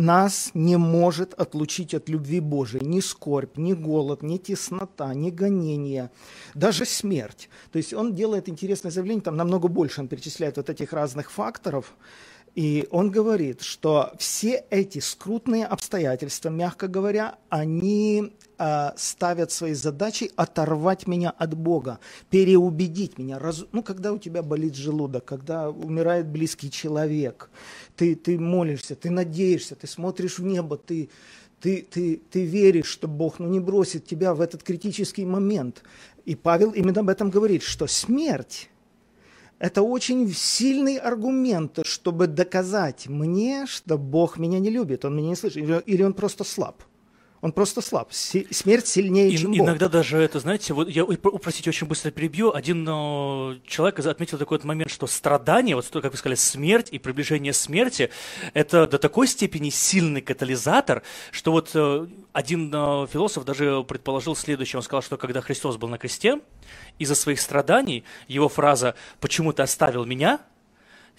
нас 0.00 0.50
не 0.54 0.76
может 0.76 1.34
отлучить 1.34 1.94
от 1.94 2.08
любви 2.08 2.40
Божией 2.40 2.84
ни 2.84 3.00
скорбь, 3.00 3.56
ни 3.56 3.74
голод, 3.74 4.22
ни 4.22 4.38
теснота, 4.38 5.14
ни 5.14 5.30
гонение, 5.30 6.10
даже 6.54 6.84
смерть. 6.84 7.48
То 7.70 7.76
есть 7.76 7.92
он 7.92 8.14
делает 8.14 8.48
интересное 8.48 8.90
заявление, 8.90 9.22
там 9.22 9.36
намного 9.36 9.68
больше 9.68 10.00
он 10.00 10.08
перечисляет 10.08 10.56
вот 10.56 10.70
этих 10.70 10.92
разных 10.92 11.30
факторов, 11.30 11.94
и 12.54 12.86
он 12.90 13.10
говорит, 13.10 13.62
что 13.62 14.12
все 14.18 14.64
эти 14.70 14.98
скрутные 14.98 15.66
обстоятельства, 15.66 16.48
мягко 16.48 16.88
говоря, 16.88 17.36
они 17.48 18.32
э, 18.58 18.90
ставят 18.96 19.52
своей 19.52 19.74
задачей 19.74 20.32
оторвать 20.34 21.06
меня 21.06 21.30
от 21.30 21.54
Бога, 21.54 22.00
переубедить 22.28 23.18
меня. 23.18 23.38
Раз, 23.38 23.64
ну, 23.70 23.82
когда 23.82 24.12
у 24.12 24.18
тебя 24.18 24.42
болит 24.42 24.74
желудок, 24.74 25.24
когда 25.24 25.70
умирает 25.70 26.26
близкий 26.26 26.70
человек, 26.70 27.50
ты, 27.96 28.16
ты 28.16 28.38
молишься, 28.38 28.96
ты 28.96 29.10
надеешься, 29.10 29.76
ты 29.76 29.86
смотришь 29.86 30.38
в 30.38 30.44
небо, 30.44 30.76
ты, 30.76 31.08
ты, 31.60 31.86
ты, 31.88 32.20
ты 32.30 32.44
веришь, 32.44 32.86
что 32.86 33.06
Бог 33.06 33.38
ну, 33.38 33.48
не 33.48 33.60
бросит 33.60 34.06
тебя 34.06 34.34
в 34.34 34.40
этот 34.40 34.64
критический 34.64 35.24
момент. 35.24 35.84
И 36.24 36.34
Павел 36.34 36.72
именно 36.72 37.00
об 37.00 37.08
этом 37.08 37.30
говорит, 37.30 37.62
что 37.62 37.86
смерть 37.86 38.70
это 39.60 39.82
очень 39.82 40.32
сильный 40.32 40.96
аргумент, 40.96 41.80
чтобы 41.84 42.26
доказать 42.26 43.06
мне, 43.08 43.66
что 43.66 43.98
Бог 43.98 44.38
меня 44.38 44.58
не 44.58 44.70
любит, 44.70 45.04
Он 45.04 45.14
меня 45.14 45.28
не 45.28 45.36
слышит, 45.36 45.86
или 45.86 46.02
Он 46.02 46.14
просто 46.14 46.44
слаб. 46.44 46.82
Он 47.40 47.52
просто 47.52 47.80
слаб. 47.80 48.12
Смерть 48.12 48.86
сильнее, 48.86 49.30
И, 49.30 49.38
чем 49.38 49.52
Бог. 49.52 49.66
Иногда 49.66 49.88
даже 49.88 50.18
это, 50.18 50.40
знаете, 50.40 50.74
вот 50.74 50.88
я, 50.90 51.06
простите, 51.06 51.70
очень 51.70 51.86
быстро 51.86 52.10
перебью. 52.10 52.52
Один 52.52 52.86
э, 52.86 53.58
человек 53.66 53.98
отметил 54.00 54.36
такой 54.36 54.58
вот 54.58 54.64
момент, 54.64 54.90
что 54.90 55.06
страдание, 55.06 55.74
вот 55.74 55.88
как 55.90 56.12
вы 56.12 56.18
сказали, 56.18 56.34
смерть 56.34 56.88
и 56.90 56.98
приближение 56.98 57.54
смерти, 57.54 58.10
это 58.52 58.86
до 58.86 58.98
такой 58.98 59.26
степени 59.26 59.70
сильный 59.70 60.20
катализатор, 60.20 61.02
что 61.30 61.52
вот 61.52 61.70
э, 61.72 62.06
один 62.34 62.70
э, 62.74 63.06
философ 63.10 63.46
даже 63.46 63.84
предположил 63.84 64.36
следующее. 64.36 64.78
Он 64.78 64.82
сказал, 64.82 65.02
что 65.02 65.16
когда 65.16 65.40
Христос 65.40 65.78
был 65.78 65.88
на 65.88 65.96
кресте, 65.96 66.40
из-за 66.98 67.14
своих 67.14 67.40
страданий 67.40 68.04
его 68.28 68.50
фраза 68.50 68.94
«почему 69.18 69.54
ты 69.54 69.62
оставил 69.62 70.04
меня?» 70.04 70.40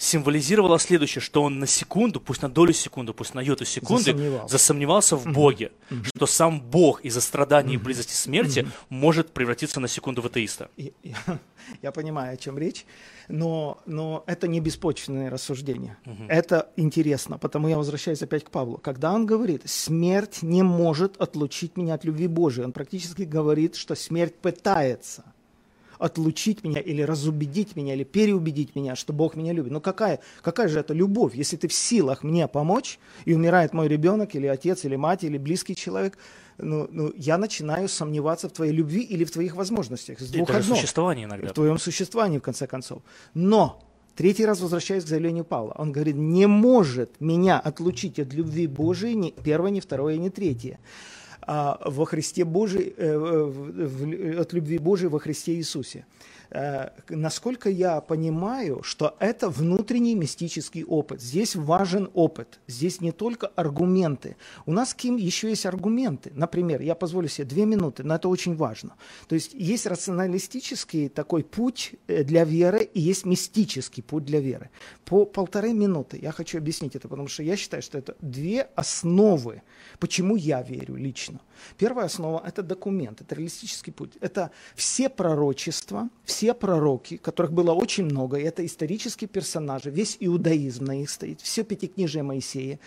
Символизировало 0.02 0.80
следующее, 0.80 1.22
что 1.22 1.44
он 1.44 1.60
на 1.60 1.68
секунду, 1.68 2.20
пусть 2.20 2.42
на 2.42 2.50
долю 2.50 2.74
секунды, 2.74 3.14
пусть 3.14 3.36
на 3.36 3.40
йоту 3.40 3.66
секунды 3.66 4.12
засомневался, 4.12 4.52
засомневался 4.52 5.16
в 5.16 5.32
Боге, 5.32 5.72
mm-hmm. 5.90 6.08
что 6.16 6.26
сам 6.26 6.60
Бог 6.60 7.02
из-за 7.02 7.22
страданий 7.22 7.76
mm-hmm. 7.76 7.80
и 7.80 7.84
близости 7.84 8.14
смерти 8.14 8.60
mm-hmm. 8.60 8.72
может 8.90 9.32
превратиться 9.32 9.80
на 9.80 9.88
секунду 9.88 10.24
в 10.24 10.26
атеиста. 10.26 10.70
Я, 10.76 10.90
я, 11.04 11.16
я 11.84 11.92
понимаю, 11.92 12.34
о 12.34 12.38
чем 12.38 12.58
речь, 12.58 12.86
но, 13.28 13.80
но 13.86 14.24
это 14.26 14.48
не 14.48 14.60
беспочвенное 14.60 15.30
рассуждение. 15.30 15.98
Mm-hmm. 16.06 16.28
Это 16.30 16.72
интересно, 16.78 17.38
потому 17.38 17.68
я 17.68 17.78
возвращаюсь 17.78 18.24
опять 18.24 18.44
к 18.44 18.50
Павлу. 18.50 18.80
Когда 18.80 19.14
он 19.14 19.28
говорит, 19.28 19.70
смерть 19.70 20.42
не 20.42 20.64
может 20.64 21.22
отлучить 21.22 21.78
меня 21.78 21.94
от 21.94 22.06
любви 22.06 22.26
Божией, 22.26 22.66
он 22.66 22.72
практически 22.72 23.22
говорит, 23.22 23.76
что 23.76 23.94
смерть 23.94 24.34
пытается– 24.42 25.26
отлучить 26.02 26.64
меня 26.64 26.82
или 26.82 27.02
разубедить 27.02 27.76
меня, 27.76 27.94
или 27.94 28.04
переубедить 28.04 28.76
меня, 28.76 28.96
что 28.96 29.14
Бог 29.14 29.36
меня 29.36 29.54
любит. 29.54 29.72
Но 29.72 29.80
какая, 29.80 30.20
какая 30.42 30.68
же 30.68 30.80
это 30.80 30.94
любовь, 30.94 31.36
если 31.36 31.58
ты 31.58 31.68
в 31.68 31.74
силах 31.74 32.24
мне 32.24 32.48
помочь, 32.48 33.00
и 33.26 33.34
умирает 33.34 33.74
мой 33.74 33.88
ребенок, 33.88 34.36
или 34.36 34.48
отец, 34.48 34.84
или 34.86 34.96
мать, 34.96 35.24
или 35.24 35.38
близкий 35.38 35.76
человек, 35.76 36.18
ну, 36.58 36.88
ну, 36.92 37.14
я 37.16 37.38
начинаю 37.38 37.88
сомневаться 37.88 38.50
в 38.50 38.52
твоей 38.52 38.74
любви 38.74 39.02
или 39.02 39.24
в 39.24 39.32
твоих 39.32 39.56
возможностях. 39.56 40.20
С 40.20 40.30
двух 40.32 40.50
и 40.50 40.54
даже 40.54 40.76
существовании 40.76 41.26
иногда. 41.26 41.48
В 41.48 41.54
твоем 41.54 41.78
существовании, 41.78 42.40
в 42.40 42.44
конце 42.44 42.68
концов. 42.68 43.02
Но 43.34 43.82
Третий 44.14 44.46
раз 44.46 44.60
возвращаюсь 44.60 45.06
к 45.06 45.08
заявлению 45.08 45.46
Павла. 45.46 45.74
Он 45.78 45.94
говорит, 45.94 46.16
не 46.16 46.46
может 46.46 47.10
меня 47.22 47.58
отлучить 47.58 48.20
от 48.20 48.34
любви 48.34 48.68
Божией 48.68 49.16
ни 49.16 49.32
первое, 49.32 49.72
ни 49.72 49.80
второе, 49.80 50.18
ни 50.18 50.28
третье 50.28 50.80
во 51.48 52.06
Христе 52.06 52.46
Божий, 52.46 52.94
э, 52.98 54.38
от 54.40 54.54
любви 54.54 54.78
Божией 54.78 55.10
во 55.10 55.20
Христе 55.20 55.54
Иисусе. 55.54 56.06
Э, 56.52 56.90
насколько 57.08 57.70
я 57.70 58.02
понимаю, 58.02 58.84
что 58.84 59.16
это 59.20 59.50
внутренний 59.50 60.16
мистический 60.16 60.84
опыт. 60.84 61.22
Здесь 61.22 61.56
важен 61.56 62.10
опыт. 62.14 62.60
Здесь 62.68 63.00
не 63.00 63.12
только 63.14 63.48
аргументы. 63.48 64.36
У 64.66 64.74
нас, 64.74 64.94
Ким, 64.94 65.16
еще 65.16 65.50
есть 65.50 65.66
аргументы. 65.66 66.32
Например, 66.36 66.82
я 66.82 66.94
позволю 66.96 67.30
себе 67.30 67.46
две 67.48 67.66
минуты, 67.66 68.04
но 68.04 68.16
это 68.16 68.28
очень 68.28 68.56
важно. 68.56 68.96
То 69.28 69.36
есть 69.36 69.54
есть 69.54 69.86
рационалистический 69.86 71.08
такой 71.08 71.44
путь 71.44 71.96
э, 72.08 72.24
для 72.24 72.44
веры 72.44 72.84
и 72.84 73.00
есть 73.00 73.26
мистический 73.26 74.04
путь 74.04 74.26
для 74.26 74.42
веры. 74.42 74.70
По 75.06 75.26
полторы 75.26 75.72
минуты 75.74 76.20
я 76.22 76.32
хочу 76.32 76.58
объяснить 76.58 76.96
это, 76.96 77.08
потому 77.08 77.30
что 77.30 77.44
я 77.44 77.56
считаю, 77.56 77.82
что 77.82 77.98
это 77.98 78.18
две 78.20 78.68
основы, 78.76 79.62
почему 80.00 80.36
я 80.36 80.62
верю 80.62 80.96
лично. 80.96 81.40
Первая 81.78 82.08
основа– 82.08 82.44
это 82.46 82.64
документ, 82.64 83.22
это 83.22 83.36
реалистический 83.36 83.94
путь. 83.94 84.18
Это 84.20 84.52
все 84.76 85.10
пророчества, 85.10 86.10
все 86.26 86.41
пророки, 86.54 87.18
которых 87.18 87.54
было 87.54 87.72
очень 87.72 88.06
много, 88.06 88.38
и 88.38 88.44
это 88.44 88.66
исторические 88.66 89.28
персонажи, 89.28 89.90
весь 89.90 90.18
иудаизм 90.20 90.86
на 90.86 90.96
них 90.96 91.10
стоит, 91.10 91.42
все 91.42 91.64
пятикнижие 91.64 92.24
Моисея. 92.24 92.80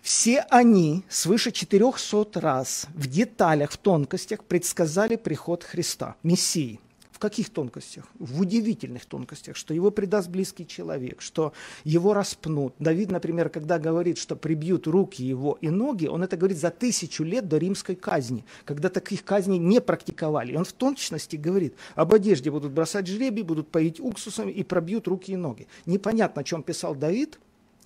Все 0.00 0.40
они 0.50 1.02
свыше 1.08 1.50
400 1.50 2.40
раз 2.40 2.86
в 2.94 3.08
деталях, 3.08 3.72
в 3.72 3.76
тонкостях 3.78 4.44
предсказали 4.44 5.16
приход 5.16 5.64
Христа, 5.64 6.14
Мессии– 6.22 6.80
в 7.18 7.20
каких 7.20 7.50
тонкостях? 7.50 8.04
В 8.20 8.42
удивительных 8.42 9.04
тонкостях, 9.04 9.56
что 9.56 9.74
его 9.74 9.90
предаст 9.90 10.28
близкий 10.28 10.64
человек, 10.64 11.20
что 11.20 11.52
его 11.82 12.14
распнут. 12.14 12.74
Давид, 12.78 13.10
например, 13.10 13.48
когда 13.48 13.80
говорит, 13.80 14.18
что 14.18 14.36
прибьют 14.36 14.86
руки 14.86 15.24
его 15.24 15.58
и 15.60 15.68
ноги, 15.68 16.06
он 16.06 16.22
это 16.22 16.36
говорит 16.36 16.58
за 16.58 16.70
тысячу 16.70 17.24
лет 17.24 17.48
до 17.48 17.58
римской 17.58 17.96
казни, 17.96 18.44
когда 18.64 18.88
таких 18.88 19.24
казней 19.24 19.58
не 19.58 19.80
практиковали. 19.80 20.52
И 20.52 20.56
он 20.56 20.64
в 20.64 20.72
точности 20.72 21.34
говорит, 21.34 21.74
об 21.96 22.14
одежде 22.14 22.52
будут 22.52 22.70
бросать 22.70 23.08
жребий, 23.08 23.42
будут 23.42 23.66
поить 23.66 23.98
уксусом 23.98 24.48
и 24.48 24.62
пробьют 24.62 25.08
руки 25.08 25.32
и 25.32 25.36
ноги. 25.36 25.66
Непонятно, 25.86 26.42
о 26.42 26.44
чем 26.44 26.62
писал 26.62 26.94
Давид, 26.94 27.40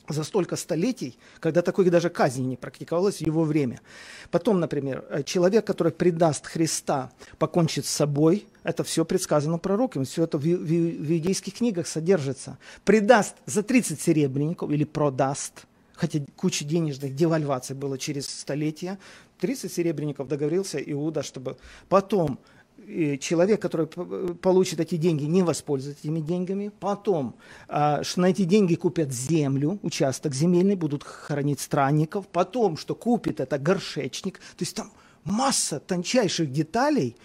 за 0.08 0.24
столько 0.24 0.56
столетий, 0.56 1.18
когда 1.40 1.62
такой 1.62 1.88
даже 1.90 2.10
казни 2.10 2.42
не 2.42 2.56
практиковалось 2.56 3.18
в 3.18 3.20
его 3.22 3.44
время. 3.44 3.80
Потом, 4.30 4.60
например, 4.60 5.04
э, 5.08 5.22
человек, 5.22 5.66
который 5.66 5.92
предаст 5.92 6.46
Христа, 6.46 7.12
покончит 7.38 7.86
с 7.86 7.90
собой, 7.90 8.46
это 8.64 8.84
все 8.84 9.04
предсказано 9.04 9.58
пророками, 9.58 10.04
все 10.04 10.24
это 10.24 10.38
в, 10.38 10.42
в, 10.42 10.46
в 10.46 11.12
иудейских 11.12 11.54
книгах 11.54 11.86
содержится. 11.86 12.58
Предаст 12.84 13.36
за 13.46 13.62
30 13.62 14.00
серебряников 14.00 14.70
или 14.70 14.84
продаст, 14.84 15.66
хотя 15.94 16.20
куча 16.36 16.64
денежных 16.64 17.14
девальваций 17.14 17.76
было 17.76 17.98
через 17.98 18.26
столетия, 18.26 18.98
30 19.40 19.72
серебряников 19.72 20.28
договорился 20.28 20.78
Иуда, 20.78 21.22
чтобы 21.22 21.56
потом 21.88 22.38
человек, 23.20 23.60
который 23.60 23.86
получит 23.86 24.80
эти 24.80 24.96
деньги, 24.96 25.24
не 25.24 25.42
воспользуется 25.42 26.02
этими 26.02 26.20
деньгами. 26.20 26.70
Потом, 26.80 27.36
а, 27.68 28.02
что 28.02 28.20
на 28.20 28.26
эти 28.26 28.44
деньги 28.44 28.74
купят 28.74 29.12
землю, 29.12 29.78
участок 29.82 30.34
земельный, 30.34 30.74
будут 30.74 31.04
хоронить 31.04 31.60
странников. 31.60 32.28
Потом, 32.28 32.76
что 32.76 32.94
купит 32.94 33.40
это 33.40 33.58
горшечник. 33.58 34.38
То 34.38 34.62
есть 34.62 34.76
там 34.76 34.92
масса 35.24 35.80
тончайших 35.80 36.50
деталей. 36.50 37.16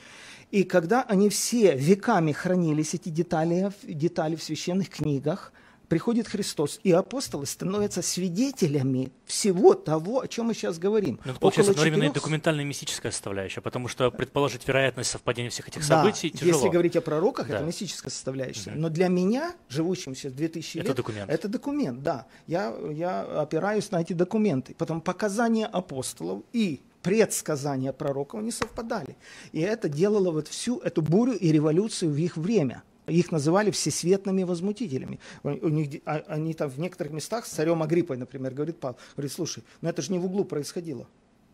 И 0.51 0.63
когда 0.63 1.03
они 1.03 1.29
все 1.29 1.75
веками 1.75 2.31
хранились, 2.31 2.93
эти 2.93 3.09
детали, 3.09 3.71
детали 3.83 4.35
в 4.35 4.43
священных 4.43 4.89
книгах– 4.89 5.51
приходит 5.87 6.27
Христос, 6.27 6.79
и 6.83 6.91
апостолы 6.91 7.45
становятся 7.45 8.01
свидетелями 8.01 9.11
всего 9.25 9.73
того, 9.73 10.21
о 10.21 10.27
чем 10.27 10.47
мы 10.47 10.53
сейчас 10.53 10.79
говорим. 10.79 11.19
Ну, 11.25 11.31
это 11.31 11.39
получается 11.39 11.71
одновременно 11.71 12.03
4... 12.03 12.11
и 12.11 12.13
документальная 12.13 12.63
и 12.63 12.67
мистическая 12.67 13.11
составляющая, 13.11 13.61
потому 13.61 13.87
что 13.87 14.11
предположить 14.11 14.67
вероятность 14.67 15.09
совпадения 15.09 15.49
всех 15.49 15.67
этих 15.67 15.87
да, 15.87 16.01
событий 16.01 16.29
тяжело. 16.29 16.57
если 16.57 16.69
говорить 16.69 16.95
о 16.95 17.01
пророках, 17.01 17.47
да. 17.47 17.57
это 17.57 17.65
мистическая 17.65 18.09
составляющая. 18.09 18.71
Угу. 18.71 18.79
Но 18.79 18.89
для 18.89 19.07
меня, 19.07 19.53
живущимся 19.69 20.29
в 20.29 20.35
2000 20.35 20.77
это 20.79 20.87
лет, 20.87 20.97
документ. 20.97 21.29
это 21.29 21.47
документ, 21.47 22.03
да. 22.03 22.27
Я, 22.47 22.75
я 22.91 23.21
опираюсь 23.21 23.91
на 23.91 24.01
эти 24.01 24.13
документы. 24.13 24.75
Потом 24.77 25.01
показания 25.01 25.65
апостолов 25.65 26.43
и 26.53 26.81
предсказания 27.01 27.93
пророков 27.93 28.41
не 28.41 28.51
совпадали. 28.51 29.15
И 29.53 29.61
это 29.61 29.87
делало 29.87 30.31
вот 30.31 30.47
всю 30.47 30.79
эту 30.79 31.01
бурю 31.01 31.33
и 31.33 31.51
революцию 31.51 32.11
в 32.11 32.17
их 32.17 32.35
время. 32.35 32.83
Их 33.07 33.31
называли 33.31 33.71
всесветными 33.71 34.43
возмутителями. 34.43 35.19
У 35.43 35.69
них, 35.69 36.01
а, 36.05 36.23
они 36.27 36.53
там 36.53 36.69
в 36.69 36.77
некоторых 36.79 37.13
местах 37.13 37.45
с 37.45 37.49
царем 37.49 37.81
Агриппой, 37.81 38.17
например, 38.17 38.53
говорит 38.53 38.79
Павел, 38.79 38.97
говорит, 39.15 39.31
слушай, 39.31 39.63
ну 39.81 39.89
это 39.89 40.01
же 40.01 40.11
не 40.11 40.19
в 40.19 40.25
углу 40.25 40.43
происходило. 40.43 41.07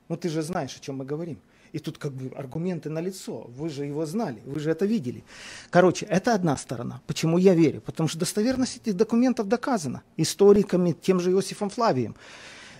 Ну 0.10 0.18
ты 0.18 0.30
же 0.30 0.41
знаешь, 0.41 0.76
о 0.76 0.80
чем 0.80 0.97
мы 0.97 1.06
говорим. 1.06 1.39
И 1.72 1.80
тут 1.80 1.97
как 1.97 2.12
бы 2.12 2.36
аргументы 2.36 2.89
на 2.89 2.99
лицо. 2.99 3.45
Вы 3.49 3.70
же 3.70 3.86
его 3.86 4.06
знали, 4.06 4.41
вы 4.45 4.60
же 4.60 4.70
это 4.70 4.86
видели. 4.86 5.24
Короче, 5.70 6.06
это 6.06 6.34
одна 6.34 6.58
сторона. 6.58 7.01
Почему 7.08 7.38
я 7.38 7.56
верю? 7.56 7.82
Потому 7.82 8.10
что 8.10 8.20
достоверность 8.20 8.78
этих 8.78 8.95
документов 8.95 9.47
доказана 9.47 10.04
историками, 10.18 10.91
тем 10.91 11.20
же 11.20 11.32
Иосифом 11.32 11.70
Флавием. 11.70 12.16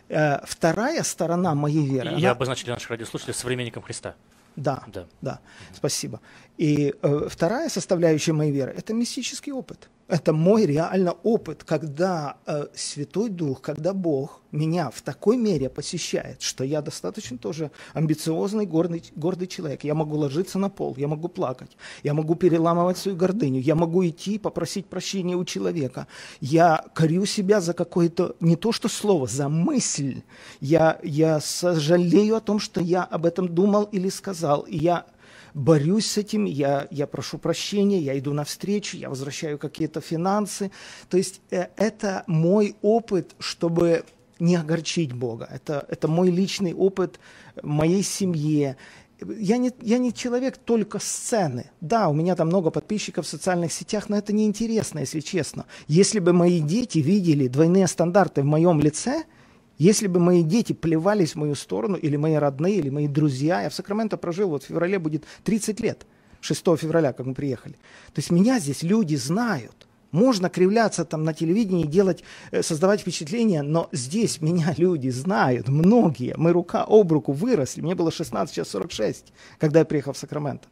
Э, 0.09 0.45
вторая 0.45 1.01
сторона 1.03 1.55
моей 1.55 1.86
веры. 1.86 2.09
Я 2.09 2.17
она... 2.17 2.32
обозначил 2.32 2.69
наших 2.69 2.91
радиослушателей 2.91 3.34
современником 3.34 3.82
Христа. 3.82 4.15
Да, 4.55 4.84
да, 4.88 5.07
да. 5.21 5.39
Спасибо. 5.74 6.21
И 6.58 6.93
э, 7.01 7.28
вторая 7.30 7.70
составляющая 7.70 8.34
моей 8.34 8.51
веры– 8.51 8.74
это 8.78 8.93
мистический 8.93 9.51
опыт. 9.51 9.89
Это 10.08 10.34
мой 10.34 10.66
реально 10.66 11.14
опыт, 11.24 11.64
когда 11.64 12.36
э, 12.45 12.68
Святой 12.76 13.30
Дух, 13.30 13.62
когда 13.62 13.93
Бог 13.93 14.41
меня 14.51 14.91
в 14.91 15.01
такой 15.01 15.38
мере 15.38 15.70
посещает, 15.70 16.41
что 16.41 16.64
я 16.64 16.82
достаточно 16.82 17.38
тоже 17.38 17.72
амбициозный, 17.93 18.68
гордый, 18.68 19.04
гордый 19.16 19.47
человек. 19.47 19.84
Я 19.84 19.95
могу 19.95 20.18
ложиться 20.18 20.60
на 20.60 20.70
пол, 20.70 20.93
я 20.97 21.08
могу 21.08 21.30
плакать, 21.30 21.76
я 22.04 22.14
могу 22.14 22.36
переламывать 22.36 22.97
свою 22.97 23.18
гордыню, 23.18 23.62
я 23.62 23.76
могу 23.76 24.06
идти 24.06 24.38
попросить 24.38 24.86
прощения 24.86 25.36
у 25.36 25.45
человека. 25.45 26.06
Я 26.41 26.86
корю 26.93 27.26
себя 27.26 27.62
за 27.62 27.74
какое-то, 27.74 28.36
не 28.41 28.56
то 28.56 28.72
что 28.74 28.89
слово, 28.89 29.26
за 29.26 29.49
мысль. 29.49 30.22
Я, 30.60 30.99
я 31.01 31.39
сожалею 31.39 32.36
о 32.36 32.41
том, 32.41 32.60
что 32.60 32.82
я 32.82 33.04
об 33.04 33.26
этом 33.26 33.47
думал 33.47 33.86
или 33.86 34.10
сказал. 34.10 34.62
И 34.62 34.78
я 34.78 35.06
борюсь 35.54 36.08
с 36.08 36.18
этим, 36.18 36.45
я, 36.45 36.88
я 36.91 37.08
прошу 37.08 37.38
прощения, 37.38 37.99
я 37.99 38.18
иду 38.18 38.34
навстречу, 38.34 38.97
я 38.97 39.10
возвращаю 39.10 39.58
какие-то 39.58 40.01
финансы. 40.01 40.72
То 41.10 41.18
есть 41.18 41.41
э, 41.51 41.68
это 41.76 42.24
мой 42.28 42.76
опыт, 42.82 43.36
чтобы 43.39 44.04
не 44.39 44.56
огорчить 44.56 45.14
Бога. 45.14 45.47
Это, 45.51 45.86
это 45.89 46.08
мой 46.08 46.30
личный 46.30 46.74
опыт 46.74 47.20
моей 47.62 48.04
семье. 48.04 48.78
Я 49.22 49.58
не, 49.58 49.72
я 49.82 49.99
не 49.99 50.14
человек 50.14 50.58
только 50.58 50.99
сцены. 50.99 51.72
Да, 51.80 52.10
у 52.10 52.14
меня 52.14 52.36
там 52.36 52.47
много 52.47 52.72
подписчиков 52.72 53.26
в 53.26 53.30
социальных 53.30 53.72
сетях, 53.72 54.10
но 54.10 54.18
это 54.18 54.34
неинтересно, 54.34 54.99
если 54.99 55.22
честно. 55.22 55.66
Если 55.88 56.20
бы 56.20 56.34
мои 56.34 56.60
дети 56.60 56.99
видели 56.99 57.47
двойные 57.47 57.88
стандарты 57.88 58.41
в 58.41 58.45
моем 58.45 58.80
лице– 58.80 59.24
если 59.78 60.07
бы 60.07 60.19
мои 60.19 60.43
дети 60.43 60.74
плевались 60.74 61.34
в 61.34 61.38
мою 61.38 61.55
сторону, 61.55 61.97
или 61.97 62.15
мои 62.15 62.36
родные, 62.36 62.78
или 62.78 62.89
мои 62.89 63.07
друзья, 63.07 63.61
я 63.61 63.69
в 63.69 63.74
Сакраменто 63.74 64.17
прожил, 64.17 64.49
вот 64.49 64.63
в 64.63 64.67
феврале 64.67 64.99
будет 64.99 65.26
30 65.43 65.80
лет, 65.80 66.05
6 66.41 66.59
февраля, 66.78 67.13
как 67.13 67.26
мы 67.26 67.34
приехали. 67.34 67.74
То 68.13 68.19
есть 68.19 68.32
меня 68.32 68.59
здесь 68.59 68.84
люди 68.84 69.15
знают. 69.15 69.88
Можно 70.11 70.49
кривляться 70.49 71.05
там 71.05 71.24
на 71.24 71.34
телевидении, 71.34 71.88
делать, 71.88 72.24
э, 72.51 72.61
создавать 72.61 73.01
впечатление, 73.01 73.63
но 73.63 73.89
здесь 73.91 74.41
меня 74.41 74.76
люди 74.78 75.09
знают, 75.09 75.69
многие. 75.69 76.36
Мы 76.38 76.51
рука 76.51 76.86
об 76.88 77.11
руку 77.11 77.32
выросли. 77.32 77.82
Мне 77.82 77.95
было 77.95 78.11
16, 78.11 78.53
сейчас 78.53 78.69
46, 78.69 79.34
когда 79.57 79.80
я 79.80 79.86
приехал 79.86 80.13
в 80.13 80.17
Сакраменто. 80.17 80.67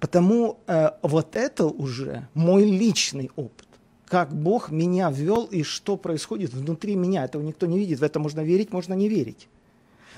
Потому 0.00 0.60
э, 0.66 0.90
вот 1.02 1.36
это 1.36 1.66
уже 1.66 2.26
мой 2.32 2.64
личный 2.64 3.30
опыт 3.36 3.63
как 4.14 4.32
Бог 4.32 4.70
меня 4.70 5.10
ввел 5.10 5.46
и 5.46 5.64
что 5.64 5.96
происходит 5.96 6.54
внутри 6.54 6.94
меня. 6.94 7.24
Этого 7.24 7.42
никто 7.42 7.66
не 7.66 7.80
видит. 7.80 7.98
В 7.98 8.04
это 8.04 8.20
можно 8.20 8.44
верить, 8.44 8.72
можно 8.72 8.94
не 8.94 9.08
верить. 9.08 9.48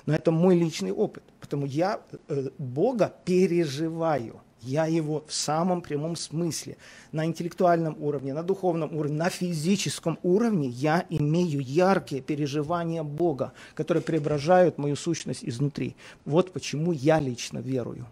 Но 0.05 0.15
это 0.15 0.31
мой 0.31 0.55
личный 0.55 0.93
опыт. 0.93 1.23
Потому 1.41 1.65
я 1.65 2.01
э, 2.29 2.51
Бога 2.59 3.15
переживаю. 3.25 4.43
Я 4.61 4.85
его 4.85 5.25
в 5.27 5.33
самом 5.33 5.81
прямом 5.81 6.15
смысле. 6.15 6.77
На 7.11 7.25
интеллектуальном 7.25 7.97
уровне, 7.99 8.35
на 8.35 8.43
духовном 8.43 8.95
уровне, 8.95 9.17
на 9.17 9.31
физическом 9.31 10.19
уровне 10.23 10.69
я 10.69 11.07
имею 11.09 11.61
яркие 11.61 12.21
переживания 12.21 13.03
Бога, 13.03 13.55
которые 13.75 14.03
преображают 14.03 14.77
мою 14.77 14.97
сущность 14.97 15.43
изнутри. 15.43 15.97
Вот 16.27 16.53
почему 16.53 16.93
я 16.93 17.19
лично 17.19 17.61
верую. 17.61 18.05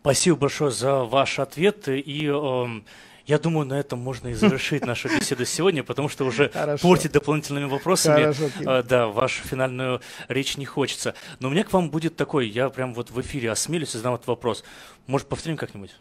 Спасибо 0.00 0.38
большое 0.38 0.70
за 0.70 1.04
ваш 1.04 1.38
ответ. 1.38 1.86
И 1.86 2.30
э, 2.32 2.66
я 3.26 3.38
думаю, 3.38 3.66
на 3.66 3.74
этом 3.74 3.98
можно 3.98 4.28
и 4.28 4.34
завершить 4.34 4.86
нашу 4.86 5.08
беседу 5.08 5.44
сегодня, 5.44 5.82
потому 5.82 6.08
что 6.08 6.24
уже 6.24 6.48
Хорошо. 6.50 6.86
портить 6.86 7.12
дополнительными 7.12 7.64
вопросами 7.64 8.32
Хорошо, 8.32 8.50
э, 8.60 8.82
да, 8.84 9.08
вашу 9.08 9.42
финальную 9.42 10.00
речь 10.28 10.56
не 10.56 10.64
хочется. 10.64 11.14
Но 11.40 11.48
у 11.48 11.50
меня 11.50 11.64
к 11.64 11.72
вам 11.72 11.90
будет 11.90 12.16
такой, 12.16 12.48
я 12.48 12.68
прям 12.70 12.94
вот 12.94 13.10
в 13.10 13.20
эфире 13.20 13.50
осмелюсь 13.50 13.94
и 13.94 13.98
задам 13.98 14.14
этот 14.14 14.28
вопрос. 14.28 14.62
Может, 15.06 15.26
повторим 15.28 15.56
как-нибудь? 15.56 15.96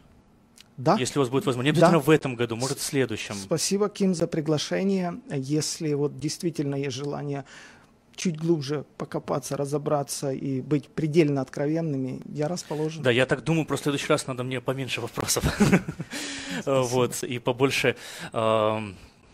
Да. 0.77 0.97
Если 0.99 1.17
у 1.17 1.21
вас 1.21 1.29
будет 1.29 1.45
возможность. 1.45 1.73
Не 1.73 1.77
обязательно 1.77 1.99
да. 1.99 2.05
в 2.05 2.09
этом 2.09 2.35
году, 2.35 2.55
может, 2.57 2.79
в 2.79 2.83
следующем. 2.83 3.35
Спасибо, 3.35 3.89
Ким, 3.89 4.13
за 4.13 4.27
приглашение. 4.27 5.15
Если 5.31 5.93
вот 5.93 6.19
действительно 6.19 6.75
есть 6.75 6.95
желание 6.95 7.45
чуть 8.15 8.37
глубже 8.37 8.85
покопаться, 8.97 9.57
разобраться 9.57 10.31
и 10.31 10.61
быть 10.61 10.87
предельно 10.87 11.41
откровенными, 11.41 12.21
я 12.25 12.47
расположен. 12.47 13.03
Да, 13.03 13.11
я 13.11 13.25
так 13.25 13.43
думаю, 13.43 13.65
просто 13.65 13.83
в 13.83 13.85
следующий 13.91 14.11
раз 14.11 14.27
надо 14.27 14.43
мне 14.43 14.61
поменьше 14.61 15.01
вопросов. 15.01 15.43
Вот, 16.65 17.23
и 17.23 17.39
побольше 17.39 17.95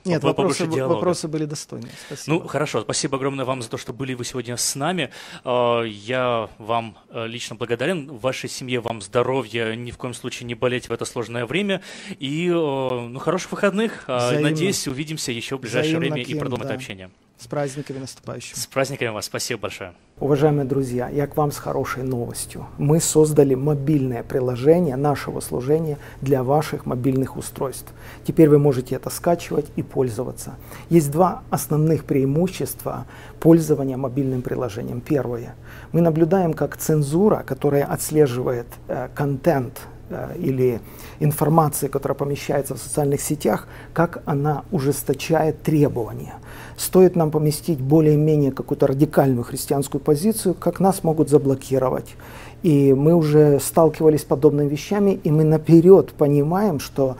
нет, 0.03 0.23
вопросы, 0.23 0.65
вопросы 0.65 1.27
были 1.27 1.45
достойные. 1.45 1.91
Спасибо. 2.07 2.35
Ну, 2.35 2.47
хорошо. 2.47 2.81
Спасибо 2.81 3.17
огромное 3.17 3.45
вам 3.45 3.61
за 3.61 3.69
то, 3.69 3.77
что 3.77 3.93
были 3.93 4.13
вы 4.13 4.25
сегодня 4.25 4.57
с 4.57 4.75
нами. 4.75 5.11
А, 5.43 5.83
я 5.83 6.49
вам 6.57 6.97
э, 7.09 7.27
лично 7.27 7.55
благодарен. 7.55 8.07
В 8.09 8.19
вашей 8.19 8.49
семье 8.49 8.79
вам 8.79 9.01
здоровья, 9.01 9.75
ни 9.75 9.91
в 9.91 9.97
коем 9.97 10.13
случае 10.13 10.47
не 10.47 10.55
болеть 10.55 10.89
в 10.89 10.91
это 10.91 11.05
сложное 11.05 11.45
время. 11.45 11.81
И, 12.19 12.47
э, 12.47 12.51
ну, 12.51 13.19
хороших 13.19 13.51
выходных. 13.51 14.05
А, 14.07 14.29
Взаимно. 14.29 14.49
Надеюсь, 14.49 14.87
увидимся 14.87 15.31
еще 15.31 15.57
в 15.57 15.61
ближайшее 15.61 15.97
Взаимно 15.97 16.15
время 16.15 16.27
и 16.27 16.35
продолжим 16.35 16.67
да. 16.67 16.73
это 16.73 16.75
общение. 16.75 17.11
С 17.41 17.47
праздниками 17.47 17.97
наступающими. 17.97 18.55
С 18.55 18.67
праздниками 18.67 19.09
вас. 19.09 19.25
Спасибо 19.25 19.61
большое. 19.61 19.93
Уважаемые 20.19 20.65
друзья, 20.65 21.09
я 21.09 21.25
к 21.25 21.35
вам 21.35 21.51
с 21.51 21.57
хорошей 21.57 22.03
новостью. 22.03 22.67
Мы 22.77 22.99
создали 22.99 23.55
мобильное 23.55 24.21
приложение 24.21 24.95
нашего 24.95 25.39
служения 25.39 25.97
для 26.21 26.43
ваших 26.43 26.85
мобильных 26.85 27.37
устройств. 27.37 27.91
Теперь 28.27 28.47
вы 28.47 28.59
можете 28.59 28.93
это 28.93 29.09
скачивать 29.09 29.65
и 29.75 29.81
пользоваться. 29.81 30.53
Есть 30.91 31.09
два 31.09 31.41
основных 31.49 32.05
преимущества 32.05 33.07
пользования 33.39 33.97
мобильным 33.97 34.43
приложением. 34.43 35.01
Первое. 35.01 35.55
Мы 35.93 36.01
наблюдаем, 36.01 36.53
как 36.53 36.77
цензура, 36.77 37.43
которая 37.43 37.85
отслеживает 37.85 38.67
э, 38.87 39.09
контент 39.15 39.81
Э, 40.11 40.35
или 40.37 40.81
информации, 41.19 41.87
которая 41.87 42.17
помещается 42.17 42.75
в 42.75 42.79
социальных 42.79 43.21
сетях, 43.21 43.67
как 43.93 44.21
она 44.25 44.63
ужесточает 44.71 45.63
требования. 45.63 46.33
Стоит 46.81 47.15
нам 47.15 47.29
поместить 47.29 47.79
более-менее 47.79 48.51
какую-то 48.51 48.87
радикальную 48.87 49.43
христианскую 49.43 50.01
позицию, 50.01 50.55
как 50.55 50.79
нас 50.79 51.03
могут 51.03 51.29
заблокировать. 51.29 52.15
И 52.63 52.91
мы 52.95 53.13
уже 53.13 53.59
сталкивались 53.59 54.21
с 54.21 54.25
подобными 54.25 54.67
вещами, 54.67 55.11
и 55.23 55.29
мы 55.29 55.43
наперед 55.43 56.11
понимаем, 56.13 56.79
что 56.79 57.17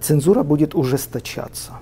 цензура 0.00 0.42
будет 0.42 0.74
ужесточаться. 0.74 1.72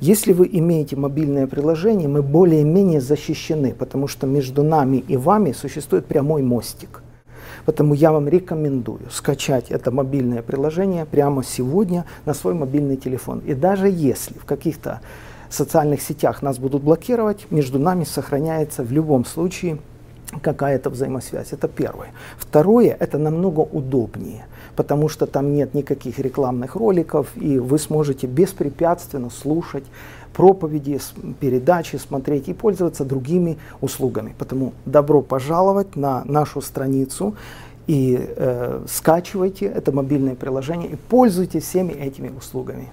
Если 0.00 0.32
вы 0.32 0.48
имеете 0.50 0.96
мобильное 0.96 1.46
приложение, 1.46 2.08
мы 2.08 2.22
более-менее 2.22 3.00
защищены, 3.00 3.72
потому 3.72 4.08
что 4.08 4.26
между 4.26 4.64
нами 4.64 4.96
и 4.96 5.16
вами 5.16 5.52
существует 5.52 6.06
прямой 6.06 6.42
мостик. 6.42 7.02
Поэтому 7.66 7.94
я 7.94 8.10
вам 8.10 8.28
рекомендую 8.28 9.02
скачать 9.12 9.70
это 9.70 9.92
мобильное 9.92 10.42
приложение 10.42 11.04
прямо 11.04 11.44
сегодня 11.44 12.04
на 12.24 12.34
свой 12.34 12.54
мобильный 12.54 12.96
телефон. 12.96 13.42
И 13.46 13.54
даже 13.54 13.88
если 13.88 14.36
в 14.36 14.44
каких-то 14.44 15.00
социальных 15.54 16.00
сетях 16.02 16.42
нас 16.42 16.58
будут 16.58 16.82
блокировать, 16.82 17.46
между 17.50 17.78
нами 17.78 18.04
сохраняется 18.04 18.82
в 18.82 18.92
любом 18.92 19.24
случае 19.24 19.78
какая-то 20.42 20.90
взаимосвязь. 20.90 21.52
Это 21.52 21.68
первое. 21.68 22.10
Второе, 22.38 22.96
это 22.98 23.18
намного 23.18 23.60
удобнее, 23.60 24.46
потому 24.76 25.08
что 25.08 25.26
там 25.26 25.52
нет 25.52 25.74
никаких 25.74 26.18
рекламных 26.18 26.76
роликов, 26.76 27.28
и 27.36 27.58
вы 27.58 27.78
сможете 27.78 28.26
беспрепятственно 28.26 29.30
слушать 29.30 29.84
проповеди, 30.32 31.00
передачи 31.40 31.96
смотреть 31.96 32.48
и 32.48 32.54
пользоваться 32.54 33.04
другими 33.04 33.58
услугами. 33.80 34.34
Поэтому 34.38 34.72
добро 34.86 35.22
пожаловать 35.22 35.96
на 35.96 36.24
нашу 36.24 36.60
страницу 36.60 37.34
и 37.86 38.16
э, 38.18 38.84
скачивайте 38.88 39.66
это 39.66 39.90
мобильное 39.90 40.36
приложение 40.36 40.90
и 40.90 40.96
пользуйтесь 40.96 41.64
всеми 41.64 41.92
этими 41.92 42.28
услугами. 42.28 42.90